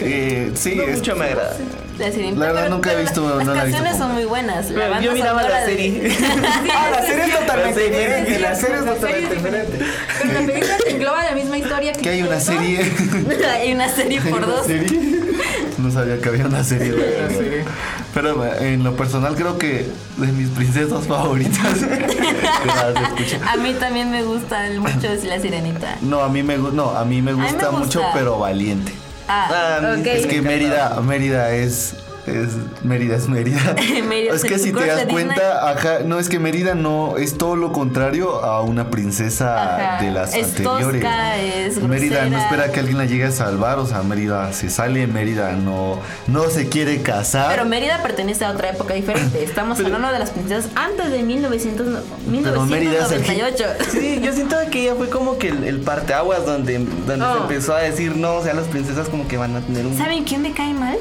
Eh, 0.00 0.50
sí, 0.54 0.74
No 0.76 0.82
es- 0.84 0.98
mucho 0.98 1.16
me 1.16 1.24
agrada. 1.26 1.56
La 1.98 2.12
sirenita. 2.12 2.38
La 2.38 2.46
verdad 2.46 2.62
pero- 2.64 2.74
nunca 2.76 2.92
he 2.92 3.00
visto- 3.00 3.36
Las 3.38 3.46
no 3.46 3.54
la 3.54 3.62
he 3.62 3.66
visto 3.66 3.76
canciones 3.82 3.98
son 3.98 4.12
muy 4.14 4.24
buenas. 4.24 4.70
La 4.70 4.88
banda 4.88 5.00
yo 5.04 5.12
miraba 5.12 5.42
la 5.42 5.48
sonora 5.48 5.66
de- 5.66 5.72
serie. 5.76 6.16
Ah, 6.76 6.90
la 6.92 7.02
serie 7.06 7.24
es 7.24 7.38
totalmente 7.38 7.80
serie, 7.80 7.98
diferente. 7.98 8.38
La 8.38 8.54
serie 8.54 8.74
es 8.76 8.84
totalmente 8.84 9.12
serie 9.12 9.34
diferente. 9.34 9.78
Pero 10.22 10.32
la 10.32 10.46
película 10.46 10.76
te 10.84 10.90
engloba 10.92 11.24
la 11.24 11.32
misma 11.32 11.58
historia 11.58 11.92
que 11.92 12.00
que 12.02 12.08
hay 12.10 12.22
una 12.28 12.38
serie. 12.40 12.92
Hay 13.52 13.72
una 13.72 13.88
serie 13.88 14.20
por 14.20 14.46
dos. 14.46 14.66
¿Serie? 14.66 15.00
No 15.78 15.90
sabía 15.90 16.20
que 16.20 16.28
había 16.28 16.46
una 16.46 16.62
serie. 16.62 16.92
La 16.92 17.28
serie. 17.28 17.64
Pero 18.14 18.44
en 18.60 18.84
lo 18.84 18.96
personal 18.96 19.34
creo 19.34 19.58
que 19.58 19.86
de 20.18 20.26
mis 20.28 20.48
princesas 20.50 21.06
favoritas. 21.06 21.78
A 23.50 23.56
mí 23.56 23.74
también 23.74 24.10
me 24.10 24.22
gusta 24.22 24.66
mucho 24.78 25.08
la 25.24 25.40
sirenita. 25.40 25.96
No, 26.02 26.20
a 26.22 26.28
mí 26.28 26.42
me 26.42 26.56
no, 26.58 26.90
a 26.96 27.04
mí 27.04 27.22
me 27.22 27.32
me 27.34 27.42
gusta 27.44 27.70
mucho, 27.70 28.00
gusta. 28.00 28.14
pero 28.14 28.38
valiente. 28.38 28.92
Ah, 29.28 29.78
Ah, 29.82 29.94
ok. 29.98 30.06
Es 30.06 30.26
que 30.26 30.40
Mérida, 30.42 31.00
Mérida 31.02 31.50
es 31.52 31.94
es 32.28 32.48
Mérida 32.84 33.16
es 33.16 33.28
Mérida. 33.28 33.74
Mérida 34.08 34.34
es 34.34 34.42
que 34.44 34.58
si 34.58 34.72
te 34.72 34.86
das 34.86 35.04
cuenta, 35.06 35.70
ajá, 35.70 35.98
no 36.04 36.18
es 36.18 36.28
que 36.28 36.38
Mérida 36.38 36.74
no 36.74 37.16
es 37.16 37.36
todo 37.38 37.56
lo 37.56 37.72
contrario 37.72 38.42
a 38.44 38.62
una 38.62 38.90
princesa 38.90 39.94
Ajá, 39.94 40.04
de 40.04 40.10
las 40.10 40.34
es 40.34 40.48
anteriores. 40.48 41.02
tosca, 41.02 41.36
es 41.38 41.82
Mérida 41.82 42.26
no 42.26 42.38
espera 42.38 42.70
que 42.72 42.80
alguien 42.80 42.98
la 42.98 43.04
llegue 43.06 43.24
a 43.24 43.30
salvar, 43.32 43.78
o 43.78 43.86
sea, 43.86 44.02
Mérida 44.02 44.52
se 44.52 44.70
sale, 44.70 45.06
Mérida 45.06 45.52
no 45.52 46.00
no 46.26 46.44
se 46.50 46.68
quiere 46.68 47.02
casar. 47.02 47.48
Pero 47.50 47.64
Mérida 47.64 48.02
pertenece 48.02 48.44
a 48.44 48.50
otra 48.50 48.70
época 48.70 48.94
diferente. 48.94 49.42
Estamos 49.42 49.78
hablando 49.80 50.10
de 50.12 50.18
las 50.18 50.30
princesas 50.30 50.70
antes 50.74 51.10
de 51.10 51.22
1900, 51.22 51.86
no- 51.86 51.98
Pero. 52.42 52.64
1998. 52.66 53.64
Sí, 53.90 54.20
yo 54.22 54.32
siento 54.32 54.56
que 54.70 54.82
ella 54.82 54.94
fue 54.94 55.08
como 55.08 55.38
que 55.38 55.48
el, 55.48 55.64
el 55.64 55.80
parteaguas 55.80 56.44
donde, 56.44 56.78
donde 56.78 57.24
Oh. 57.28 57.34
se 57.34 57.40
empezó 57.42 57.74
a 57.74 57.80
decir, 57.80 58.16
no, 58.16 58.36
o 58.36 58.42
sea, 58.42 58.54
las 58.54 58.66
princesas 58.68 59.08
como 59.08 59.26
que 59.28 59.36
van 59.36 59.54
a 59.56 59.60
tener 59.60 59.84
un... 59.86 59.96
¿Saben 59.98 60.24
quién 60.24 60.42
me 60.42 60.52
cae 60.52 60.72
mal? 60.72 60.96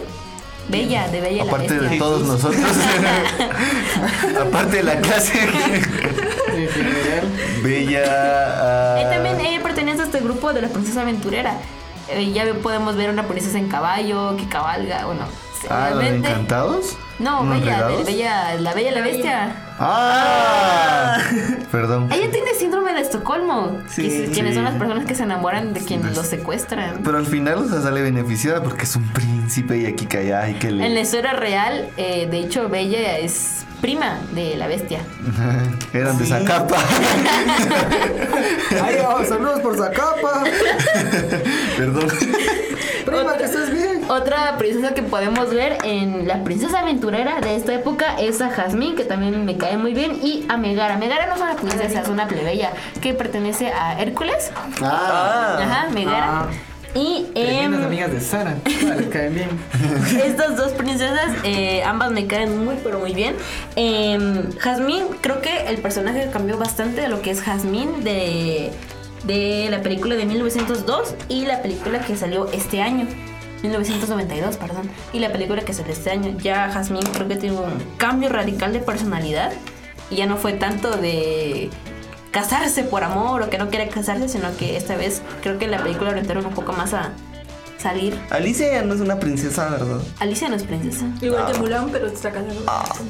Bella, 0.70 1.08
de 1.08 1.22
Bella 1.22 1.46
la 1.46 1.52
Aparte 1.52 1.74
de 1.80 1.98
todos 1.98 2.24
nosotros. 2.28 2.62
Aparte 4.42 4.78
de 4.78 4.84
la 4.84 5.00
clase. 5.00 5.40
En 5.42 6.68
general. 6.70 7.28
Bella. 7.64 8.04
ah, 8.06 8.96
Eh, 9.00 9.06
también 9.14 9.40
ella 9.40 9.62
pertenece 9.64 10.02
a 10.02 10.06
este 10.06 10.20
grupo 10.20 10.52
de 10.54 10.62
la 10.62 10.68
princesa 10.68 11.02
aventurera. 11.02 11.54
Eh, 12.10 12.32
ya 12.34 12.46
podemos 12.62 12.96
ver 12.96 13.10
una 13.10 13.28
princesa 13.28 13.58
en 13.58 13.68
caballo 13.70 14.36
que 14.38 14.48
cabalga, 14.48 15.06
bueno. 15.06 15.22
Ah, 15.70 15.90
¿la 15.92 15.96
de 15.98 16.02
realmente- 16.02 16.30
encantados? 16.30 16.96
No, 17.20 17.42
¿Unos 17.42 17.60
Bella, 17.62 17.88
de? 17.88 18.04
Bella, 18.04 18.54
la 18.60 18.74
Bella 18.74 18.92
y 18.92 18.94
la 18.96 19.02
Bestia. 19.02 19.56
¡Ah! 19.80 21.20
Perdón. 21.72 22.10
Ella 22.12 22.32
tiene 22.32 22.54
síndrome 22.58 22.94
de 22.94 23.02
Estocolmo. 23.02 23.80
Sí, 23.88 24.04
que- 24.04 24.32
quienes 24.32 24.56
son 24.56 24.66
sí. 24.66 24.70
las 24.72 24.80
personas 24.80 25.06
que 25.06 25.16
se 25.16 25.24
enamoran 25.24 25.74
de 25.74 25.82
quien 25.82 26.02
los 26.16 26.26
secuestran. 26.28 27.02
Pero 27.04 27.18
al 27.18 27.26
final, 27.26 27.60
o 27.60 27.68
sea, 27.68 27.82
sale 27.82 28.02
beneficiada 28.02 28.64
porque 28.64 28.84
es 28.84 28.96
un 28.96 29.04
príncipe 29.10 29.78
y 29.78 29.86
aquí 29.86 30.08
allá 30.18 30.50
y 30.50 30.56
que 30.56 30.72
le. 30.72 30.86
En 30.86 30.94
la 30.96 31.02
historia 31.02 31.34
real, 31.34 31.90
eh, 31.98 32.28
de 32.30 32.40
hecho, 32.40 32.70
Bella 32.70 33.18
es 33.20 33.66
prima 33.82 34.20
de 34.34 34.56
la 34.56 34.68
bestia. 34.68 35.00
Eran 35.94 36.18
de 36.18 36.26
Zacapa. 36.26 36.78
Ay, 38.84 38.98
oh, 39.08 39.24
saludos 39.26 39.60
por 39.62 39.78
Zacapa. 39.78 40.44
Perdón. 41.78 42.08
Prima, 43.06 43.38
que 43.38 43.44
estés 43.44 43.72
bien. 43.72 44.02
Otra 44.10 44.58
princesa 44.58 44.94
que 44.94 45.04
podemos 45.04 45.50
ver 45.54 45.78
en 45.84 46.28
la 46.28 46.44
princesa 46.44 46.80
aventurera 46.80 47.40
de 47.42 47.56
esta 47.56 47.74
época 47.74 48.16
es 48.20 48.42
a 48.42 48.50
Jasmine, 48.50 48.96
que 48.96 49.04
también 49.04 49.46
me 49.46 49.58
cae 49.58 49.78
muy 49.78 49.94
bien, 49.94 50.20
y 50.22 50.46
a 50.50 50.58
Megara. 50.58 50.98
Megara 50.98 51.28
no 51.28 51.36
es 51.36 51.42
una 51.42 51.56
princesa, 51.56 52.02
es 52.02 52.08
una 52.08 52.28
plebeya 52.28 52.72
que 53.02 53.14
pertenece 53.14 53.72
a 53.72 54.02
Hércules. 54.02 54.52
Ah. 54.82 55.58
Ajá, 55.62 55.88
Megara. 55.94 56.48
Y 56.98 57.28
em, 57.36 57.76
amigas 57.76 58.12
de 58.12 58.20
Sara. 58.20 58.58
Les 58.66 59.08
caen 59.12 59.36
bien. 59.36 59.50
Estas 60.26 60.58
dos 60.58 60.72
princesas, 60.72 61.32
eh, 61.44 61.84
ambas 61.84 62.12
me 62.12 62.26
caen 62.26 62.66
muy, 62.66 62.76
pero 62.84 62.98
muy 63.00 63.14
bien. 63.14 63.36
Eh, 63.76 64.18
Jasmine, 64.58 65.06
creo 65.22 65.40
que 65.42 65.68
el 65.68 65.78
personaje 65.78 66.28
cambió 66.34 66.58
bastante 66.58 67.02
de 67.02 67.08
lo 67.08 67.22
que 67.22 67.30
es 67.30 67.42
Jasmine 67.42 68.00
de, 68.04 68.72
de 69.26 69.68
la 69.70 69.84
película 69.84 70.16
de 70.16 70.26
1902 70.26 71.14
y 71.30 71.46
la 71.46 71.62
película 71.62 72.00
que 72.00 72.16
salió 72.16 72.52
este 72.52 72.82
año. 72.82 73.06
1992, 73.62 74.58
perdón. 74.58 74.90
Y 75.14 75.20
la 75.20 75.32
película 75.32 75.62
que 75.62 75.74
salió 75.74 75.94
este 75.94 76.10
año. 76.10 76.36
Ya 76.40 76.70
Jasmine 76.72 77.08
creo 77.14 77.28
que 77.28 77.36
tiene 77.36 77.58
un 77.58 77.80
cambio 77.98 78.30
radical 78.30 78.74
de 78.74 78.80
personalidad. 78.80 79.54
Y 80.10 80.16
ya 80.16 80.26
no 80.26 80.38
fue 80.38 80.54
tanto 80.54 80.98
de 80.98 81.70
casarse 82.38 82.84
por 82.84 83.04
amor 83.04 83.42
o 83.42 83.50
que 83.50 83.58
no 83.58 83.72
quiere 83.72 83.88
casarse, 83.88 84.30
sino 84.30 84.56
que 84.58 84.78
esta 84.78 84.96
vez 84.96 85.24
creo 85.42 85.58
que 85.58 85.66
la 85.66 85.82
película 85.82 86.12
orientaron 86.12 86.46
un 86.46 86.54
poco 86.54 86.72
más 86.72 86.94
a 86.94 87.10
salir. 87.78 88.18
Alicia 88.30 88.72
ya 88.72 88.82
no 88.84 88.94
es 88.96 89.02
una 89.02 89.20
princesa, 89.20 89.70
¿verdad? 89.70 90.00
Alicia 90.20 90.50
no 90.50 90.56
es 90.56 90.64
princesa. 90.64 91.06
Igual 91.22 91.44
Ah. 91.48 91.52
que 91.52 91.60
Mulan, 91.60 91.90
pero 91.92 92.08
está 92.08 92.32
con 92.32 92.46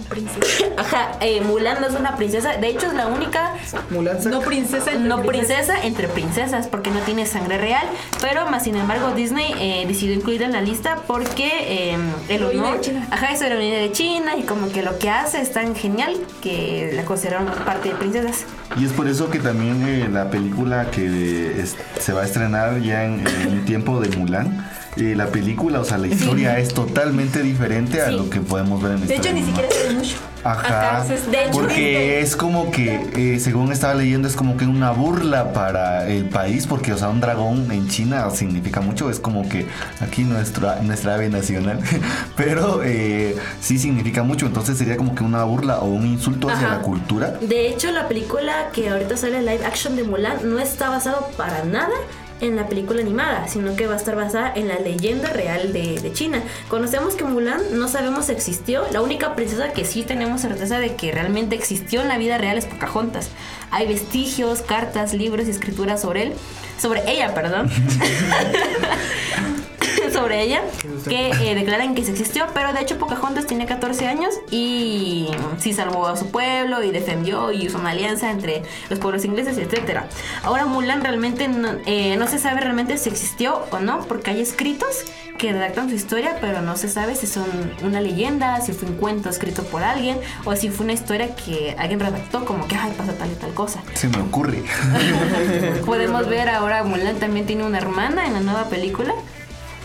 princesa. 0.10 0.66
Ajá, 0.78 1.12
eh, 1.22 1.42
Mulan 1.42 1.80
no 1.82 1.88
es 1.88 1.94
una 1.94 2.16
princesa. 2.18 2.58
De 2.58 2.68
hecho, 2.70 2.88
es 2.88 2.94
la 2.94 3.08
única 3.08 3.54
Mulan 3.90 4.18
No 4.30 4.42
princesa 4.42 4.92
entre 4.92 5.08
no 5.08 5.22
princesas. 5.22 5.68
princesa 5.68 5.86
entre 5.88 6.08
princesas 6.08 6.68
porque 6.68 6.90
no 6.92 7.00
tiene 7.02 7.26
sangre 7.26 7.58
real. 7.58 7.86
Pero 8.22 8.50
más 8.50 8.64
sin 8.64 8.76
embargo, 8.76 9.12
Disney 9.16 9.54
eh, 9.60 9.86
decidió 9.88 10.14
incluirla 10.16 10.48
en 10.48 10.54
la 10.54 10.62
lista 10.62 10.98
porque 11.08 11.50
eh, 11.94 11.98
el 12.30 12.44
honor. 12.44 12.76
de 12.76 12.82
China. 12.82 13.08
Ajá, 13.12 13.32
es 13.32 13.42
heroína 13.42 13.78
de 13.78 13.92
China 13.92 14.36
y 14.38 14.44
como 14.44 14.70
que 14.70 14.82
lo 14.84 14.98
que 15.00 15.10
hace 15.10 15.42
es 15.42 15.52
tan 15.54 15.76
genial 15.76 16.14
que 16.42 16.92
la 16.94 17.04
consideraron 17.06 17.48
parte 17.66 17.90
de 17.90 17.96
princesas. 17.96 18.46
Y 18.78 18.86
es 18.86 18.92
por 18.92 19.08
eso 19.08 19.30
que 19.30 19.40
también 19.40 19.88
eh, 19.88 20.08
la 20.12 20.30
película 20.30 20.92
que 20.92 21.60
es- 21.62 21.76
se 22.00 22.14
va 22.14 22.22
a 22.22 22.26
estrenar 22.26 22.82
ya 22.82 23.06
en, 23.06 23.26
en 23.26 23.48
un 23.54 23.66
tiempo 23.66 24.00
de 24.00 24.16
Mulan, 24.18 24.57
eh, 25.00 25.16
la 25.16 25.28
película, 25.28 25.80
o 25.80 25.84
sea, 25.86 25.98
la 25.98 26.08
historia 26.08 26.58
es 26.60 26.74
totalmente 26.74 27.42
diferente 27.42 28.02
a 28.02 28.08
Sí. 28.10 28.16
lo 28.16 28.30
que 28.30 28.40
podemos 28.42 28.82
ver 28.82 28.94
en 28.94 29.08
De 29.08 29.16
esta 29.16 29.28
hecho, 29.30 29.34
ni 29.40 29.44
siquiera 29.46 29.70
se 29.72 29.88
ve 29.88 29.94
mucho. 29.96 30.16
Ajá, 30.44 31.04
de 31.04 31.44
hecho, 31.44 31.52
porque 31.52 32.22
es 32.22 32.36
como 32.38 32.72
que, 32.72 33.02
eh, 33.16 33.40
según 33.40 33.72
estaba 33.74 33.96
leyendo, 33.96 34.28
es 34.30 34.36
como 34.36 34.56
que 34.56 34.66
una 34.66 34.92
burla 34.92 35.52
para 35.52 36.08
el 36.08 36.26
país, 36.30 36.68
porque, 36.68 36.94
o 36.94 36.98
sea, 36.98 37.10
un 37.10 37.20
dragón 37.20 37.70
en 37.72 37.90
China 37.90 38.30
significa 38.30 38.80
mucho, 38.80 39.10
es 39.10 39.20
como 39.20 39.50
que 39.50 39.66
aquí 40.00 40.24
nuestra, 40.24 40.80
nuestra 40.84 41.16
ave 41.16 41.28
nacional, 41.30 41.80
pero 42.38 42.82
eh, 42.84 43.36
sí 43.60 43.78
significa 43.78 44.24
mucho, 44.24 44.46
entonces 44.46 44.78
sería 44.78 44.96
como 44.96 45.16
que 45.16 45.24
una 45.24 45.44
burla 45.44 45.80
o 45.80 45.86
un 45.88 46.06
insulto 46.06 46.50
hacia 46.50 46.70
la 46.70 46.80
cultura. 46.80 47.32
De 47.42 47.68
hecho, 47.68 47.92
la 47.92 48.08
película 48.08 48.70
que 48.72 48.90
ahorita 48.90 49.18
sale 49.18 49.42
live 49.42 49.66
action 49.66 49.96
de 49.98 50.04
Mulan 50.04 50.38
no 50.50 50.60
está 50.60 50.90
basado 50.90 51.28
para 51.36 51.66
nada 51.66 51.96
en 52.42 52.56
la 52.56 52.68
película 52.68 53.02
animada, 53.02 53.48
sino 53.48 53.76
que 53.76 53.88
va 53.88 53.94
a 53.94 53.98
estar 53.98 54.16
basada 54.16 54.52
en 54.56 54.68
la 54.68 54.80
leyenda 54.80 55.30
real 55.30 55.74
de, 55.74 56.00
de 56.00 56.14
China. 56.14 56.42
Conocemos 56.68 57.16
que 57.16 57.24
Mulan 57.24 57.62
no 57.74 57.88
sabemos 57.88 58.26
si 58.26 58.32
existió. 58.32 58.84
La 58.92 59.02
única 59.02 59.36
princesa 59.36 59.74
que 59.74 59.86
sí 59.86 60.04
tenemos 60.04 60.42
certeza 60.42 60.80
de 60.80 60.96
que 60.96 61.12
realmente 61.12 61.56
existió 61.56 62.02
en 62.02 62.08
la 62.08 62.18
vida 62.18 62.38
real 62.38 62.58
es 62.58 62.66
Pocahontas. 62.66 63.30
Hay 63.72 63.88
vestigios, 63.88 64.62
cartas, 64.62 65.14
libros 65.14 65.48
y 65.48 65.52
escrituras 65.52 66.02
sobre 66.02 66.24
él, 66.24 66.34
sobre 66.80 67.10
ella, 67.12 67.34
perdón. 67.34 67.70
sobre 70.18 70.42
ella 70.42 70.62
que 71.08 71.30
eh, 71.30 71.54
declaran 71.54 71.94
que 71.94 72.04
sí 72.04 72.12
existió, 72.12 72.48
pero 72.54 72.74
de 72.74 72.82
hecho 72.82 72.98
Pocahontas 72.98 73.46
tiene 73.46 73.68
14 73.68 74.08
años 74.08 74.34
y 74.50 75.28
sí 75.60 75.74
salvó 75.74 76.08
a 76.08 76.18
su 76.18 76.32
pueblo 76.32 76.84
y 76.84 76.92
defendió 76.92 77.52
y 77.52 77.68
hizo 77.68 77.78
una 77.78 77.92
alianza 77.92 78.32
entre 78.32 78.64
los 78.90 78.98
pueblos 78.98 79.26
ingleses, 79.26 79.58
etcétera. 79.60 80.08
Ahora 80.44 80.66
Mulan 80.66 81.02
realmente 81.02 81.48
no, 81.48 81.70
eh, 81.86 82.18
no 82.18 82.28
se 82.28 82.40
sabe 82.40 82.62
realmente 82.62 82.98
si 82.98 83.10
existió 83.10 83.64
o 83.70 83.80
no, 83.80 84.02
porque 84.08 84.32
hay 84.32 84.42
escritos 84.42 85.04
que 85.38 85.54
redactan 85.54 85.88
su 85.88 85.96
historia, 85.96 86.38
pero 86.42 86.62
no 86.62 86.76
se 86.78 86.90
sabe 86.90 87.16
si 87.16 87.28
son 87.28 87.46
una 87.84 88.02
leyenda, 88.02 88.60
si 88.62 88.74
fue 88.74 88.90
un 88.90 88.96
cuento 88.96 89.30
escrito 89.30 89.64
por 89.66 89.84
alguien 89.84 90.20
o 90.46 90.56
si 90.56 90.70
fue 90.70 90.86
una 90.86 90.94
historia 90.94 91.36
que 91.36 91.76
alguien 91.78 92.00
redactó 92.00 92.44
como 92.44 92.68
que 92.68 92.76
ay 92.76 92.92
pasa 92.98 93.14
tal 93.14 93.32
y 93.32 93.36
tal 93.36 93.54
cosa. 93.54 93.84
Se 93.94 94.10
me 94.10 94.20
ocurre. 94.20 94.64
Podemos 95.86 96.28
ver 96.28 96.50
ahora 96.50 96.84
Mulan 96.84 97.18
también 97.18 97.46
tiene 97.46 97.66
una 97.66 97.78
hermana 97.78 98.26
en 98.26 98.34
la 98.34 98.40
nueva 98.40 98.68
película 98.68 99.14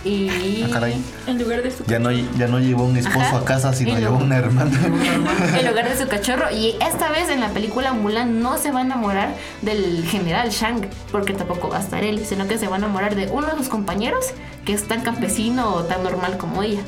y 0.04 0.64
Ah. 0.74 0.88
En 1.26 1.38
lugar 1.38 1.62
de 1.62 1.70
su 1.70 1.84
Ya 1.84 1.98
no, 1.98 2.10
ya 2.10 2.46
no 2.48 2.58
llevó 2.58 2.84
un 2.84 2.96
esposo 2.96 3.20
Ajá. 3.20 3.38
a 3.38 3.44
casa, 3.44 3.72
sino 3.72 3.98
llevó 3.98 4.16
una 4.24 4.36
hermana. 4.36 4.70
en 5.58 5.66
lugar 5.66 5.88
de 5.88 5.96
su 6.02 6.08
cachorro. 6.08 6.50
Y 6.50 6.76
esta 6.86 7.10
vez 7.10 7.28
en 7.28 7.40
la 7.40 7.48
película 7.50 7.92
Mulan 7.92 8.40
no 8.42 8.58
se 8.58 8.70
va 8.72 8.80
a 8.80 8.82
enamorar 8.82 9.34
del 9.62 10.04
general 10.06 10.50
Shang, 10.50 10.88
porque 11.10 11.32
tampoco 11.34 11.68
va 11.68 11.78
a 11.78 11.80
estar 11.80 12.02
él, 12.04 12.24
sino 12.26 12.46
que 12.48 12.58
se 12.58 12.68
va 12.68 12.76
a 12.76 12.78
enamorar 12.78 13.14
de 13.14 13.26
uno 13.28 13.46
de 13.48 13.56
sus 13.56 13.68
compañeros 13.68 14.26
que 14.64 14.72
es 14.72 14.84
tan 14.88 15.02
campesino 15.02 15.74
o 15.74 15.84
tan 15.84 16.02
normal 16.02 16.36
como 16.36 16.62
ella. 16.62 16.80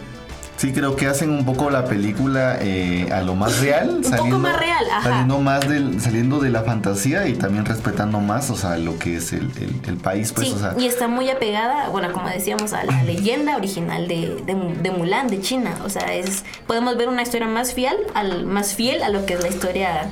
Sí, 0.56 0.72
creo 0.72 0.94
que 0.94 1.08
hacen 1.08 1.30
un 1.30 1.44
poco 1.44 1.68
la 1.68 1.84
película 1.84 2.56
eh, 2.60 3.08
a 3.12 3.22
lo 3.22 3.34
más 3.34 3.58
real. 3.60 4.00
poco 4.16 4.38
más 4.38 4.56
real, 4.58 4.84
ajá. 4.90 5.02
Saliendo, 5.10 5.40
más 5.40 5.68
del, 5.68 6.00
saliendo 6.00 6.38
de 6.38 6.48
la 6.50 6.62
fantasía 6.62 7.26
y 7.26 7.34
también 7.34 7.64
respetando 7.64 8.20
más, 8.20 8.50
o 8.50 8.56
sea, 8.56 8.78
lo 8.78 8.96
que 8.98 9.16
es 9.16 9.32
el, 9.32 9.50
el- 9.60 9.80
el 9.88 9.96
país, 9.96 10.32
pues, 10.32 10.48
sí, 10.48 10.54
o 10.54 10.58
sea. 10.58 10.74
y 10.78 10.86
está 10.86 11.08
muy 11.08 11.28
apegada, 11.28 11.88
bueno, 11.88 12.12
como 12.12 12.28
decíamos, 12.28 12.72
a 12.72 12.84
la 12.84 13.02
leyenda 13.02 13.56
original 13.56 14.06
de, 14.06 14.42
de, 14.46 14.54
de 14.80 14.90
Mulan, 14.92 15.26
de 15.28 15.40
China. 15.40 15.74
O 15.84 15.88
sea, 15.90 16.14
es 16.14 16.44
podemos 16.66 16.96
ver 16.96 17.08
una 17.08 17.22
historia 17.22 17.48
más 17.48 17.74
fiel, 17.74 17.96
al, 18.14 18.46
más 18.46 18.74
fiel 18.74 19.02
a 19.02 19.08
lo 19.08 19.26
que 19.26 19.34
es 19.34 19.42
la 19.42 19.48
historia. 19.48 20.02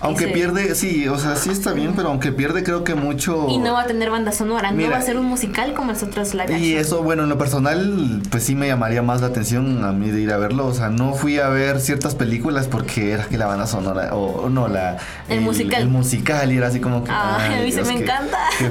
Aunque 0.00 0.28
pierde, 0.28 0.74
sí, 0.74 1.08
o 1.08 1.18
sea, 1.18 1.36
sí 1.36 1.50
está 1.50 1.72
bien, 1.72 1.94
pero 1.96 2.08
aunque 2.08 2.30
pierde 2.30 2.62
creo 2.62 2.84
que 2.84 2.94
mucho... 2.94 3.46
Y 3.48 3.58
no 3.58 3.72
va 3.72 3.82
a 3.82 3.86
tener 3.86 4.10
banda 4.10 4.30
sonora, 4.30 4.70
no 4.70 4.90
va 4.90 4.98
a 4.98 5.02
ser 5.02 5.16
un 5.18 5.24
musical 5.24 5.72
como 5.74 5.92
los 5.92 6.02
otros 6.02 6.34
live 6.34 6.58
Y 6.58 6.74
eso, 6.74 7.02
bueno, 7.02 7.22
en 7.22 7.30
lo 7.30 7.38
personal, 7.38 8.20
pues 8.30 8.44
sí 8.44 8.54
me 8.54 8.66
llamaría 8.68 9.00
más 9.02 9.22
la 9.22 9.28
atención 9.28 9.84
a 9.84 9.92
mí 9.92 10.10
de 10.10 10.20
ir 10.20 10.32
a 10.32 10.36
verlo. 10.36 10.66
O 10.66 10.74
sea, 10.74 10.90
no 10.90 11.14
fui 11.14 11.38
a 11.38 11.48
ver 11.48 11.80
ciertas 11.80 12.14
películas 12.14 12.66
porque 12.66 13.12
era 13.12 13.24
que 13.24 13.38
la 13.38 13.46
banda 13.46 13.66
sonora, 13.66 14.14
o, 14.14 14.42
o 14.44 14.50
no, 14.50 14.68
la... 14.68 14.98
El 15.28 15.40
musical. 15.40 15.82
El 15.82 15.88
musical, 15.88 16.52
y 16.52 16.58
era 16.58 16.68
así 16.68 16.78
como 16.80 17.02
que... 17.02 17.10
Ay, 17.12 17.60
a 17.60 17.62
mí 17.62 17.72
se 17.72 17.82
me 17.82 17.96
qué- 17.96 18.02
encanta. 18.04 18.38
Qué. 18.58 18.70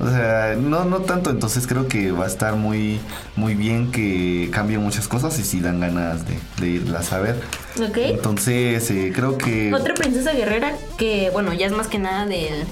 O 0.00 0.08
sea, 0.08 0.54
no, 0.58 0.86
no 0.86 1.00
tanto, 1.00 1.28
entonces 1.30 1.66
creo 1.66 1.86
que 1.86 2.12
va 2.12 2.24
a 2.24 2.28
estar 2.28 2.56
muy, 2.56 2.98
muy 3.36 3.54
bien 3.54 3.92
que 3.92 4.48
cambien 4.52 4.82
muchas 4.82 5.06
cosas 5.06 5.38
y 5.38 5.42
sí 5.42 5.60
dan 5.60 5.80
ganas 5.80 6.26
de, 6.26 6.38
de 6.58 6.68
irlas 6.68 7.12
a 7.12 7.20
ver. 7.20 7.36
Ok. 7.78 7.98
Entonces, 7.98 8.90
eh, 8.90 9.12
creo 9.14 9.36
que... 9.36 9.72
Otra 9.74 9.94
princesa 9.94 10.29
guerrera 10.34 10.74
que, 10.96 11.30
bueno, 11.30 11.52
ya 11.52 11.66
es 11.66 11.72
más 11.72 11.88
que 11.88 11.98
nada 11.98 12.26
del, 12.26 12.64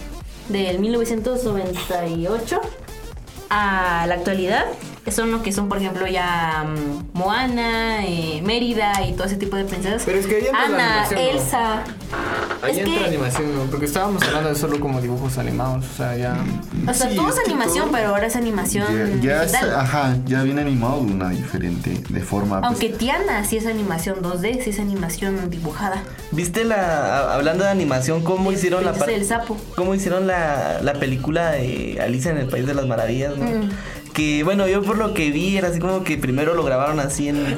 del 0.49 0.79
1998 0.79 2.61
a 3.51 4.05
la 4.07 4.15
actualidad. 4.15 4.67
Son 5.11 5.31
lo 5.33 5.43
que 5.43 5.53
son, 5.53 5.69
por 5.69 5.79
ejemplo, 5.79 6.07
ya 6.07 6.65
mm, 6.67 7.17
Moana, 7.19 8.05
eh, 8.07 8.41
Mérida 8.45 8.93
y 9.09 9.13
todo 9.13 9.27
ese 9.27 9.37
tipo 9.37 9.57
de 9.57 9.65
princesas. 9.65 10.03
Pero 10.05 10.19
es 10.19 10.27
que 10.27 10.37
ahí 10.37 10.43
entra 10.47 10.69
la 10.69 10.75
Ana, 10.77 10.93
animación, 11.05 11.21
¿no? 11.21 11.31
Elsa. 11.31 11.85
Ahí 12.63 12.73
es 12.73 12.79
entra 12.79 12.99
que, 12.99 13.05
animación, 13.07 13.55
¿no? 13.57 13.63
porque 13.71 13.87
estábamos 13.87 14.23
hablando 14.23 14.49
de 14.49 14.55
solo 14.57 14.81
como 14.81 15.01
dibujos 15.01 15.39
animados, 15.39 15.85
o 15.93 15.97
sea, 15.97 16.17
ya... 16.17 16.37
o 16.89 16.93
sea, 16.95 17.09
Sí, 17.11 17.17
todo 17.17 17.29
es 17.29 17.39
animación, 17.47 17.85
todo- 17.87 17.93
pero 17.93 18.09
ahora 18.09 18.27
es 18.27 18.35
animación 18.37 18.87
Ya, 19.23 19.45
ya 19.45 19.45
es- 19.45 19.55
ajá, 19.55 20.17
ya 20.27 20.43
viene 20.43 20.63
animado 20.63 21.05
de 21.05 21.13
una 21.13 21.29
diferente, 21.31 22.03
de 22.09 22.21
forma... 22.21 22.61
pues, 22.61 22.69
Aunque 22.71 22.89
Tiana 22.89 23.45
sí 23.45 23.59
es 23.59 23.67
animación 23.67 24.23
2D, 24.23 24.63
sí 24.65 24.71
es 24.71 24.81
animación 24.81 25.51
dibujada. 25.51 26.03
¿Viste 26.33 26.65
la. 26.65 27.33
hablando 27.35 27.65
de 27.65 27.71
animación, 27.71 28.23
cómo 28.23 28.51
hicieron 28.53 28.85
la 28.85 28.93
parte. 28.93 29.13
del 29.13 29.25
sapo. 29.25 29.57
cómo 29.77 29.95
hicieron 29.95 30.27
la, 30.27 30.81
la 30.83 30.95
película 30.95 31.53
de 31.53 31.99
Alicia 32.03 32.31
en 32.33 32.39
el 32.39 32.49
País 32.49 32.67
de 32.67 32.75
las 32.75 32.87
Maravillas, 32.87 33.37
¿no? 33.39 33.45
Mm. 33.47 33.71
Que 34.19 34.43
bueno, 34.43 34.67
yo 34.67 34.83
por 34.83 34.99
lo 34.99 35.15
que 35.15 35.31
vi 35.31 35.57
era 35.57 35.69
así 35.69 35.79
como 35.79 36.03
que 36.03 36.19
primero 36.19 36.55
lo 36.55 36.65
grabaron 36.65 36.99
así 36.99 37.29
en, 37.29 37.55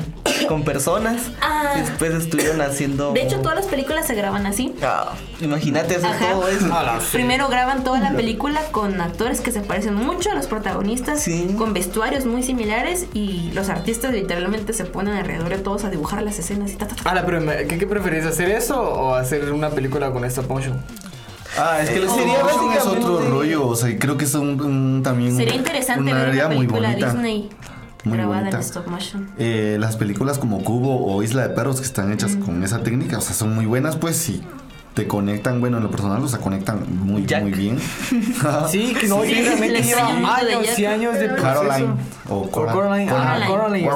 con 0.46 0.62
personas, 0.62 1.30
Ah. 1.40 1.72
y 1.78 1.80
después 1.80 2.12
estuvieron 2.12 2.60
haciendo... 2.60 3.14
De 3.14 3.22
hecho, 3.22 3.38
todas 3.40 3.56
las 3.56 3.64
películas 3.64 4.06
se 4.06 4.14
graban 4.14 4.44
así. 4.44 4.74
Ah, 4.82 5.14
imagínate 5.40 5.96
hacer 5.96 6.10
Ajá. 6.10 6.32
todo 6.32 6.48
eso. 6.48 6.68
Primero 7.12 7.48
graban 7.48 7.82
toda 7.82 8.00
la 8.00 8.12
película 8.12 8.60
con 8.72 9.00
actores 9.00 9.40
que 9.40 9.52
se 9.52 9.62
parecen 9.62 9.94
mucho 9.94 10.32
a 10.32 10.34
los 10.34 10.48
protagonistas, 10.48 11.22
Sí. 11.22 11.54
con 11.56 11.72
vestuarios 11.72 12.26
muy 12.26 12.42
similares 12.42 13.06
y 13.14 13.50
los 13.54 13.70
artistas 13.70 14.12
literalmente 14.12 14.74
se 14.74 14.84
ponen 14.84 15.14
alrededor 15.14 15.48
de 15.48 15.58
todos 15.58 15.84
a 15.84 15.88
dibujar 15.88 16.22
las 16.22 16.38
escenas 16.38 16.72
y 16.72 16.76
ta, 16.76 16.88
ta, 16.88 16.94
ta. 16.96 17.08
Ahora, 17.08 17.24
pero 17.24 17.40
¿qué, 17.68 17.78
qué 17.78 17.86
preferís, 17.86 18.26
hacer 18.26 18.50
eso 18.50 18.78
o 18.82 19.14
hacer 19.14 19.50
una 19.50 19.70
película 19.70 20.10
con 20.12 20.26
stop 20.26 20.46
motion? 20.50 20.78
Ah, 21.58 21.78
es 21.82 21.90
que 21.90 21.96
el 21.96 22.08
sería 22.08 22.38
sería 22.48 22.74
es 22.78 22.86
otro 22.86 23.20
rollo, 23.28 23.66
o 23.66 23.74
sea, 23.76 23.96
creo 23.98 24.16
que 24.16 24.24
es 24.24 24.34
un, 24.34 24.60
un- 24.60 25.02
también 25.02 25.36
Sería 25.36 25.54
interesante 25.56 26.02
una 26.02 26.14
ver 26.14 26.28
área 26.30 26.46
una 26.46 26.54
muy 26.56 26.66
película 26.66 26.88
bonita. 26.90 27.12
Disney 27.12 27.48
Muy 28.04 28.16
grabada 28.16 28.38
bonita. 28.40 28.56
en 28.58 28.62
stop 28.62 28.86
motion. 28.86 29.28
Eh, 29.38 29.76
las 29.80 29.96
películas 29.96 30.38
como 30.38 30.62
Cubo 30.62 31.06
o 31.12 31.22
Isla 31.22 31.48
de 31.48 31.54
Perros 31.54 31.80
que 31.80 31.86
están 31.86 32.12
hechas 32.12 32.36
con 32.36 32.62
esa 32.62 32.82
técnica, 32.82 33.18
o 33.18 33.20
sea, 33.20 33.34
son 33.34 33.54
muy 33.54 33.66
buenas, 33.66 33.96
pues 33.96 34.16
sí. 34.16 34.42
Te 34.94 35.06
conectan, 35.06 35.60
bueno, 35.60 35.76
en 35.76 35.84
lo 35.84 35.90
personal, 35.90 36.22
o 36.22 36.26
sea, 36.28 36.40
conectan 36.40 36.84
muy, 37.04 37.24
Jack. 37.24 37.42
muy 37.42 37.52
bien. 37.52 37.78
Sí, 38.68 38.92
que 39.00 39.06
no, 39.06 39.22
Sí, 39.22 39.30
y 39.32 39.42
realmente 39.44 39.82
lleva 39.82 40.08
años 40.08 40.78
y 40.78 40.84
años 40.84 41.14
de 41.14 41.28
proceso. 41.28 41.42
Caroline 41.42 41.94
o 42.28 42.36
O 42.38 42.50
Coraline. 42.50 42.74
Coraline. 43.10 43.10
Ah, 43.12 43.40
Coraline. 43.46 43.88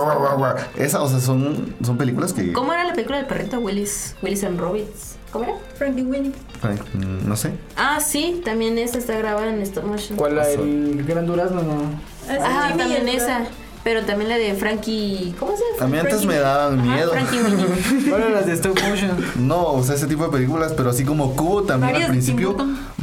Esa, 0.76 1.02
o 1.02 1.08
sea, 1.08 1.18
son, 1.20 1.74
son 1.84 1.96
películas 1.96 2.32
que. 2.32 2.52
¿Cómo 2.52 2.72
era 2.72 2.84
la 2.84 2.92
película 2.92 3.16
del 3.18 3.26
perrito 3.26 3.58
Willis? 3.58 4.14
Willis 4.22 4.44
and 4.44 4.58
Robbins. 4.60 5.16
¿Cómo 5.34 5.46
era? 5.46 5.54
Frankie 5.76 6.02
Winnie. 6.02 6.32
Ay, 6.62 6.78
mm, 6.94 7.28
No 7.28 7.34
sé. 7.34 7.50
Ah, 7.76 7.98
sí, 7.98 8.40
también 8.44 8.78
esa 8.78 8.98
está 8.98 9.18
grabada 9.18 9.48
en 9.52 9.60
stop 9.62 9.84
motion. 9.84 10.16
¿Cuál 10.16 10.36
la 10.36 10.48
el 10.48 11.04
Gran 11.04 11.26
Durazno? 11.26 11.60
No. 11.60 11.90
Ah, 12.30 12.68
Jimmy 12.68 12.78
también 12.78 13.08
esa. 13.08 13.40
Pero 13.84 14.02
también 14.06 14.30
la 14.30 14.36
de 14.38 14.54
Frankie. 14.54 15.34
¿Cómo 15.38 15.52
se 15.56 15.62
A 15.62 15.80
llama? 15.86 15.92
mí 15.92 15.98
antes 15.98 16.24
me 16.24 16.36
daban 16.38 16.80
Ajá, 16.80 16.94
miedo. 16.94 17.10
Frankie. 17.12 18.08
¿Cuál 18.10 18.32
las 18.32 18.46
de 18.46 18.54
stop 18.54 18.78
motion? 18.88 19.10
No, 19.46 19.66
o 19.74 19.84
sea, 19.84 19.94
ese 19.94 20.06
tipo 20.06 20.24
de 20.24 20.30
películas, 20.30 20.72
pero 20.74 20.88
así 20.90 21.04
como 21.04 21.36
Cubo 21.36 21.64
también 21.64 21.96
al 21.96 22.06
principio 22.08 22.56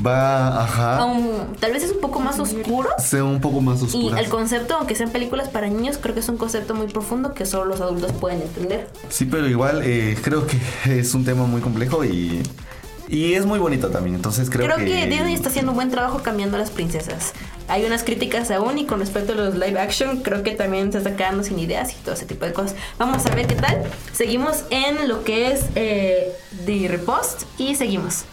va, 0.06 0.64
ajá, 0.64 1.06
Um, 1.06 1.54
tal 1.60 1.72
vez 1.74 1.84
es 1.84 1.92
un 1.92 2.00
poco 2.02 2.20
más 2.20 2.40
oscuro. 2.40 2.90
sea 2.98 3.24
un 3.24 3.40
poco 3.40 3.62
más 3.62 3.82
Y 3.82 3.86
oscura. 3.86 4.20
el 4.20 4.28
concepto, 4.30 4.76
aunque 4.76 4.96
sean 4.96 5.12
películas 5.12 5.50
para 5.50 5.68
niños, 5.68 6.00
creo 6.02 6.16
que 6.16 6.22
es 6.22 6.30
un 6.30 6.38
concepto 6.38 6.74
muy 6.74 6.88
profundo 6.88 7.34
que 7.36 7.46
solo 7.46 7.66
los 7.66 7.80
adultos 7.82 8.12
pueden 8.14 8.42
entender. 8.42 8.90
Sí, 9.10 9.26
pero 9.26 9.48
igual 9.48 9.82
eh, 9.84 10.18
creo 10.24 10.48
que 10.48 11.00
es 11.00 11.14
un 11.14 11.24
tema 11.26 11.46
muy 11.46 11.62
complejo 11.62 12.04
y, 12.04 12.42
y 13.08 13.34
es 13.34 13.46
muy 13.46 13.60
bonito 13.60 13.90
también. 13.90 14.16
Entonces 14.16 14.50
creo, 14.50 14.66
Creo, 14.66 14.78
que, 14.78 15.08
Disney 15.08 15.34
está 15.34 15.50
haciendo 15.50 15.72
un 15.72 15.78
buen 15.78 15.90
trabajo 15.92 16.22
cambiando 16.24 16.58
a 16.58 16.60
las 16.60 16.72
princesas. 16.72 17.34
Hay 17.68 17.86
unas 17.86 18.04
críticas 18.04 18.52
aún 18.52 18.78
y 18.78 18.86
con 18.86 19.00
respecto 19.00 19.34
a 19.34 19.36
los 19.36 19.56
live 19.56 19.80
action, 19.80 20.22
creo 20.22 20.44
que 20.44 20.52
también 20.52 20.92
se 20.92 21.00
está 21.00 21.16
quedando 21.16 21.44
sin 21.44 21.60
ideas 21.60 21.92
y 21.94 21.96
todo 22.04 22.16
ese 22.16 22.26
tipo 22.26 22.46
de 22.46 22.54
cosas. 22.54 22.76
Vamos 22.98 23.26
a 23.26 23.36
ver 23.36 23.48
qué 23.48 23.56
tal. 23.56 23.84
Seguimos 24.14 24.64
en 24.70 25.08
lo 25.08 25.24
que 25.24 25.52
es 25.52 25.66
eh, 25.76 26.32
The 26.66 26.88
Repost 26.88 27.44
y 27.58 27.76
seguimos. 27.76 28.26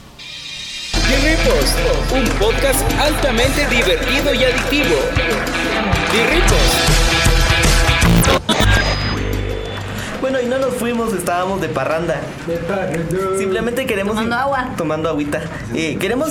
The 0.92 1.16
Repost, 1.20 1.78
un 2.12 2.28
podcast 2.38 2.80
altamente 3.00 3.66
divertido 3.68 4.34
y 4.34 4.44
adictivo. 4.44 4.96
The 6.12 6.26
Repost. 6.26 6.98
Bueno, 10.20 10.40
y 10.40 10.46
no 10.46 10.58
nos 10.58 10.74
fuimos, 10.74 11.12
estábamos 11.14 11.60
de 11.60 11.68
parranda. 11.68 12.20
Simplemente 13.38 13.86
queremos 13.86 14.16
Tomando 14.16 14.34
agua. 14.36 14.68
tomando 14.76 15.08
agüita. 15.08 15.40
Eh, 15.74 15.96
queremos 16.00 16.30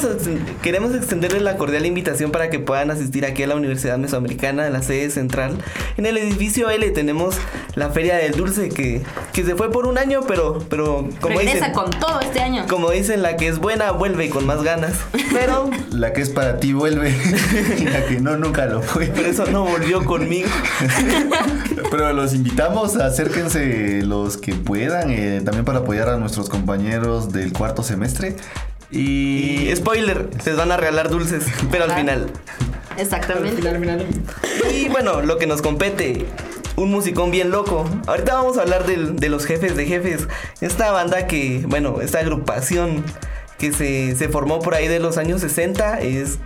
queremos 0.62 0.94
extenderles 0.94 1.42
la 1.42 1.56
cordial 1.58 1.86
invitación 1.86 2.32
para 2.32 2.50
que 2.50 2.60
puedan 2.60 2.92
asistir 2.92 3.26
aquí 3.26 3.44
a 3.44 3.48
la 3.48 3.56
Universidad 3.56 3.98
Mesoamericana, 3.98 4.68
en 4.68 4.74
la 4.74 4.82
sede 4.82 5.10
central. 5.10 5.58
En 5.96 6.06
el 6.06 6.18
edificio 6.18 6.70
L 6.70 6.90
tenemos 6.92 7.36
la 7.76 7.90
Feria 7.90 8.18
del 8.18 8.34
Dulce 8.34 8.70
que, 8.70 9.04
que 9.32 9.44
se 9.44 9.56
fue 9.56 9.72
por 9.72 9.86
un 9.88 9.98
año, 9.98 10.22
pero 10.28 10.60
pero 10.70 11.08
como 11.22 11.38
Regresa 11.40 11.68
dicen, 11.68 11.72
con 11.74 11.90
todo 11.92 12.20
este 12.20 12.42
año. 12.42 12.66
como 12.68 12.92
dicen 12.92 13.22
la 13.22 13.38
que 13.38 13.48
es 13.48 13.60
buena 13.60 13.92
vuelve 13.92 14.30
con 14.30 14.46
más 14.46 14.64
ganas. 14.64 14.94
Pero 15.32 15.70
La 15.92 16.12
que 16.14 16.22
es 16.22 16.30
para 16.30 16.60
ti 16.60 16.74
vuelve 16.74 17.10
y 17.80 17.86
la 17.86 18.06
que 18.06 18.20
no 18.20 18.36
nunca 18.38 18.66
lo 18.66 18.82
fue. 18.82 19.08
por 19.08 19.26
eso 19.26 19.46
no 19.46 19.64
volvió 19.64 20.04
conmigo. 20.06 20.50
Pero 21.92 22.12
los 22.14 22.34
invitamos, 22.34 22.98
acérquense 22.98 23.77
los 24.04 24.38
que 24.38 24.54
puedan, 24.54 25.10
eh, 25.12 25.42
también 25.44 25.66
para 25.66 25.80
apoyar 25.80 26.10
a 26.10 26.18
nuestros 26.18 26.50
compañeros 26.50 27.32
del 27.34 27.54
cuarto 27.54 27.84
semestre. 27.84 28.36
Y 28.92 29.70
spoiler, 29.76 30.30
les 30.46 30.56
van 30.56 30.72
a 30.72 30.78
regalar 30.78 31.10
dulces, 31.10 31.44
pero 31.72 31.84
al 31.86 31.92
Ah. 31.92 31.96
final. 31.98 32.28
Exactamente. 32.98 33.58
Final, 33.58 33.80
final. 33.80 34.06
Y 34.74 34.88
bueno, 34.90 35.22
lo 35.22 35.38
que 35.38 35.48
nos 35.48 35.62
compete. 35.62 36.26
Un 36.78 36.92
musicón 36.92 37.32
bien 37.32 37.50
loco. 37.50 37.90
Ahorita 38.06 38.36
vamos 38.36 38.58
a 38.58 38.62
hablar 38.62 38.86
del- 38.86 39.16
de 39.16 39.30
los 39.30 39.46
jefes 39.46 39.76
de 39.76 39.86
jefes. 39.88 40.28
Esta 40.62 40.92
banda 40.92 41.26
que, 41.26 41.64
bueno, 41.68 42.02
esta 42.02 42.20
agrupación 42.20 43.04
que 43.58 43.74
se, 43.74 44.16
se 44.16 44.30
formó 44.30 44.60
por 44.60 44.76
ahí 44.76 44.88
de 44.88 45.00
los 45.00 45.18
años 45.18 45.42
60 45.42 46.00
es... 46.00 46.38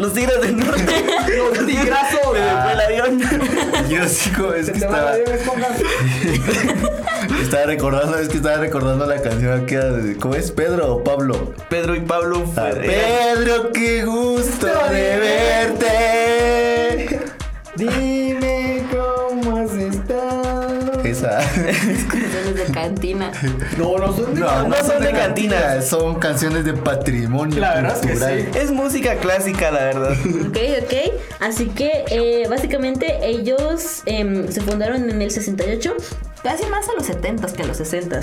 Los 0.00 0.14
Tigres 0.14 0.40
del 0.40 0.56
Norte. 0.56 1.04
Los 1.36 1.66
tigrazos. 1.66 2.20
Se 2.32 2.40
me 2.40 2.62
fue 2.62 2.72
el 2.72 2.80
avión. 2.80 3.20
Yo 3.88 4.08
sí, 4.08 4.30
como- 4.30 4.54
es 4.54 4.66
Se 4.66 4.72
que 4.72 4.78
te 4.78 4.84
estaba, 4.86 5.12
estaba 7.42 7.64
recordando, 7.66 8.18
es 8.18 8.28
que 8.28 8.36
estaba 8.38 8.56
recordando 8.56 9.04
la 9.06 9.20
canción 9.20 9.66
que 9.66 9.74
era 9.74 9.90
de- 9.92 10.16
¿cómo 10.16 10.34
es? 10.34 10.50
¿Pedro 10.52 10.96
o 10.96 11.04
Pablo? 11.04 11.52
Pedro 11.68 11.94
y 11.96 12.00
Pablo 12.00 12.44
Ah, 12.56 12.70
Pedro, 12.74 13.72
qué 13.72 14.04
gusto 14.04 14.66
de 14.66 15.18
verte. 15.78 17.20
Dime 17.76 18.84
cómo 18.90 19.58
has 19.58 19.72
estado. 19.72 20.09
Esa. 21.26 21.38
Canciones 22.10 22.54
de 22.54 22.64
cantina. 22.72 23.32
No, 23.76 23.98
no 23.98 24.12
son 24.16 24.34
de 24.34 24.40
no 24.40 24.74
son 24.84 25.02
de 25.02 25.10
cantina. 25.12 25.82
son 25.82 26.14
canciones 26.18 26.64
de 26.64 26.72
patrimonio 26.74 27.60
La 27.60 27.74
verdad 27.74 27.94
es 27.94 28.00
que 28.00 28.08
cultural. 28.08 28.48
sí. 28.52 28.58
Es 28.58 28.70
música 28.70 29.16
clásica, 29.16 29.70
la 29.70 29.84
verdad. 29.84 30.16
Ok, 30.50 30.58
ok. 30.82 30.94
Así 31.40 31.66
que 31.68 32.04
eh, 32.10 32.46
básicamente 32.48 33.18
ellos 33.22 34.02
em, 34.06 34.48
se 34.50 34.60
fundaron 34.60 35.08
en 35.10 35.20
el 35.22 35.30
68, 35.30 35.94
casi 36.42 36.66
más 36.66 36.88
a 36.88 36.94
los 36.94 37.06
70 37.06 37.52
que 37.52 37.62
a 37.62 37.66
los 37.66 37.76
60 37.76 38.20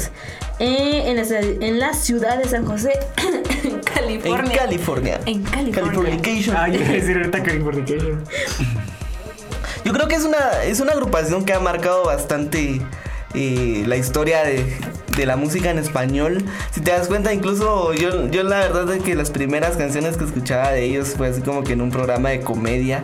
eh, 0.59 1.03
en, 1.07 1.15
la, 1.15 1.39
en 1.39 1.79
la 1.79 1.93
ciudad 1.93 2.37
de 2.37 2.45
San 2.49 2.65
José, 2.65 2.93
en 3.63 3.71
En 3.73 3.79
California. 3.81 4.57
California. 4.57 5.19
En 5.25 5.43
California. 5.43 5.73
Californication. 5.73 6.55
Ay, 6.57 6.73
yo 6.73 6.79
decir 6.79 7.17
ahorita 7.17 7.43
Californication. 7.43 8.23
Yo 9.85 9.93
creo 9.93 10.07
que 10.07 10.15
es 10.15 10.23
una, 10.23 10.63
es 10.63 10.79
una 10.79 10.91
agrupación 10.93 11.45
que 11.45 11.53
ha 11.53 11.59
marcado 11.59 12.05
bastante 12.05 12.81
eh, 13.33 13.83
la 13.87 13.95
historia 13.95 14.43
de, 14.43 14.65
de 15.15 15.25
la 15.25 15.37
música 15.37 15.69
en 15.69 15.77
español. 15.79 16.43
Si 16.71 16.81
te 16.81 16.91
das 16.91 17.07
cuenta, 17.07 17.33
incluso 17.33 17.93
yo, 17.93 18.27
yo 18.27 18.43
la 18.43 18.59
verdad 18.59 18.91
es 18.93 19.03
que 19.03 19.15
las 19.15 19.29
primeras 19.31 19.77
canciones 19.77 20.17
que 20.17 20.25
escuchaba 20.25 20.71
de 20.71 20.83
ellos 20.83 21.13
fue 21.17 21.27
así 21.29 21.41
como 21.41 21.63
que 21.63 21.73
en 21.73 21.81
un 21.81 21.91
programa 21.91 22.29
de 22.29 22.41
comedia. 22.41 23.01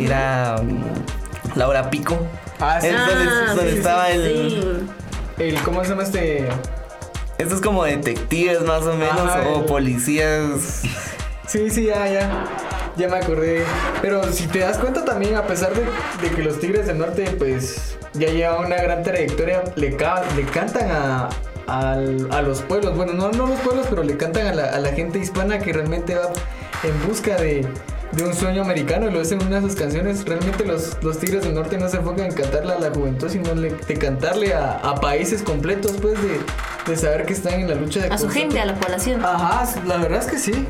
Era 0.00 0.56
mm, 0.62 1.58
Laura 1.58 1.90
Pico. 1.90 2.18
Ah, 2.58 2.78
sí. 2.80 2.88
Ah, 2.90 3.52
donde 3.54 3.72
sí, 3.72 3.76
estaba 3.78 4.06
sí, 4.08 4.12
el... 4.14 4.88
El, 5.38 5.54
¿Cómo 5.62 5.84
se 5.84 5.90
llama 5.90 6.02
este? 6.04 6.48
Estos 7.38 7.56
es 7.58 7.60
como 7.60 7.84
detectives 7.84 8.62
más 8.62 8.82
o 8.84 8.94
menos, 8.94 9.30
o 9.46 9.60
el- 9.60 9.64
policías. 9.66 10.82
Sí, 11.46 11.70
sí, 11.70 11.84
ya, 11.86 12.06
ya. 12.08 12.44
Ya 12.96 13.08
me 13.08 13.18
acordé. 13.18 13.62
Pero 14.00 14.22
si 14.32 14.46
te 14.46 14.60
das 14.60 14.78
cuenta 14.78 15.04
también, 15.04 15.36
a 15.36 15.42
pesar 15.46 15.72
de, 15.74 15.82
de 16.26 16.34
que 16.34 16.42
los 16.42 16.58
Tigres 16.58 16.86
del 16.86 16.98
Norte, 16.98 17.30
pues, 17.38 17.96
ya 18.14 18.28
llevan 18.28 18.64
una 18.66 18.76
gran 18.76 19.02
trayectoria, 19.02 19.62
le, 19.76 19.96
ca- 19.96 20.22
le 20.34 20.44
cantan 20.44 20.90
a, 20.90 21.28
a 21.66 22.42
los 22.42 22.62
pueblos. 22.62 22.96
Bueno, 22.96 23.12
no, 23.12 23.30
no 23.32 23.46
los 23.46 23.60
pueblos, 23.60 23.86
pero 23.90 24.02
le 24.02 24.16
cantan 24.16 24.46
a 24.46 24.54
la, 24.54 24.64
a 24.70 24.78
la 24.78 24.92
gente 24.92 25.18
hispana 25.18 25.58
que 25.58 25.72
realmente 25.74 26.14
va 26.14 26.30
en 26.82 27.06
busca 27.06 27.36
de, 27.36 27.66
de 28.12 28.24
un 28.24 28.32
sueño 28.34 28.62
americano 28.62 29.08
y 29.08 29.12
lo 29.12 29.20
hacen 29.20 29.42
en 29.42 29.48
una 29.48 29.60
de 29.60 29.68
sus 29.68 29.76
canciones. 29.78 30.24
Realmente 30.24 30.64
los, 30.64 30.96
los 31.02 31.18
Tigres 31.18 31.42
del 31.44 31.52
Norte 31.54 31.76
no 31.76 31.90
se 31.90 31.98
enfocan 31.98 32.26
en 32.26 32.32
cantarle 32.32 32.72
a 32.72 32.78
la 32.78 32.90
juventud, 32.90 33.28
sino 33.28 33.54
le- 33.54 33.72
de 33.74 33.94
cantarle 33.98 34.54
a, 34.54 34.76
a 34.78 34.94
países 34.94 35.42
completos, 35.42 35.96
pues, 36.00 36.14
de, 36.22 36.40
de 36.90 36.96
saber 36.96 37.26
que 37.26 37.34
están 37.34 37.60
en 37.60 37.68
la 37.68 37.74
lucha 37.74 38.00
de 38.00 38.08
A 38.08 38.16
su 38.16 38.30
gente, 38.30 38.58
a 38.58 38.64
la 38.64 38.74
población. 38.74 39.22
Ajá, 39.22 39.66
la 39.86 39.98
verdad 39.98 40.20
es 40.20 40.26
que 40.26 40.38
sí. 40.38 40.66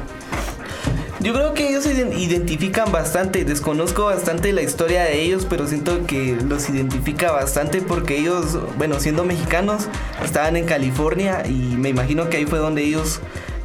Yo 1.26 1.32
creo 1.34 1.54
que 1.54 1.68
ellos 1.68 1.82
se 1.82 1.92
iden- 1.92 2.16
identifican 2.16 2.92
bastante, 2.92 3.44
desconozco 3.44 4.04
bastante 4.04 4.52
la 4.52 4.62
historia 4.62 5.02
de 5.02 5.22
ellos, 5.22 5.44
pero 5.50 5.66
siento 5.66 6.06
que 6.06 6.38
los 6.48 6.68
identifica 6.68 7.32
bastante 7.32 7.82
porque 7.82 8.16
ellos, 8.16 8.56
bueno, 8.78 9.00
siendo 9.00 9.24
mexicanos, 9.24 9.88
estaban 10.24 10.56
en 10.56 10.66
California 10.66 11.42
y 11.44 11.52
me 11.52 11.88
imagino 11.88 12.30
que 12.30 12.36
ahí 12.36 12.46
fue 12.46 12.60
donde 12.60 12.84
ellos 12.84 13.18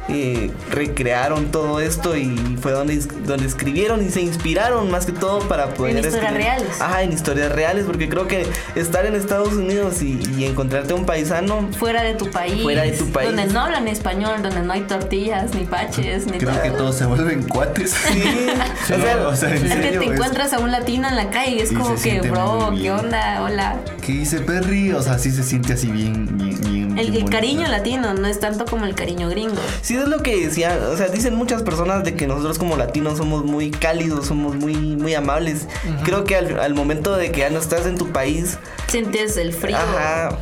eh, 0.08 0.50
recrearon 0.70 1.50
todo 1.52 1.80
esto 1.80 2.16
y 2.16 2.34
fue 2.60 2.72
donde, 2.72 2.98
donde 3.26 3.46
escribieron 3.46 4.04
y 4.04 4.10
se 4.10 4.20
inspiraron 4.20 4.90
más 4.90 5.06
que 5.06 5.12
todo 5.12 5.40
para 5.48 5.74
poder... 5.74 5.96
En 5.96 6.04
historias 6.04 6.24
escribir. 6.24 6.44
reales. 6.46 6.80
Ajá, 6.80 7.02
en 7.02 7.12
historias 7.12 7.52
reales, 7.52 7.84
porque 7.86 8.08
creo 8.08 8.26
que 8.26 8.46
estar 8.74 9.06
en 9.06 9.14
Estados 9.14 9.52
Unidos 9.54 10.02
y, 10.02 10.20
y 10.36 10.44
encontrarte 10.44 10.92
un 10.94 11.06
paisano... 11.06 11.68
Fuera 11.78 12.02
de 12.02 12.14
tu 12.14 12.30
país. 12.30 12.62
Fuera 12.62 12.82
de 12.82 12.92
tu 12.92 13.06
país. 13.10 13.28
Donde 13.34 13.52
no 13.52 13.60
hablan 13.60 13.86
español, 13.88 14.42
donde 14.42 14.60
no 14.62 14.72
hay 14.72 14.82
tortillas, 14.82 15.54
ni 15.54 15.64
paches, 15.64 16.26
ni 16.26 16.38
Creo 16.38 16.50
todo. 16.52 16.62
que 16.62 16.70
todos 16.70 16.96
se 16.96 17.06
vuelven 17.06 17.42
cuates. 17.44 17.90
Sí, 17.92 18.22
Sí, 18.86 18.92
o 18.94 19.00
sea, 19.00 19.28
o 19.28 19.36
sea, 19.36 19.50
en 19.54 19.66
Es 19.66 19.72
que 19.74 19.98
te 19.98 20.04
es- 20.04 20.10
encuentras 20.12 20.52
a 20.52 20.58
un 20.58 20.70
latino 20.72 21.08
en 21.08 21.16
la 21.16 21.30
calle 21.30 21.56
y 21.56 21.58
es 21.60 21.72
Y 21.72 21.74
como 21.74 21.94
que, 21.94 22.20
bro, 22.22 22.72
¿qué 22.80 22.90
onda? 22.90 23.42
Hola. 23.42 23.76
¿Qué 24.04 24.12
dice 24.12 24.40
Perry? 24.40 24.92
O 24.92 25.00
sea, 25.02 25.18
sí 25.18 25.30
se 25.30 25.42
siente 25.42 25.74
así 25.74 25.86
bien, 25.88 26.28
bien, 26.36 26.60
bien. 26.60 26.98
El, 26.98 27.10
bien 27.12 27.24
el 27.24 27.30
cariño 27.30 27.68
latino 27.68 28.12
no 28.14 28.26
es 28.26 28.40
tanto 28.40 28.64
como 28.66 28.84
el 28.84 28.94
cariño 28.94 29.28
gringo. 29.30 29.56
Sí, 29.80 29.91
es 30.00 30.08
lo 30.08 30.22
que 30.22 30.46
decía, 30.46 30.78
o 30.92 30.96
sea, 30.96 31.08
dicen 31.08 31.34
muchas 31.34 31.62
personas 31.62 32.04
de 32.04 32.14
que 32.14 32.26
nosotros 32.26 32.58
como 32.58 32.76
latinos 32.76 33.18
somos 33.18 33.44
muy 33.44 33.70
cálidos, 33.70 34.26
somos 34.26 34.54
muy, 34.56 34.74
muy 34.74 35.14
amables. 35.14 35.66
Creo 36.04 36.24
que 36.24 36.36
al, 36.36 36.58
al 36.60 36.74
momento 36.74 37.16
de 37.16 37.30
que 37.32 37.40
ya 37.40 37.50
no 37.50 37.58
estás 37.58 37.86
en 37.86 37.98
tu 37.98 38.08
país, 38.12 38.58
Sientes 38.88 39.36
el 39.36 39.52
frío. 39.52 39.76
ajá, 39.76 40.36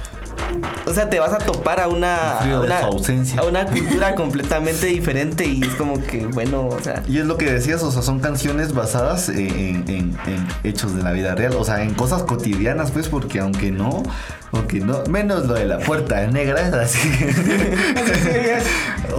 o 0.84 0.92
sea, 0.92 1.08
te 1.08 1.20
vas 1.20 1.32
a 1.32 1.38
topar 1.38 1.78
a 1.80 1.86
una, 1.86 2.38
a 2.40 2.60
una, 2.60 2.78
a 2.80 3.44
una 3.44 3.66
cultura 3.66 4.14
completamente 4.16 4.86
diferente 4.86 5.44
y 5.46 5.62
es 5.62 5.74
como 5.76 6.02
que, 6.02 6.26
bueno, 6.26 6.66
o 6.66 6.80
sea, 6.82 7.04
Y 7.06 7.18
es 7.18 7.26
lo 7.26 7.36
que 7.36 7.44
decías, 7.52 7.82
o 7.84 7.92
sea, 7.92 8.02
son 8.02 8.18
canciones 8.18 8.72
basadas 8.74 9.28
en, 9.28 9.38
en- 9.38 9.84
en- 9.88 10.18
en 10.26 10.48
hechos 10.64 10.96
de 10.96 11.02
la 11.04 11.12
vida 11.12 11.36
real, 11.36 11.54
o 11.56 11.64
sea, 11.64 11.82
en 11.84 11.94
cosas 11.94 12.24
cotidianas, 12.24 12.90
pues, 12.90 13.06
porque 13.06 13.38
aunque 13.38 13.70
no, 13.70 14.02
aunque 14.50 14.80
no, 14.80 15.04
menos 15.08 15.46
lo 15.46 15.54
de 15.54 15.66
la 15.66 15.78
puerta 15.78 16.26
negra, 16.26 16.68
así 16.82 16.98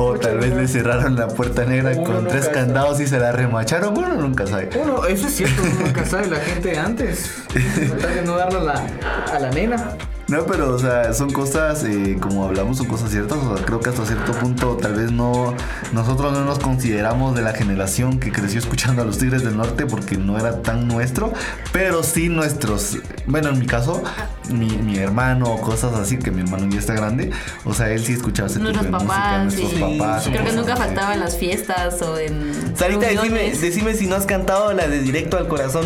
o 0.05 0.19
tal 0.19 0.37
vez 0.39 0.53
le 0.55 0.67
cerraron 0.67 1.15
la 1.15 1.27
puerta 1.27 1.65
negra 1.65 1.91
Uno 1.95 2.03
con 2.03 2.27
tres 2.27 2.45
sabe. 2.45 2.55
candados 2.55 2.99
y 2.99 3.07
se 3.07 3.19
la 3.19 3.31
remacharon, 3.31 3.93
bueno, 3.93 4.15
nunca 4.15 4.45
sabe. 4.47 4.69
Uno, 4.81 5.05
eso 5.05 5.27
es 5.27 5.35
cierto, 5.35 5.61
uno 5.63 5.85
nunca 5.85 6.05
sabe 6.05 6.27
la 6.27 6.37
gente 6.39 6.77
antes. 6.77 7.31
Tratar 7.89 8.15
de 8.15 8.21
no 8.23 8.35
darle 8.37 8.59
a 8.59 8.63
la, 8.63 8.85
a 9.33 9.39
la 9.39 9.49
nena. 9.51 9.95
No, 10.31 10.45
pero, 10.45 10.73
o 10.73 10.79
sea, 10.79 11.13
son 11.13 11.29
cosas, 11.31 11.83
eh, 11.83 12.17
como 12.21 12.45
hablamos, 12.45 12.77
son 12.77 12.87
cosas 12.87 13.11
ciertas. 13.11 13.37
O 13.39 13.57
sea, 13.57 13.65
creo 13.65 13.81
que 13.81 13.89
hasta 13.89 14.05
cierto 14.05 14.31
punto, 14.31 14.77
tal 14.77 14.93
vez 14.93 15.11
no. 15.11 15.53
Nosotros 15.91 16.31
no 16.31 16.45
nos 16.45 16.57
consideramos 16.59 17.35
de 17.35 17.41
la 17.41 17.51
generación 17.51 18.17
que 18.17 18.31
creció 18.31 18.59
escuchando 18.59 19.01
a 19.01 19.05
los 19.05 19.17
Tigres 19.17 19.43
del 19.43 19.57
Norte 19.57 19.85
porque 19.85 20.15
no 20.15 20.39
era 20.39 20.61
tan 20.61 20.87
nuestro. 20.87 21.33
Pero 21.73 22.01
sí 22.01 22.29
nuestros. 22.29 22.97
Bueno, 23.25 23.49
en 23.49 23.59
mi 23.59 23.65
caso, 23.65 24.01
mi, 24.49 24.67
mi 24.67 24.97
hermano 24.97 25.51
o 25.51 25.59
cosas 25.59 25.93
así, 25.95 26.17
que 26.17 26.31
mi 26.31 26.43
hermano 26.43 26.65
ya 26.69 26.79
está 26.79 26.93
grande. 26.93 27.31
O 27.65 27.73
sea, 27.73 27.89
él 27.89 28.01
sí 28.01 28.13
escuchaba 28.13 28.47
ese 28.47 28.59
tipo 28.59 28.71
Nuestros 28.71 28.89
música. 28.89 29.13
papás, 29.13 29.43
Nuestros 29.43 29.71
sí. 29.71 29.79
papás. 29.99 30.27
Creo 30.31 30.45
que 30.45 30.53
nunca 30.53 30.75
faltaba 30.77 31.13
en 31.13 31.19
las 31.19 31.37
fiestas 31.37 32.01
o 32.01 32.17
en. 32.17 32.73
Sarita, 32.77 33.07
decime, 33.07 33.51
decime 33.51 33.93
si 33.95 34.07
no 34.07 34.15
has 34.15 34.25
cantado 34.25 34.71
la 34.71 34.87
de 34.87 35.01
Directo 35.01 35.37
al 35.37 35.49
Corazón. 35.49 35.85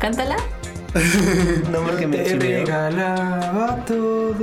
Cántala. 0.00 0.36
No, 1.70 1.82
porque 1.82 2.06
me 2.06 2.18
Te 2.18 2.36
regalaba 2.36 3.76
todo. 3.86 4.34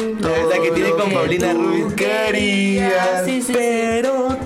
La 0.49 0.61
que 0.61 0.71
tiene 0.71 0.89
con 0.91 1.09
que 1.09 1.15
Paulina 1.15 1.51
tú 1.53 1.61
Rubio. 1.63 1.95
querías, 1.95 3.25
Sí, 3.25 3.41
sí. 3.41 3.53
Pero 3.53 4.37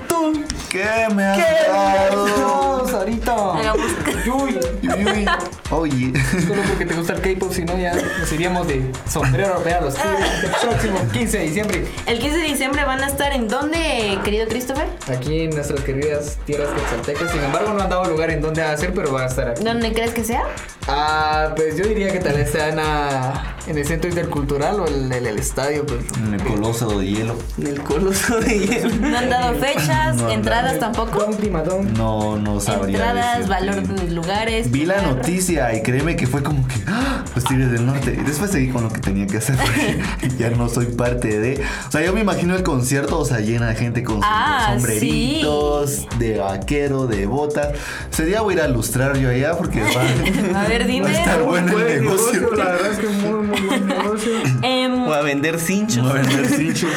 ¿Qué 0.70 0.86
me 1.16 1.24
has 1.24 1.38
dado? 1.68 2.88
Sarita. 2.88 3.34
Hagamos. 3.58 3.86
Uy, 4.28 4.60
Uy, 4.84 5.06
uy. 5.06 5.26
Oye. 5.70 6.14
solo 6.48 6.62
porque 6.68 6.86
te 6.86 6.94
gusta 6.96 7.14
el 7.14 7.22
K-pop, 7.22 7.52
si 7.52 7.64
no 7.64 7.78
ya 7.78 7.94
nos 7.94 8.32
iríamos 8.32 8.68
de 8.68 8.90
sombrero 9.10 9.56
a 9.56 9.78
a 9.78 9.82
los 9.82 9.96
el 9.96 10.50
próximo 10.62 11.00
15 11.12 11.38
de 11.40 11.44
diciembre. 11.46 11.88
El 12.06 12.20
15 12.20 12.38
de 12.38 12.44
diciembre 12.44 12.84
van 12.86 13.04
a 13.04 13.08
estar 13.08 13.34
en 13.34 13.48
dónde, 13.48 14.18
querido 14.24 14.48
Christopher? 14.48 14.88
Aquí 15.14 15.42
en 15.42 15.50
nuestras 15.52 15.82
queridas 15.82 16.38
tierras 16.46 16.70
quetzaltecas. 16.70 17.32
Sin 17.32 17.44
embargo, 17.44 17.74
no 17.74 17.82
han 17.84 17.90
dado 17.90 18.06
lugar 18.06 18.30
en 18.32 18.42
dónde 18.42 18.62
hacer, 18.62 18.94
pero 18.94 19.12
van 19.12 19.24
a 19.24 19.28
estar 19.28 19.50
aquí. 19.50 19.64
¿Dónde 19.64 19.92
crees 19.94 20.12
que 20.14 20.24
sea? 20.24 20.44
Ah, 20.88 21.52
pues 21.56 21.76
yo 21.78 21.86
diría 21.86 22.12
que 22.12 22.20
tal 22.20 22.36
vez 22.36 22.50
sean 22.52 22.80
a- 22.80 23.56
en 23.68 23.78
el 23.78 23.86
centro 23.86 24.10
intercultural 24.10 24.80
o 24.80 24.88
en 24.88 25.12
el, 25.12 25.28
el 25.28 25.38
estadio. 25.40 25.86
Pues. 25.86 26.00
En 26.18 26.34
el 26.36 26.44
coloso 26.44 26.98
de 26.98 27.06
hielo. 27.06 27.36
En 27.58 27.68
el 27.68 27.82
coloso 27.84 28.40
de 28.40 28.58
hielo. 28.60 28.90
No 28.96 29.18
han 29.18 29.30
dado 29.30 29.54
fechas, 29.56 30.16
No 30.16 30.28
han 30.30 30.42
entradas 30.58 30.80
tampoco. 30.80 31.20
Don 31.20 31.36
Primadón. 31.36 31.94
No, 31.94 32.38
no 32.38 32.60
sabría. 32.60 32.98
Entradas, 32.98 33.48
decirte. 33.48 33.50
valor 33.66 33.88
de 33.88 34.12
lugares. 34.12 34.72
Vi 34.72 34.86
la 34.86 35.02
noticia 35.02 35.74
y 35.76 35.82
créeme 35.82 36.16
que 36.16 36.28
fue 36.28 36.44
como 36.44 36.68
que 36.68 36.76
¡ah! 36.88 37.24
los 37.36 37.44
Tigres 37.44 37.72
del 37.72 37.86
Norte. 37.86 38.18
Y 38.20 38.24
después 38.24 38.52
seguí 38.52 38.70
con 38.70 38.84
lo 38.84 38.90
que 38.90 39.00
tenía 39.00 39.28
que 39.28 39.38
hacer 39.38 39.56
porque 39.58 40.00
ya 40.38 40.50
no 40.52 40.70
soy 40.70 40.88
parte 40.88 41.40
de. 41.40 41.62
O 41.88 41.92
sea, 41.92 42.02
yo 42.04 42.14
me 42.14 42.22
imagino 42.22 42.56
el 42.56 42.64
concierto, 42.64 43.20
o 43.20 43.26
sea, 43.26 43.40
llena 43.40 43.70
de 43.70 43.76
gente 43.76 44.04
con 44.04 44.16
sus 44.18 44.26
Ah, 44.28 44.74
sombreritos, 44.74 46.08
de 46.20 46.38
vaquero, 46.38 47.08
de 47.08 47.26
botas. 47.26 47.70
Sería 48.12 48.42
voy 48.42 48.54
a 48.56 48.58
ir 48.58 48.64
a 48.64 48.68
lustrar 48.68 49.18
yo 49.18 49.30
allá 49.30 49.58
porque 49.58 49.82
va, 49.82 49.88
A 50.62 50.68
ver, 50.68 50.88
va 51.04 51.08
a 51.08 51.12
estar 51.12 51.44
bueno 51.44 51.78
el 51.80 52.04
negocio. 52.04 52.50
la 52.56 52.66
verdad 52.66 52.92
es 52.92 52.98
que 53.00 53.08
muy, 53.08 53.48
muy 53.48 53.62
buen 53.62 53.88
negocio. 53.88 54.32
O 54.62 54.77
a 55.18 55.22
vender 55.22 55.60
cinchos. 55.60 56.04
Voy 56.08 56.20
a 56.20 56.22
vender 56.22 56.48
cinchos. 56.58 56.92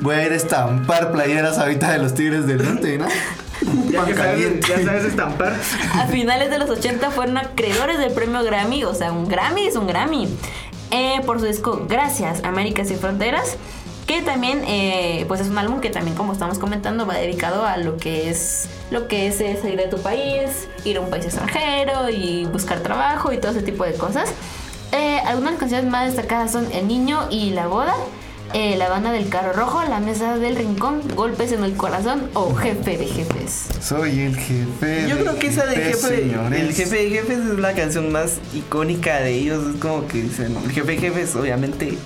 Voy 0.00 0.16
a 0.16 0.26
ir 0.26 0.32
a 0.32 0.36
estampar 0.36 1.12
playeras 1.12 1.58
ahorita 1.58 1.92
de 1.92 1.98
los 1.98 2.14
Tigres 2.14 2.46
del 2.46 2.62
Norte, 2.64 2.98
¿no? 2.98 3.06
Ya, 3.90 3.98
Pan 3.98 4.06
que 4.08 4.14
sabes, 4.14 4.32
caliente. 4.32 4.66
ya 4.68 4.84
sabes 4.84 5.04
estampar. 5.04 5.54
a 5.94 6.06
finales 6.06 6.50
de 6.50 6.58
los 6.58 6.70
80 6.70 7.10
fueron 7.10 7.36
acreedores 7.36 7.98
del 7.98 8.12
premio 8.12 8.42
Grammy, 8.42 8.84
o 8.84 8.94
sea, 8.94 9.12
un 9.12 9.28
Grammy 9.28 9.66
es 9.66 9.76
un 9.76 9.86
Grammy, 9.86 10.28
eh, 10.90 11.20
por 11.26 11.40
su 11.40 11.46
disco 11.46 11.86
Gracias, 11.88 12.42
América 12.42 12.84
Sin 12.86 12.98
Fronteras, 12.98 13.56
que 14.06 14.22
también, 14.22 14.64
eh, 14.66 15.24
pues 15.28 15.40
es 15.40 15.48
un 15.48 15.58
álbum 15.58 15.80
que 15.80 15.90
también, 15.90 16.16
como 16.16 16.32
estamos 16.32 16.58
comentando, 16.58 17.06
va 17.06 17.14
dedicado 17.14 17.64
a 17.66 17.76
lo 17.76 17.96
que 17.98 18.30
es 18.30 18.68
lo 18.90 19.06
que 19.06 19.28
es 19.28 19.40
eh, 19.40 19.56
salir 19.60 19.76
de 19.76 19.86
tu 19.86 19.98
país, 19.98 20.66
ir 20.84 20.96
a 20.96 21.00
un 21.00 21.10
país 21.10 21.26
extranjero 21.26 22.08
y 22.08 22.46
buscar 22.46 22.80
trabajo 22.80 23.32
y 23.32 23.38
todo 23.38 23.52
ese 23.52 23.62
tipo 23.62 23.84
de 23.84 23.92
cosas. 23.94 24.32
Eh, 24.92 25.20
algunas 25.26 25.54
canciones 25.58 25.90
más 25.90 26.06
destacadas 26.06 26.52
son 26.52 26.70
El 26.72 26.88
Niño 26.88 27.26
y 27.30 27.50
La 27.50 27.66
Boda. 27.66 27.94
eh, 28.52 28.76
la 28.76 28.88
banda 28.88 29.12
del 29.12 29.28
carro 29.28 29.52
rojo, 29.52 29.80
la 29.88 30.00
mesa 30.00 30.36
del 30.36 30.56
rincón, 30.56 31.02
golpes 31.14 31.52
en 31.52 31.62
el 31.62 31.74
corazón 31.76 32.28
o 32.34 32.52
jefe 32.56 32.98
de 32.98 33.06
jefes. 33.06 33.66
Soy 33.80 34.22
el 34.22 34.36
jefe. 34.36 35.06
Yo 35.08 35.14
de 35.14 35.22
creo 35.22 35.38
que 35.38 35.46
esa 35.46 35.66
de 35.66 35.76
jefe, 35.76 36.18
señores. 36.18 36.60
el 36.60 36.72
jefe 36.74 36.96
de 36.96 37.10
jefes 37.10 37.38
es 37.38 37.58
la 37.60 37.74
canción 37.74 38.10
más 38.10 38.38
icónica 38.52 39.20
de 39.20 39.34
ellos. 39.34 39.74
Es 39.74 39.80
como 39.80 40.04
que 40.08 40.22
dicen, 40.22 40.56
el 40.64 40.72
jefe 40.72 40.92
de 40.92 40.98
jefes, 40.98 41.36
obviamente, 41.36 41.96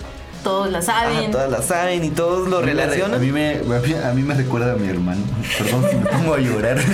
Todos 0.45 0.71
la 0.71 0.83
saben. 0.83 1.25
ah, 1.27 1.31
todas 1.33 1.51
la 1.51 1.63
saben 1.63 2.05
y 2.05 2.11
todos 2.11 2.49
lo 2.49 2.59
A 2.59 2.61
mí 2.61 2.67
me 2.67 2.73
re- 2.75 2.81
relacionan. 2.85 3.17
A 3.17 3.19
mí, 3.19 3.33
me, 3.33 3.51
a 3.55 3.81
mí- 3.81 3.95
a 3.95 4.13
mí 4.13 4.23
me 4.23 4.35
recuerda 4.35 4.75
a 4.75 4.77
mi 4.77 4.87
hermano. 4.89 5.23
Perdón 5.59 5.85
si 5.91 5.97
me 5.97 6.07
pongo 6.07 6.35
a 6.35 6.39
llorar. 6.39 6.79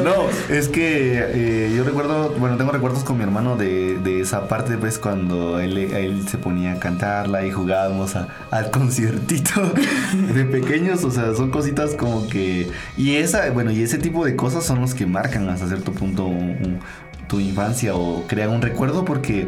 No, 0.00 0.14
es 0.48 0.68
que 0.68 1.18
eh, 1.18 1.74
yo 1.76 1.84
recuerdo, 1.84 2.30
bueno, 2.38 2.56
tengo 2.56 2.70
recuerdos 2.72 3.04
con 3.04 3.18
mi 3.18 3.22
hermano 3.24 3.56
de, 3.56 3.98
de 3.98 4.20
esa 4.22 4.48
parte, 4.48 4.78
pues, 4.78 4.98
cuando 4.98 5.60
él, 5.60 5.76
él 5.76 6.26
se 6.26 6.38
ponía 6.38 6.72
a 6.72 6.78
cantarla 6.78 7.44
y 7.44 7.50
jugábamos 7.50 8.16
a- 8.16 8.28
al 8.50 8.70
conciertito 8.70 9.60
de 10.34 10.44
pequeños. 10.44 11.04
O 11.04 11.10
sea, 11.10 11.34
son 11.34 11.50
cositas 11.50 11.94
como 11.94 12.28
que. 12.28 12.70
Y 12.96 13.16
esa, 13.16 13.50
bueno, 13.50 13.70
y 13.72 13.82
ese 13.82 13.98
tipo 13.98 14.24
de 14.24 14.36
cosas 14.36 14.64
son 14.64 14.80
los 14.80 14.94
que 14.94 15.04
marcan 15.06 15.48
hasta 15.50 15.66
cierto 15.66 15.92
punto 15.92 16.24
un- 16.24 16.56
un- 16.62 16.80
tu 17.28 17.38
infancia 17.40 17.94
o 17.94 18.24
crean 18.26 18.50
un 18.50 18.60
recuerdo 18.62 19.04
porque 19.04 19.46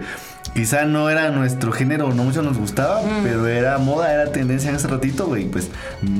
quizá 0.54 0.84
no 0.84 1.08
era 1.10 1.30
nuestro 1.30 1.72
género, 1.72 2.12
no 2.12 2.24
mucho 2.24 2.42
nos 2.42 2.58
gustaba, 2.58 3.00
pero 3.22 3.46
era 3.46 3.78
moda, 3.78 4.12
era 4.12 4.30
tendencia 4.32 4.70
en 4.70 4.76
ese 4.76 4.86
ratito, 4.88 5.26
güey, 5.26 5.46
pues. 5.46 5.68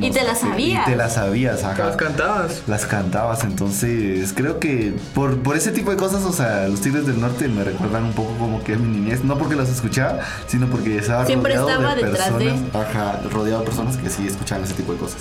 Y 0.01 0.11
te 0.11 0.23
la 0.23 0.35
sabías. 0.35 0.87
Y 0.87 0.91
te 0.91 0.97
la 0.97 1.09
sabías, 1.11 1.63
ajá. 1.65 1.85
Las 1.87 1.97
cantabas. 1.97 2.63
Las 2.67 2.87
cantabas, 2.87 3.45
entonces 3.45 4.33
creo 4.35 4.59
que 4.59 4.95
por, 5.15 5.39
por 5.39 5.57
ese 5.57 5.71
tipo 5.73 5.91
de 5.91 5.97
cosas, 5.97 6.23
o 6.25 6.33
sea, 6.33 6.67
los 6.69 6.81
Tigres 6.81 7.07
del 7.07 7.21
Norte 7.21 7.47
me 7.49 7.63
recuerdan 7.65 8.05
un 8.05 8.13
poco 8.13 8.33
como 8.39 8.63
que 8.65 8.73
es 8.75 8.79
mi 8.81 8.89
niñez, 8.97 9.23
no 9.25 9.37
porque 9.39 9.55
las 9.55 9.69
escuchaba, 9.69 10.21
sino 10.47 10.67
porque 10.69 10.99
estaba 10.99 11.27
Siempre 11.27 11.55
rodeado 11.57 11.81
estaba 11.81 11.95
de 11.95 12.05
detrás 12.05 12.39
de- 12.39 12.45
personas, 12.47 12.75
ajá, 12.89 13.21
rodeado 13.31 13.61
de 13.61 13.67
personas 13.67 13.97
que 13.97 14.09
sí 14.11 14.27
escuchaban 14.27 14.65
ese 14.65 14.75
tipo 14.75 14.93
de 14.93 14.99
cosas. 14.99 15.19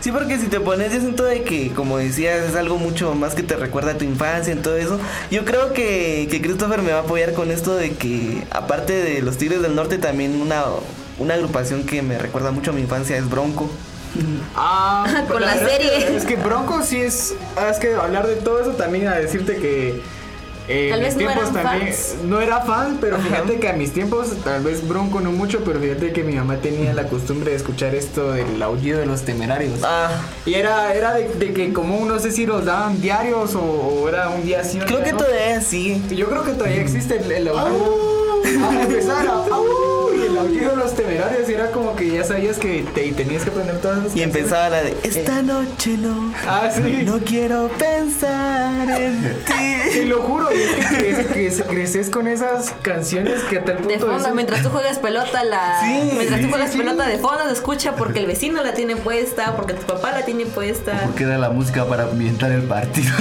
Sí, 0.00 0.12
porque 0.12 0.38
si 0.38 0.46
te 0.46 0.60
pones, 0.60 0.92
yo 0.92 1.00
siento 1.00 1.24
de 1.24 1.42
que, 1.42 1.70
como 1.72 1.98
decías, 1.98 2.48
es 2.48 2.54
algo 2.56 2.78
mucho 2.78 3.14
más 3.14 3.34
que 3.34 3.42
te 3.42 3.56
recuerda 3.56 3.92
a 3.92 3.98
tu 3.98 4.04
infancia 4.04 4.52
en 4.52 4.62
todo 4.62 4.76
eso. 4.76 4.98
Yo 5.30 5.44
creo 5.44 5.72
que, 5.72 6.28
que 6.30 6.40
Christopher 6.40 6.82
me 6.82 6.92
va 6.92 6.98
a 6.98 7.02
apoyar 7.02 7.32
con 7.34 7.50
esto 7.50 7.74
de 7.74 7.90
que, 7.90 8.37
aparte 8.50 8.92
de 8.92 9.22
los 9.22 9.36
Tigres 9.38 9.62
del 9.62 9.74
Norte, 9.74 9.98
también 9.98 10.40
una, 10.40 10.64
una 11.18 11.34
agrupación 11.34 11.84
que 11.84 12.02
me 12.02 12.18
recuerda 12.18 12.50
mucho 12.50 12.70
a 12.70 12.74
mi 12.74 12.80
infancia 12.82 13.16
es 13.16 13.28
Bronco. 13.28 13.70
Ah, 14.56 15.24
Con 15.28 15.40
la 15.42 15.54
verdad 15.54 15.68
es 15.70 15.78
que- 15.78 15.88
serie. 16.00 16.16
Es 16.16 16.24
que 16.24 16.36
Bronco 16.36 16.82
sí 16.82 17.00
es. 17.00 17.34
ah, 17.56 17.68
Es 17.70 17.78
que 17.78 17.94
hablar 17.94 18.26
de 18.26 18.36
todo 18.36 18.60
eso 18.60 18.70
también 18.72 19.06
a 19.06 19.14
decirte 19.16 19.56
que. 19.56 20.00
eh, 20.66 20.88
Tal 20.90 21.00
mis 21.00 21.08
vez 21.08 21.14
no 21.14 21.18
tiempos 21.32 21.50
eran 21.50 21.62
también. 21.64 21.86
fans. 21.94 22.14
No 22.24 22.40
era 22.40 22.60
fan, 22.62 22.98
pero 23.00 23.16
Ajá. 23.16 23.24
fíjate 23.28 23.60
que 23.60 23.68
a 23.68 23.72
mis 23.74 23.92
tiempos, 23.92 24.28
tal 24.44 24.62
vez 24.64 24.86
Bronco 24.88 25.20
no 25.20 25.30
mucho, 25.30 25.60
pero 25.64 25.78
fíjate 25.78 26.12
que 26.12 26.24
mi 26.24 26.34
mamá 26.34 26.56
tenía 26.56 26.92
la 26.94 27.04
costumbre 27.08 27.50
de 27.52 27.56
escuchar 27.58 27.94
esto 27.94 28.32
del 28.32 28.60
aullido 28.62 28.98
de 28.98 29.06
los 29.06 29.22
temerarios. 29.22 29.80
Ah, 29.84 30.10
Y 30.46 30.54
era, 30.54 30.94
era 30.94 31.14
de, 31.14 31.28
de 31.28 31.52
que 31.52 31.72
como 31.72 32.04
no 32.06 32.18
sé 32.18 32.32
si 32.32 32.44
los 32.46 32.64
daban 32.64 33.00
diarios 33.00 33.54
o, 33.54 33.60
o 33.60 34.08
era 34.08 34.30
un 34.30 34.42
día 34.44 34.60
así. 34.60 34.78
un 34.80 34.86
creo 34.86 35.02
que 35.02 35.12
no. 35.12 35.18
todavía. 35.18 35.62
Y 35.70 36.02
Yo 36.16 36.28
creo 36.28 36.44
que 36.44 36.52
todavía 36.52 36.80
existe 36.80 37.18
el, 37.18 37.30
el 37.30 37.48
aullido. 37.48 38.17
Ah, 38.68 38.82
empezar 38.82 39.26
a- 39.26 39.44
y 40.16 40.22
el 40.26 40.36
aullido 40.38 40.70
de 40.70 40.76
los 40.76 40.94
temerarios 40.94 41.48
era 41.48 41.70
como 41.70 41.94
que 41.94 42.10
ya 42.10 42.24
sabías 42.24 42.58
que 42.58 42.84
te, 42.94 43.12
tenías 43.12 43.44
que 43.44 43.50
aprender 43.50 43.80
todas 43.80 44.02
las 44.04 44.16
Y 44.16 44.22
empezaba 44.22 44.68
la 44.68 44.82
de 44.82 44.96
Esta 45.04 45.42
noche 45.42 45.96
no. 45.96 46.32
Ah, 46.46 46.68
sí. 46.74 47.02
No 47.04 47.18
quiero 47.20 47.68
pensar 47.78 48.88
en 49.00 49.22
Te 49.46 50.00
ti. 50.00 50.04
lo 50.06 50.22
juro, 50.22 50.48
y 50.52 50.60
es 50.60 50.70
que 50.86 50.96
creces, 50.96 51.26
creces- 51.28 51.66
creces 51.68 52.10
con 52.10 52.26
esas 52.26 52.72
canciones 52.82 53.40
que 53.44 53.58
a 53.58 53.64
tal 53.64 53.76
punto 53.76 53.88
De 53.92 53.98
fondo, 53.98 54.34
mientras 54.34 54.62
tú 54.62 54.70
juegas 54.70 54.98
pelota, 54.98 55.44
la. 55.44 55.80
Sí, 55.84 56.10
mientras 56.14 56.40
sí, 56.40 56.44
tú 56.46 56.50
juegas 56.50 56.72
sí, 56.72 56.78
pelota 56.78 57.04
sí. 57.04 57.10
de 57.12 57.18
fondo 57.18 57.44
se 57.46 57.52
escucha 57.52 57.94
porque 57.96 58.18
el 58.20 58.26
vecino 58.26 58.62
la 58.62 58.74
tiene 58.74 58.96
puesta, 58.96 59.54
porque 59.56 59.74
tu 59.74 59.86
papá 59.86 60.10
la 60.12 60.24
tiene 60.24 60.46
puesta. 60.46 61.00
Porque 61.06 61.24
era 61.24 61.38
la 61.38 61.50
música 61.50 61.86
para 61.86 62.04
ambientar 62.04 62.50
el 62.52 62.62
partido. 62.62 63.12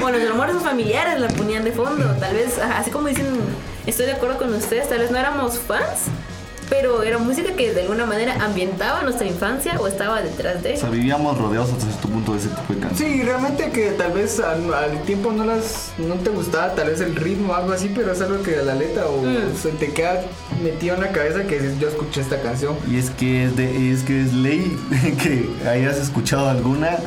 bueno, 0.00 0.18
los 0.18 0.30
almuerzos 0.30 0.62
familiares 0.62 1.18
la 1.20 1.28
ponían 1.28 1.64
de 1.64 1.72
fondo. 1.72 2.04
Tal 2.20 2.34
vez, 2.34 2.58
así 2.58 2.90
como 2.90 3.08
dicen, 3.08 3.26
estoy 3.86 4.06
de 4.06 4.12
acuerdo 4.12 4.38
con 4.38 4.54
ustedes, 4.54 4.88
tal 4.88 4.98
vez 5.00 5.10
no 5.10 5.18
éramos 5.18 5.58
fans, 5.58 6.06
pero 6.68 7.02
era 7.02 7.18
música 7.18 7.52
que 7.56 7.74
de 7.74 7.80
alguna 7.82 8.06
manera 8.06 8.36
ambientaba 8.44 9.02
nuestra 9.02 9.26
infancia 9.26 9.74
o 9.80 9.88
estaba 9.88 10.22
detrás 10.22 10.62
de. 10.62 10.74
o 10.74 10.76
sea, 10.76 10.88
vivíamos 10.90 11.36
rodeados 11.36 11.70
hasta 11.72 11.86
cierto 11.86 12.08
punto 12.08 12.32
de 12.32 12.38
ese 12.38 12.48
tipo 12.48 12.72
de 12.74 12.78
canciones. 12.78 13.16
Sí, 13.16 13.22
realmente 13.24 13.70
que 13.72 13.90
tal 13.90 14.12
vez 14.12 14.38
al, 14.38 14.72
al 14.72 15.02
tiempo 15.02 15.32
no 15.32 15.44
las 15.44 15.90
no 15.98 16.14
te 16.14 16.30
gustaba 16.30 16.72
tal 16.76 16.86
vez 16.90 17.00
el 17.00 17.16
ritmo 17.16 17.52
o 17.52 17.56
algo 17.56 17.72
así, 17.72 17.90
pero 17.92 18.12
es 18.12 18.20
algo 18.20 18.40
que 18.44 18.56
a 18.56 18.62
la 18.62 18.76
letra 18.76 19.06
o 19.06 19.20
Mm. 19.20 19.56
se 19.60 19.70
te 19.70 19.92
queda 19.92 20.22
metido 20.62 20.94
en 20.94 21.00
la 21.00 21.10
cabeza 21.10 21.42
que 21.44 21.58
dices, 21.58 21.76
yo 21.80 21.88
escuché 21.88 22.20
esta 22.20 22.40
canción. 22.40 22.76
Y 22.88 22.98
es 22.98 23.10
que 23.10 23.46
es 23.46 23.56
de, 23.56 23.92
es 23.92 24.04
que 24.04 24.22
es 24.22 24.32
ley 24.32 24.78
que 25.20 25.50
hayas 25.68 25.96
escuchado 25.98 26.48
alguna 26.48 26.98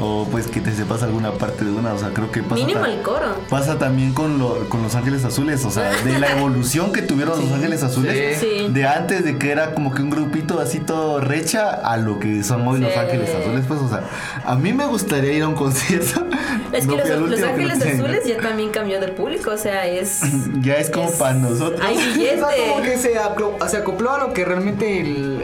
o 0.00 0.26
pues 0.30 0.46
que 0.46 0.60
te 0.60 0.72
sepas 0.74 1.02
alguna 1.02 1.32
parte 1.32 1.64
de 1.64 1.70
una, 1.70 1.94
o 1.94 1.98
sea, 1.98 2.10
creo 2.10 2.30
que 2.30 2.42
pasa 2.42 2.54
Mínimo 2.56 2.84
el 2.84 3.00
coro. 3.02 3.34
Pasa 3.48 3.78
también 3.78 4.12
con, 4.12 4.38
lo- 4.38 4.68
con 4.68 4.82
Los 4.82 4.94
Ángeles 4.94 5.24
Azules, 5.24 5.64
o 5.64 5.70
sea, 5.70 5.90
de 6.04 6.18
la 6.18 6.32
evolución 6.38 6.92
que 6.92 7.02
tuvieron 7.02 7.40
Los 7.40 7.52
Ángeles 7.52 7.82
Azules, 7.82 8.38
Sí. 8.38 8.68
De 8.70 8.86
antes 8.86 9.24
de 9.24 9.38
que 9.38 9.50
era 9.50 9.72
como 9.74 9.94
que 9.94 10.02
un 10.02 10.10
grupito 10.10 10.60
así 10.60 10.80
todo 10.80 11.20
recha 11.20 11.70
a 11.70 11.96
lo 11.96 12.18
que 12.18 12.42
son 12.44 12.66
hoy 12.68 12.80
Los. 12.80 12.96
Ángeles 12.96 13.30
Azules, 13.34 13.64
pues, 13.66 13.80
o 13.80 13.88
sea, 13.88 14.02
a 14.44 14.54
mí 14.56 14.72
me 14.72 14.86
gustaría 14.86 15.32
ir 15.32 15.42
a 15.42 15.48
un 15.48 15.54
concierto. 15.54 16.24
Es 16.72 16.84
que 16.86 16.96
No 16.96 16.96
los, 16.98 17.08
los 17.08 17.20
último 17.30 17.46
que 17.56 17.62
Ángeles. 17.62 17.94
Azules 18.00 18.24
ya 18.26 18.36
también 18.38 18.70
cambió 18.70 19.00
de 19.00 19.08
público, 19.08 19.50
o 19.52 19.56
sea, 19.56 19.86
es. 19.86 20.20
Ya 20.60 20.74
es 20.74 20.90
como 20.90 21.10
para 21.12 21.34
nosotros. 21.34 21.80
Hay 21.82 21.96
O 21.96 22.00
sea, 22.00 22.12
como 22.12 22.82
que 22.82 22.82
billete 22.82 22.98
se, 22.98 23.14
aclo- 23.20 23.68
se 23.68 23.76
acopló 23.76 24.12
a 24.12 24.18
lo 24.18 24.32
que 24.32 24.44
realmente 24.44 25.00
el... 25.00 25.42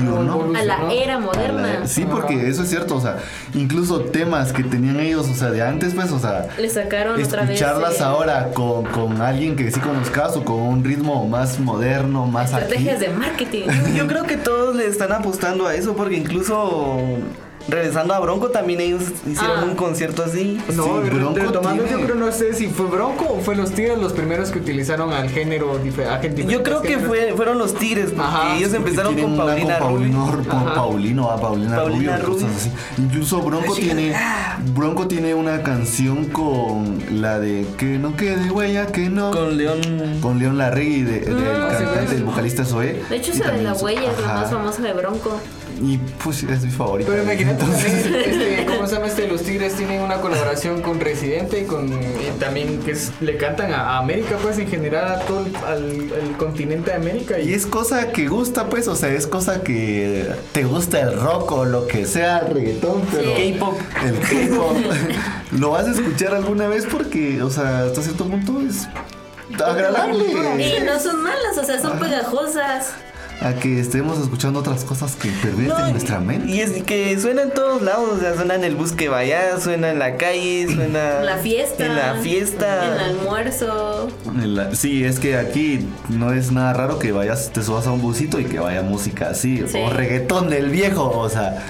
¿no? 0.00 0.52
a 0.56 0.64
la 0.64 0.92
era 0.92 1.18
moderna. 1.18 1.86
Sí, 1.86 2.04
porque 2.10 2.48
eso 2.48 2.62
es 2.64 2.70
cierto, 2.70 2.96
o 2.96 3.00
sea, 3.00 3.18
incluso 3.54 3.77
temas 4.10 4.52
que 4.52 4.62
tenían 4.64 4.98
ellos, 5.00 5.28
o 5.28 5.34
sea, 5.34 5.50
de 5.50 5.62
antes, 5.62 5.94
pues, 5.94 6.10
o 6.12 6.18
sea, 6.18 6.48
Le 6.58 6.68
sacaron 6.68 7.22
otra 7.22 7.42
vez. 7.42 7.50
escucharlas 7.60 8.00
eh, 8.00 8.04
ahora 8.04 8.50
con, 8.52 8.84
con 8.86 9.20
alguien 9.22 9.56
que 9.56 9.70
sí 9.70 9.80
conozcas 9.80 10.36
o 10.36 10.44
con 10.44 10.56
un 10.56 10.84
ritmo 10.84 11.26
más 11.28 11.58
moderno, 11.60 12.26
más 12.26 12.52
aquí. 12.54 12.62
Estrategias 12.64 13.00
de 13.00 13.08
marketing. 13.10 13.66
Yo 13.96 14.06
creo 14.06 14.24
que 14.24 14.36
todos 14.36 14.74
le 14.76 14.86
están 14.86 15.12
apostando 15.12 15.66
a 15.66 15.74
eso 15.74 15.94
porque 15.94 16.16
incluso 16.16 16.96
regresando 17.68 18.14
a 18.14 18.18
Bronco 18.20 18.48
también 18.48 18.80
ellos 18.80 19.02
hicieron 19.30 19.58
Ah. 19.60 19.64
un 19.64 19.74
concierto 19.76 20.24
así. 20.24 20.58
No, 20.74 20.84
Sí, 20.84 21.10
Bronco 21.10 21.38
retomando, 21.38 21.84
tiene- 21.84 22.00
yo 22.00 22.04
creo, 22.06 22.14
no 22.16 22.32
sé 22.32 22.54
si 22.54 22.68
fue 22.68 22.86
Bronco 22.86 23.26
o 23.30 23.40
fue 23.40 23.54
los 23.56 23.72
Tigres 23.72 23.98
los 23.98 24.12
primeros 24.14 24.50
que 24.50 24.58
utilizaron 24.58 25.12
al 25.12 25.28
género 25.30 25.78
a 26.10 26.18
gente 26.18 26.46
Yo 26.46 26.62
creo 26.62 26.82
que 26.82 26.98
fue, 26.98 27.34
fueron 27.36 27.58
los 27.58 27.74
Tigres 27.74 28.06
porque 28.10 28.22
Ajá, 28.22 28.56
ellos 28.56 28.70
Porque 28.70 28.76
empezaron 28.90 29.14
con 29.16 29.32
una 29.32 29.44
Paulina 29.44 29.78
con 29.78 29.88
Rubio. 29.94 30.12
Paulino, 30.12 30.44
con 30.48 30.58
Ajá. 30.58 30.74
Paulino, 30.74 31.30
ah, 31.30 31.40
Paulina, 31.40 31.76
Paulina 31.76 32.16
Rubio, 32.18 32.28
cosas 32.34 32.42
Rubio. 32.48 32.56
así. 32.56 32.72
Incluso 33.02 33.40
Bronco 33.42 33.74
tiene 33.74 34.14
Bronco 34.74 35.06
tiene 35.08 35.34
una 35.34 35.62
canción 35.62 36.24
con 36.26 36.98
la 37.20 37.38
de 37.38 37.66
que 37.76 37.98
no 37.98 38.16
quede 38.16 38.50
huella, 38.50 38.86
que 38.86 39.08
no 39.10 39.30
Con 39.30 39.56
León. 39.56 39.80
con 40.20 40.38
León 40.38 40.58
Larregui 40.58 41.02
de, 41.02 41.20
del 41.20 41.34
Mm. 41.34 41.68
cantante, 41.70 42.14
el 42.16 42.24
vocalista 42.24 42.64
Zoe. 42.64 43.02
De 43.08 43.16
hecho, 43.16 43.32
esa 43.32 43.50
de 43.50 43.62
la 43.62 43.74
huella 43.74 44.10
es 44.12 44.20
la 44.20 44.34
más 44.34 44.50
famosa 44.50 44.82
de 44.82 44.92
Bronco. 44.94 45.38
Y 45.80 45.98
pues 46.22 46.42
es 46.42 46.64
mi 46.64 46.70
favorita. 46.70 47.10
Pero 47.10 47.22
imagínate 47.22 47.62
Entonces- 47.62 48.02
también, 48.02 48.24
este, 48.30 48.66
¿cómo 48.66 48.86
se 48.86 48.94
llama 48.96 49.06
este? 49.06 49.28
Los 49.28 49.42
Tigres 49.42 49.74
tienen 49.74 50.00
una 50.00 50.16
colaboración 50.20 50.82
con 50.82 50.98
Residente 51.00 51.60
y 51.60 51.64
con 51.64 51.88
y 51.92 52.38
también 52.40 52.80
que 52.80 52.92
es- 52.92 53.12
le 53.20 53.36
cantan 53.36 53.72
a, 53.72 53.90
a 53.94 53.98
América, 53.98 54.36
pues 54.42 54.58
en 54.58 54.68
general 54.68 55.06
a 55.12 55.20
todo 55.20 55.44
el, 55.46 55.56
al, 55.56 56.12
al 56.20 56.36
continente 56.36 56.90
de 56.90 56.96
América. 56.96 57.38
Y 57.38 57.52
es 57.54 57.66
cosa 57.66 58.10
que 58.12 58.26
gusta, 58.28 58.68
pues, 58.68 58.88
o 58.88 58.96
sea, 58.96 59.10
es 59.10 59.26
cosa 59.26 59.62
que 59.62 60.26
te 60.52 60.64
gusta 60.64 61.00
el 61.00 61.18
rock 61.20 61.52
o 61.52 61.64
lo 61.64 61.86
que 61.86 62.06
sea, 62.06 62.38
el 62.40 62.54
reggaetón, 62.54 63.02
pero 63.12 63.36
Sí. 63.36 63.52
K-pop. 63.58 63.78
el 64.04 64.18
K-pop 64.48 64.76
lo 65.58 65.70
vas 65.70 65.86
a 65.86 65.90
escuchar 65.92 66.34
alguna 66.34 66.66
vez 66.68 66.86
porque, 66.90 67.40
o 67.42 67.50
sea, 67.50 67.84
hasta 67.84 68.02
cierto 68.02 68.24
punto 68.24 68.60
es 68.68 68.88
agradable 69.62 70.24
Y 70.58 70.80
no 70.84 70.98
son 71.00 71.22
malas, 71.22 71.56
o 71.60 71.64
sea, 71.64 71.80
son 71.80 71.98
pegajosas. 71.98 72.92
A 73.40 73.54
que 73.54 73.78
estemos 73.80 74.18
escuchando 74.18 74.58
otras 74.60 74.82
cosas 74.84 75.14
que 75.14 75.28
pervierten 75.28 75.84
No, 75.86 75.90
nuestra 75.92 76.18
mente. 76.18 76.50
Y 76.50 76.60
es 76.60 76.82
que 76.82 77.18
suena 77.20 77.42
en 77.42 77.50
todos 77.52 77.82
lados, 77.82 78.10
o 78.16 78.20
sea, 78.20 78.34
suena 78.34 78.56
en 78.56 78.64
el 78.64 78.74
bus 78.74 78.92
que 78.92 79.08
vaya, 79.08 79.60
suena 79.60 79.90
en 79.90 79.98
la 80.00 80.16
calle, 80.16 80.66
suena 80.74 81.18
En 81.20 81.26
la 81.26 81.36
fiesta. 81.36 81.86
En 81.86 81.94
la 81.96 82.14
fiesta. 82.16 82.86
En 82.86 82.92
el 82.94 82.98
almuerzo. 82.98 84.08
La- 84.42 84.74
Sí, 84.74 85.04
es 85.04 85.20
que 85.20 85.36
aquí 85.36 85.86
no 86.08 86.32
es 86.32 86.50
nada 86.52 86.72
raro 86.72 86.98
que 86.98 87.12
vayas, 87.12 87.50
te 87.52 87.62
subas 87.62 87.86
a 87.86 87.92
un 87.92 88.02
busito 88.02 88.40
y 88.40 88.44
que 88.44 88.58
vaya 88.58 88.82
música 88.82 89.30
así, 89.30 89.62
Sí. 89.68 89.78
o 89.78 89.90
reggaetón 89.90 90.50
del 90.50 90.70
viejo, 90.70 91.08
o 91.08 91.28
sea, 91.28 91.64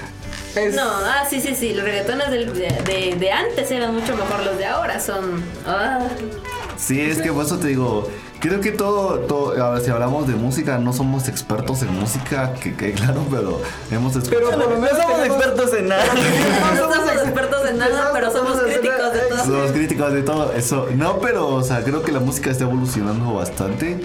Es- 0.55 0.73
No, 0.75 0.81
ah, 0.83 1.23
sí, 1.29 1.39
sí, 1.39 1.53
sí. 1.55 1.75
Los 1.75 1.85
reggaetones 1.85 2.31
del- 2.31 2.51
de, 2.51 2.69
de- 2.83 3.15
de 3.19 3.31
antes 3.31 3.69
eran 3.69 3.93
mucho 3.93 4.15
mejor. 4.15 4.43
Los 4.43 4.57
de 4.57 4.65
ahora 4.65 4.99
son. 4.99 5.43
Ah, 5.67 5.99
Sí, 6.75 6.99
es 6.99 7.19
que 7.21 7.31
por 7.31 7.45
eso 7.45 7.59
te 7.59 7.67
digo, 7.67 8.09
creo 8.39 8.61
que 8.61 8.71
todo, 8.71 9.19
todo, 9.19 9.63
a 9.63 9.71
ver, 9.71 9.81
si 9.81 9.91
hablamos 9.91 10.27
de 10.27 10.35
música, 10.35 10.77
no 10.77 10.93
somos 10.93 11.27
expertos 11.27 11.81
en 11.81 11.93
música, 11.99 12.53
que, 12.53 12.75
que 12.75 12.93
claro, 12.93 13.25
pero 13.29 13.61
hemos 13.91 14.15
escuchado. 14.15 14.49
Pero 14.51 14.69
No 14.69 14.79
menos 14.79 14.97
somos 14.97 15.25
expertos 15.25 15.73
en 15.73 15.87
nada. 15.87 16.03
no 16.75 16.93
somos 16.93 17.13
expertos 17.23 17.69
en 17.69 17.77
nada, 17.77 18.09
pero 18.13 18.31
somos 18.31 18.57
Somos 18.57 18.63
críticos 18.63 19.13
de 19.13 19.19
todo. 19.19 19.45
Somos 19.45 19.71
críticos 19.71 20.13
de 20.13 20.21
todo 20.23 20.53
eso. 20.53 20.87
No, 20.95 21.19
pero, 21.19 21.47
o 21.47 21.63
sea, 21.63 21.83
creo 21.83 22.01
que 22.01 22.11
la 22.11 22.19
música 22.19 22.51
está 22.51 22.63
evolucionando 22.63 23.33
bastante. 23.33 23.99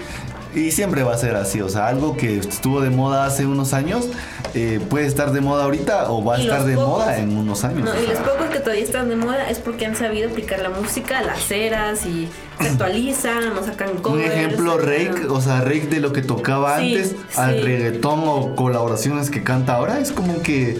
Y 0.55 0.71
siempre 0.71 1.03
va 1.03 1.13
a 1.13 1.17
ser 1.17 1.35
así, 1.35 1.61
o 1.61 1.67
sea, 1.69 1.87
algo 1.87 2.15
que 2.15 2.37
estuvo 2.39 2.79
de 2.81 2.89
moda 2.89 3.25
hace 3.25 3.45
unos 3.45 3.73
años 3.73 4.05
eh, 4.53 4.79
puede 4.89 5.05
estar 5.05 5.31
de 5.33 5.41
moda 5.41 5.65
ahorita 5.65 6.09
o 6.09 6.23
va 6.23 6.35
a 6.37 6.39
estar 6.41 6.63
de 6.63 6.75
pocos- 6.75 6.87
moda 6.87 7.17
en 7.17 7.35
unos 7.37 7.63
años. 7.65 7.83
No, 7.83 8.01
y 8.01 8.07
los 8.07 8.19
pocos 8.19 8.45
que 8.49 8.59
todavía 8.59 8.83
están 8.85 9.09
de 9.09 9.17
moda 9.17 9.49
es 9.49 9.59
porque 9.59 9.85
han 9.85 9.97
sabido 9.97 10.29
aplicar 10.29 10.61
la 10.61 10.69
música 10.69 11.19
a 11.19 11.23
las 11.23 11.51
eras 11.51 12.05
y 12.05 12.29
se 12.61 12.69
actualizan 12.69 13.49
o 13.57 13.63
sacan 13.65 13.89
Un 13.89 13.97
covers. 13.97 14.31
ejemplo, 14.33 14.77
Rake, 14.77 15.27
o 15.29 15.41
sea, 15.41 15.59
Rake 15.59 15.87
de 15.87 15.99
lo 15.99 16.13
que 16.13 16.21
tocaba 16.21 16.79
Sí, 16.79 16.95
antes 16.95 17.15
al 17.35 17.55
sí. 17.55 17.61
reggaetón 17.61 18.21
o 18.25 18.55
colaboraciones 18.55 19.29
que 19.29 19.43
canta 19.43 19.75
ahora, 19.75 19.99
es 19.99 20.11
como 20.13 20.41
que. 20.41 20.79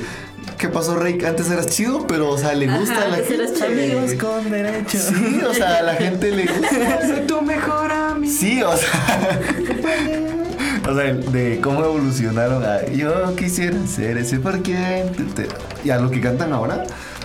¿Qué 0.57 0.69
pasó, 0.69 0.95
Rake? 0.95 1.27
Antes 1.27 1.51
eras 1.51 1.67
chido, 1.67 2.07
pero, 2.07 2.29
o 2.29 2.37
sea, 2.37 2.53
le 2.53 2.69
Ajá, 2.69 2.77
gusta 2.79 3.01
a 3.01 3.07
la 3.09 3.15
antes 3.17 3.29
eras 3.31 3.51
gente. 3.51 3.87
chido. 3.87 3.99
Amigos 3.99 4.13
con 4.23 4.51
derecho. 4.51 4.97
Sí, 4.99 5.41
o 5.49 5.53
sea, 5.53 5.79
a 5.79 5.81
la 5.81 5.95
gente 5.95 6.31
le 6.31 6.45
gusta. 6.45 7.01
Soy 7.07 7.27
tu 7.27 7.41
mejor 7.41 7.91
amigo. 7.91 8.04
Sí, 8.25 8.61
o 8.63 8.75
sea. 8.75 9.39
O 10.87 10.93
sea, 10.93 11.13
de 11.13 11.59
cómo 11.63 11.83
evolucionaron 11.83 12.63
a 12.63 12.85
yo 12.85 13.35
quisiera 13.35 13.75
ser 13.87 14.17
ese 14.19 14.37
por 14.37 14.61
quien 14.61 15.11
te- 15.13 15.43
te- 15.43 15.47
y 15.83 15.89
a 15.89 15.97
lo 15.97 16.11
que 16.11 16.21
cantan 16.21 16.53
ahora. 16.53 16.83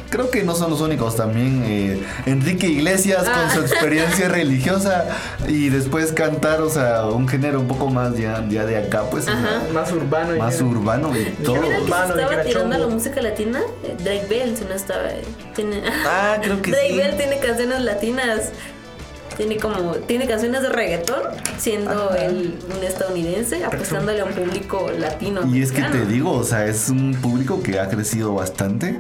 creo 0.09 0.31
que 0.31 0.43
no 0.43 0.55
son 0.55 0.71
los 0.71 0.81
únicos. 0.81 1.15
También 1.17 1.63
eh, 1.67 2.03
Enrique 2.27 2.67
Iglesias 2.69 3.25
con 3.25 3.35
Ah. 3.35 3.51
su 3.55 3.61
experiencia 3.61 4.29
religiosa 4.31 5.05
y 5.47 5.69
después 5.69 6.13
cantar, 6.13 6.63
o 6.63 6.71
sea, 6.71 7.05
un 7.07 7.29
género 7.29 7.61
un 7.61 7.69
poco 7.69 7.89
más 7.91 8.17
ya, 8.17 8.43
ya 8.49 8.65
de 8.65 8.79
acá, 8.79 9.03
pues, 9.11 9.25
o 9.25 9.31
sea, 9.31 9.63
Más 9.75 9.93
urbano. 9.93 10.37
más 10.39 10.53
dijera. 10.59 10.71
urbano 10.71 11.13
y 11.17 11.25
todo. 11.45 11.57
¿Ya 11.57 11.61
vieron 11.61 11.71
que 11.71 11.85
se 11.87 11.93
Urbano, 11.93 12.15
estaba 12.19 12.43
tirando 12.43 12.75
a 12.77 12.79
la 12.79 12.87
música 12.89 13.21
latina? 13.23 13.61
Eh, 13.85 13.95
Drake 14.03 14.27
Bell, 14.29 14.57
si 14.57 14.65
no 14.65 14.73
estaba. 14.75 15.11
eh, 15.11 15.23
Tiene... 15.55 15.83
Ah, 16.07 16.39
creo 16.43 16.61
que 16.63 16.71
Drake 16.73 16.89
sí. 16.91 16.97
Bell 16.97 17.17
tiene 17.19 17.39
canciones 17.41 17.81
latinas. 17.83 18.51
Tiene 19.37 19.57
como. 19.57 19.93
Tiene 20.07 20.27
canciones 20.27 20.63
de 20.63 20.69
reggaetón, 20.69 21.23
siendo 21.59 22.15
él 22.15 22.59
un 22.77 22.85
estadounidense, 22.85 23.65
apostándole 23.65 24.21
a 24.21 24.25
un 24.25 24.33
público 24.33 24.91
latino. 24.99 25.41
Y 25.47 25.63
es 25.63 25.73
que 25.73 25.83
te 25.83 26.05
digo, 26.07 26.33
o 26.33 26.45
sea, 26.45 26.67
es 26.67 26.89
un 26.91 27.15
público 27.15 27.63
que 27.63 27.79
ha 27.81 27.89
crecido 27.89 28.35
bastante. 28.35 28.99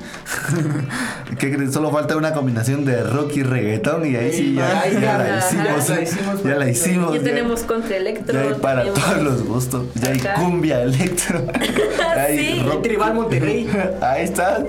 que 1.38 1.68
solo 1.70 1.90
falta 1.90 2.16
una 2.16 2.32
combinación 2.32 2.84
de 2.84 3.02
rock 3.02 3.36
y 3.36 3.42
reggaetón 3.42 4.06
y 4.06 4.16
ahí 4.16 4.32
sí 4.32 4.54
ya, 4.54 4.80
Ay, 4.82 4.94
ya 4.94 5.00
ya, 5.00 5.18
la 5.18 5.38
hicimos. 5.38 5.86
Ya 5.88 5.94
la 5.94 6.00
hicimos, 6.02 6.42
Ya 6.44 6.54
la 6.56 6.70
hicimos. 6.70 7.12
Ya 7.12 7.18
ya- 7.18 7.24
tenemos 7.24 7.60
contra 7.62 7.96
electro. 7.96 8.34
Ya 8.34 8.48
hay 8.48 8.54
para 8.60 8.84
todos 8.84 9.22
los 9.22 9.44
gustos. 9.44 9.86
Ya 9.94 10.10
hay 10.10 10.20
cumbia, 10.42 10.82
electro. 10.82 11.44
hay 12.16 12.38
Sí. 12.38 12.62
rock. 12.64 12.82
Tribal 12.82 13.14
Monterrey. 13.14 13.68
Ahí 14.00 14.24
está. 14.24 14.64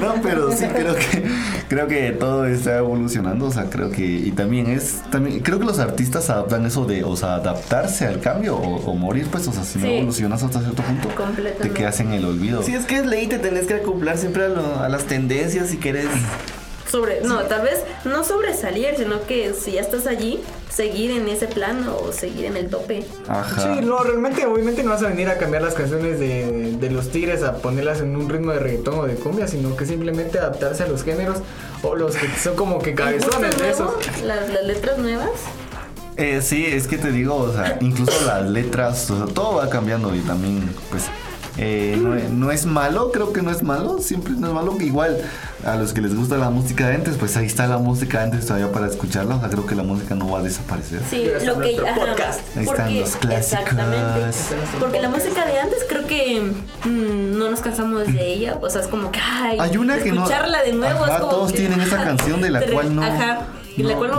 No, 0.00 0.14
pero 0.22 0.52
sí 0.52 0.64
creo 0.66 0.94
que 0.94 1.24
creo 1.68 1.86
que 1.88 2.10
todo 2.12 2.46
está 2.46 2.78
evolucionando, 2.78 3.46
o 3.46 3.50
sea, 3.50 3.64
creo 3.70 3.90
que 3.90 4.04
y 4.04 4.30
también 4.32 4.68
es 4.68 4.89
también 5.10 5.40
creo 5.40 5.58
que 5.58 5.64
los 5.64 5.78
artistas 5.78 6.30
adaptan 6.30 6.66
eso 6.66 6.84
de, 6.84 7.04
o 7.04 7.16
sea, 7.16 7.36
adaptarse 7.36 8.06
al 8.06 8.20
cambio 8.20 8.56
o, 8.56 8.76
o 8.90 8.94
morir, 8.94 9.26
pues, 9.30 9.46
o 9.48 9.52
sea, 9.52 9.64
si 9.64 9.78
no 9.78 9.86
Sí. 9.86 9.94
evolucionas 9.94 10.42
hasta 10.42 10.60
cierto 10.60 10.82
punto, 10.82 11.08
te 11.60 11.70
quedas 11.70 12.00
en 12.00 12.12
el 12.12 12.24
olvido. 12.24 12.62
Sí, 12.62 12.74
es 12.74 12.84
que 12.86 12.96
es 12.96 13.06
ley, 13.06 13.26
te 13.26 13.38
tenés 13.38 13.66
que 13.66 13.74
acoplar 13.74 14.18
siempre 14.18 14.44
a, 14.44 14.48
lo- 14.48 14.80
a 14.80 14.88
las 14.88 15.04
tendencias 15.04 15.68
si 15.68 15.76
querés. 15.78 16.06
sobre 16.90 17.20
no 17.20 17.38
tal 17.42 17.62
vez 17.62 17.84
no 18.04 18.24
sobresalir 18.24 18.94
sino 18.96 19.22
que 19.24 19.54
si 19.54 19.72
ya 19.72 19.80
estás 19.80 20.08
allí 20.08 20.40
seguir 20.68 21.12
en 21.12 21.28
ese 21.28 21.46
plan 21.46 21.86
o 21.88 22.10
seguir 22.12 22.46
en 22.46 22.56
el 22.56 22.68
tope 22.68 23.04
Ajá. 23.28 23.62
Sí, 23.76 23.80
no, 23.84 23.98
realmente, 24.02 24.44
obviamente 24.44 24.82
no 24.82 24.90
vas 24.90 25.02
a 25.04 25.06
venir 25.08 25.28
a 25.28 25.38
cambiar 25.38 25.62
las 25.62 25.74
canciones 25.74 26.18
de, 26.18 26.76
de 26.80 26.90
los 26.90 27.10
tigres 27.10 27.44
a 27.44 27.58
ponerlas 27.58 28.00
en 28.00 28.16
un 28.16 28.28
ritmo 28.28 28.50
de 28.50 28.58
reggaetón 28.58 28.98
o 28.98 29.04
de 29.06 29.14
cumbia, 29.14 29.46
sino 29.46 29.76
que 29.76 29.86
simplemente 29.86 30.38
adaptarse 30.40 30.82
a 30.82 30.88
los 30.88 31.04
géneros 31.04 31.38
o 31.82 31.94
los 31.94 32.16
que 32.16 32.28
son 32.38 32.56
como 32.56 32.78
que 32.78 32.94
cabezones 32.94 33.56
de 33.58 33.70
esos. 33.70 33.92
Las, 34.22 34.48
las 34.48 34.64
letras 34.64 34.98
nuevas 34.98 35.30
Eh, 36.16 36.42
sí, 36.42 36.66
es 36.66 36.86
que 36.86 36.98
te 36.98 37.10
digo, 37.10 37.36
o 37.36 37.52
sea, 37.52 37.78
incluso 37.80 38.24
las 38.26 38.46
letras, 38.48 39.10
o 39.10 39.24
sea, 39.24 39.34
todo 39.34 39.56
va 39.56 39.70
cambiando 39.70 40.14
y 40.14 40.20
también, 40.20 40.68
pues, 40.90 41.04
eh, 41.58 41.98
no, 42.00 42.14
es- 42.14 42.30
no 42.30 42.50
es 42.52 42.66
malo, 42.66 43.10
creo 43.12 43.32
que 43.32 43.42
no 43.42 43.50
es 43.50 43.62
malo, 43.62 43.98
siempre 44.00 44.32
no 44.34 44.48
es 44.48 44.52
malo. 44.54 44.76
Igual, 44.80 45.18
a 45.64 45.76
los 45.76 45.92
que 45.92 46.00
les 46.00 46.14
gusta 46.14 46.36
la 46.38 46.50
música 46.50 46.88
de 46.88 46.94
antes, 46.94 47.16
pues 47.16 47.36
ahí 47.36 47.46
está 47.46 47.66
la 47.66 47.78
música 47.78 48.18
de 48.18 48.24
antes 48.24 48.46
todavía 48.46 48.70
para 48.72 48.86
escucharla, 48.86 49.36
o 49.36 49.40
sea, 49.40 49.48
creo 49.50 49.66
que 49.66 49.74
la 49.74 49.82
música 49.82 50.14
no 50.14 50.30
va 50.30 50.38
a 50.38 50.42
desaparecer. 50.42 51.00
sí 51.10 51.24
Ya 51.24 51.44
lo 51.52 51.58
que 51.60 51.76
ajá, 51.78 51.94
podcast. 52.00 52.40
Ahí 52.56 52.64
están 52.64 52.98
los 53.00 53.16
clásicos. 53.16 53.30
exactamente 53.52 54.20
porque 54.78 55.00
la 55.00 55.08
música 55.08 55.44
de 55.46 55.60
antes 55.60 55.78
creo 55.88 56.06
que 56.06 56.40
mm, 56.84 57.38
no 57.38 57.50
nos 57.50 57.60
cansamos 57.60 58.06
de 58.06 58.26
ella 58.32 58.56
o 58.60 58.70
sea 58.70 58.80
es 58.80 58.86
como 58.86 59.10
que 59.10 59.18
ay 59.20 59.58
Hay 59.60 59.76
una 59.76 59.98
que 59.98 60.12
no- 60.12 60.22
escucharla 60.22 60.62
de 60.62 60.72
nuevo 60.72 61.04
Ajá, 61.04 61.14
es 61.14 61.20
como 61.20 61.30
todos 61.32 61.52
que- 61.52 61.58
tienen 61.58 61.80
esa 61.80 62.02
canción 62.02 62.40
de 62.40 62.50
la 62.50 62.62
cual 62.62 62.94
no- 62.94 63.02
ajá 63.02 63.40
y 63.76 63.82
la 63.82 63.92
no- 63.92 63.98
cual 63.98 64.10
no 64.10 64.18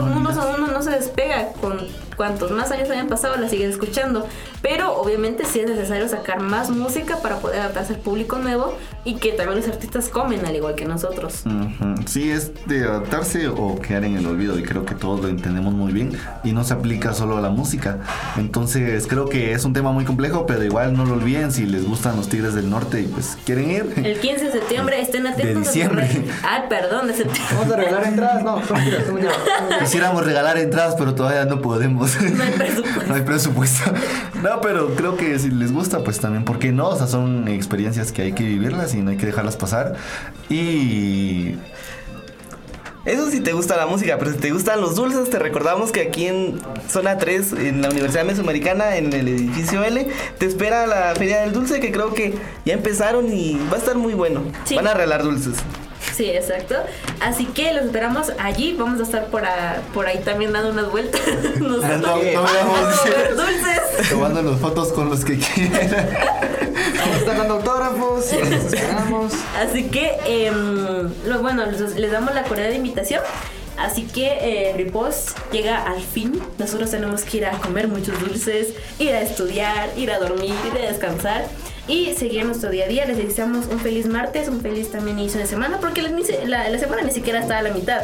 uno 0.57 0.67
no 0.71 0.81
se 0.83 0.91
despega 0.91 1.49
con 1.59 1.79
cuantos 2.15 2.51
más 2.51 2.71
años 2.71 2.89
hayan 2.89 3.07
pasado 3.07 3.35
la 3.37 3.47
sigues 3.49 3.71
escuchando 3.71 4.25
pero 4.61 4.93
obviamente 4.95 5.45
sí 5.45 5.59
es 5.59 5.69
necesario 5.69 6.07
sacar 6.07 6.39
más 6.41 6.69
música 6.69 7.17
para 7.17 7.37
poder 7.39 7.61
adaptarse 7.61 7.93
al 7.93 7.99
público 7.99 8.37
nuevo 8.37 8.75
y 9.03 9.15
que 9.15 9.31
también 9.31 9.59
los 9.59 9.67
artistas 9.67 10.09
comen 10.09 10.45
al 10.45 10.55
igual 10.55 10.75
que 10.75 10.85
nosotros 10.85 11.43
Ujú. 11.45 11.95
Sí, 12.05 12.31
es 12.31 12.51
de 12.67 12.83
adaptarse 12.83 13.47
o 13.47 13.79
quedar 13.79 14.03
en 14.05 14.17
el 14.17 14.25
olvido 14.25 14.57
y 14.59 14.63
creo 14.63 14.85
que 14.85 14.95
todos 14.95 15.21
lo 15.21 15.27
entendemos 15.27 15.73
muy 15.73 15.91
bien 15.91 16.11
y 16.43 16.51
no 16.51 16.63
se 16.63 16.73
aplica 16.73 17.13
solo 17.13 17.37
a 17.37 17.41
la 17.41 17.49
música. 17.49 17.99
Entonces 18.37 19.07
creo 19.07 19.25
que 19.27 19.53
es 19.53 19.65
un 19.65 19.73
tema 19.73 19.91
muy 19.91 20.05
complejo, 20.05 20.45
pero 20.45 20.63
igual 20.63 20.95
no 20.95 21.05
lo 21.05 21.13
olviden 21.13 21.51
si 21.51 21.65
les 21.65 21.85
gustan 21.87 22.15
los 22.17 22.27
Tigres 22.29 22.53
del 22.53 22.69
Norte 22.69 23.01
y 23.01 23.07
pues 23.07 23.37
quieren 23.45 23.69
ir. 23.71 23.93
el 24.03 24.19
15 24.19 24.45
de 24.45 24.51
septiembre 24.51 25.01
estén 25.01 25.27
atentos 25.27 25.65
sus 25.65 25.73
diciembre. 25.73 26.09
ay 26.43 26.63
perdón 26.69 27.07
de 27.07 27.13
septiembre 27.13 27.55
Vamos 27.57 27.73
a 27.73 27.75
regalar 27.77 28.03
entradas, 28.05 28.43
no, 28.43 28.65
son. 28.67 28.77
Quisiéramos 29.79 30.25
regalar 30.25 30.57
entradas, 30.57 30.95
pero 30.97 31.13
todavía 31.15 31.45
no 31.45 31.61
podemos. 31.61 32.00
No 32.07 32.43
hay 32.43 32.51
presupuesto. 32.57 33.03
No 33.07 33.15
hay 33.15 33.21
presupuesto. 33.21 33.91
No, 34.41 34.61
pero 34.61 34.95
creo 34.95 35.17
que 35.17 35.37
si 35.39 35.49
les 35.49 35.71
gusta, 35.71 36.03
pues 36.03 36.19
también, 36.19 36.43
¿por 36.45 36.59
qué 36.59 36.71
no? 36.71 36.89
O 36.89 36.95
sea, 36.97 37.07
son 37.07 37.47
experiencias 37.47 38.11
que 38.11 38.23
hay 38.23 38.33
que 38.33 38.43
vivirlas 38.43 38.93
y 38.93 39.01
no 39.01 39.11
hay 39.11 39.17
que 39.17 39.25
dejarlas 39.25 39.55
pasar. 39.57 39.95
Y 40.49 41.55
Eso 43.05 43.31
si 43.31 43.39
te 43.39 43.53
gusta 43.53 43.77
la 43.77 43.87
música, 43.87 44.17
pero 44.19 44.31
si 44.31 44.37
te 44.37 44.51
gustan 44.51 44.79
los 44.79 44.95
dulces, 44.95 45.29
te 45.29 45.39
recordamos 45.39 45.91
que 45.91 46.01
aquí 46.01 46.27
en 46.27 46.59
Zona 46.87 47.17
3, 47.17 47.53
en 47.53 47.81
la 47.81 47.89
Universidad 47.89 48.25
Mesoamericana, 48.25 48.95
en 48.97 49.11
el 49.13 49.27
edificio 49.27 49.83
L, 49.83 50.07
te 50.37 50.45
espera 50.45 50.85
la 50.85 51.15
Feria 51.15 51.41
del 51.41 51.51
Dulce, 51.51 51.79
que 51.79 51.91
creo 51.91 52.13
que 52.13 52.35
ya 52.63 52.73
empezaron 52.73 53.31
y 53.33 53.59
va 53.71 53.77
a 53.77 53.79
estar 53.79 53.95
muy 53.95 54.13
bueno. 54.13 54.43
Sí. 54.65 54.75
Van 54.75 54.87
a 54.87 54.93
regalar 54.93 55.23
dulces. 55.23 55.55
Sí, 56.15 56.25
exacto. 56.29 56.75
Así 57.19 57.45
que 57.45 57.73
los 57.73 57.85
esperamos 57.85 58.31
allí. 58.39 58.75
Vamos 58.77 58.99
a 58.99 59.03
estar 59.03 59.27
por, 59.27 59.45
a- 59.45 59.81
por 59.93 60.07
ahí 60.07 60.19
también 60.19 60.51
dando 60.51 60.71
unas 60.71 60.89
vueltas. 60.91 61.21
Nosotros. 61.59 61.99
no, 62.01 62.15
no 62.15 62.17
me 62.17 62.35
vamos 62.35 62.51
a 62.51 62.63
Vamos 62.63 62.79
a 62.79 62.89
decir. 62.89 63.13
ver 63.17 63.35
dulces. 63.35 64.09
tomando 64.09 64.41
las 64.41 64.59
fotos 64.59 64.91
con 64.93 65.09
los 65.09 65.23
que 65.23 65.37
quieran. 65.37 66.09
Vamos 66.97 67.15
a 67.15 67.19
estar 67.19 67.37
dando 67.37 67.53
autógrafos, 67.55 68.31
los 68.33 68.51
esperamos. 68.73 69.33
Así 69.59 69.83
que, 69.89 70.17
em, 70.25 71.09
lo, 71.25 71.39
bueno, 71.41 71.65
les, 71.65 71.95
les 71.95 72.11
damos 72.11 72.33
la 72.33 72.43
cordial 72.43 72.73
invitación. 72.75 73.21
Así 73.77 74.03
que 74.03 74.27
eh, 74.41 74.73
Ripost 74.77 75.37
llega 75.51 75.83
al 75.83 76.01
fin. 76.01 76.41
Nosotros 76.59 76.91
tenemos 76.91 77.23
que 77.23 77.37
ir 77.37 77.45
a 77.45 77.51
comer 77.51 77.87
muchos 77.87 78.19
dulces, 78.19 78.73
ir 78.99 79.13
a 79.15 79.21
estudiar, 79.21 79.89
ir 79.97 80.11
a 80.11 80.19
dormir, 80.19 80.53
ir 80.71 80.85
a 80.85 80.91
descansar 80.91 81.45
y 81.91 82.15
seguir 82.15 82.45
nuestro 82.45 82.69
día 82.69 82.85
a 82.85 82.87
día. 82.87 83.05
Les 83.05 83.17
deseamos 83.17 83.67
un 83.67 83.79
feliz 83.79 84.07
martes, 84.07 84.47
un 84.47 84.61
feliz 84.61 84.89
también 84.91 85.19
inicio 85.19 85.39
de 85.39 85.45
semana, 85.45 85.77
porque 85.81 86.01
la, 86.01 86.79
semana 86.79 87.01
ni 87.03 87.11
siquiera 87.11 87.39
está 87.39 87.59
a 87.59 87.61
la 87.61 87.71
mitad. 87.71 88.03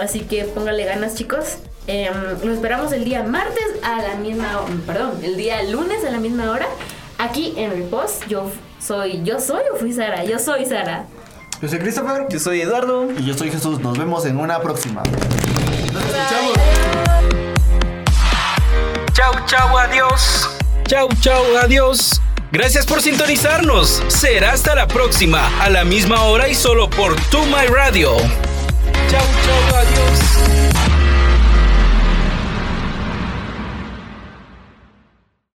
Así 0.00 0.20
que 0.20 0.44
póngale 0.44 0.84
ganas, 0.84 1.14
chicos. 1.14 1.58
Em, 1.86 2.12
los 2.42 2.56
esperamos 2.56 2.92
el 2.92 3.04
día 3.04 3.22
martes 3.22 3.64
a 3.82 4.02
la 4.02 4.16
misma, 4.16 4.64
perdón, 4.86 5.20
el 5.22 5.36
día 5.36 5.62
lunes 5.62 6.04
a 6.04 6.10
la 6.10 6.18
misma 6.18 6.50
hora. 6.50 6.66
Aquí 7.18 7.54
en 7.56 7.70
Ripost, 7.70 8.26
yo 8.26 8.50
soy, 8.80 9.22
yo 9.22 9.38
soy 9.38 9.62
o 9.72 9.76
fui 9.76 9.92
Sara, 9.92 10.24
yo 10.24 10.38
soy 10.40 10.66
Sara. 10.66 11.06
Yo 11.62 11.68
soy 11.68 11.78
Christopher. 11.78 12.26
Yo 12.28 12.40
soy 12.40 12.60
Eduardo. 12.60 13.08
Y 13.16 13.24
yo 13.24 13.34
soy 13.34 13.50
Jesús. 13.50 13.78
Nos 13.78 13.96
vemos 13.96 14.26
en 14.26 14.38
una 14.38 14.60
próxima. 14.60 15.02
Chau, 19.12 19.32
chau, 19.46 19.78
adiós. 19.78 20.50
Chau, 20.88 21.08
chau, 21.20 21.56
adiós. 21.62 22.20
Gracias 22.54 22.86
por 22.86 23.02
sintonizarnos. 23.02 24.00
Será 24.06 24.52
hasta 24.52 24.76
la 24.76 24.86
próxima, 24.86 25.50
a 25.60 25.68
la 25.70 25.84
misma 25.84 26.22
hora 26.22 26.48
y 26.48 26.54
solo 26.54 26.88
por 26.88 27.16
Tu 27.28 27.44
My 27.46 27.66
Radio. 27.66 28.16
Chau, 29.08 29.26
chau, 29.44 29.76
adiós. 29.76 30.93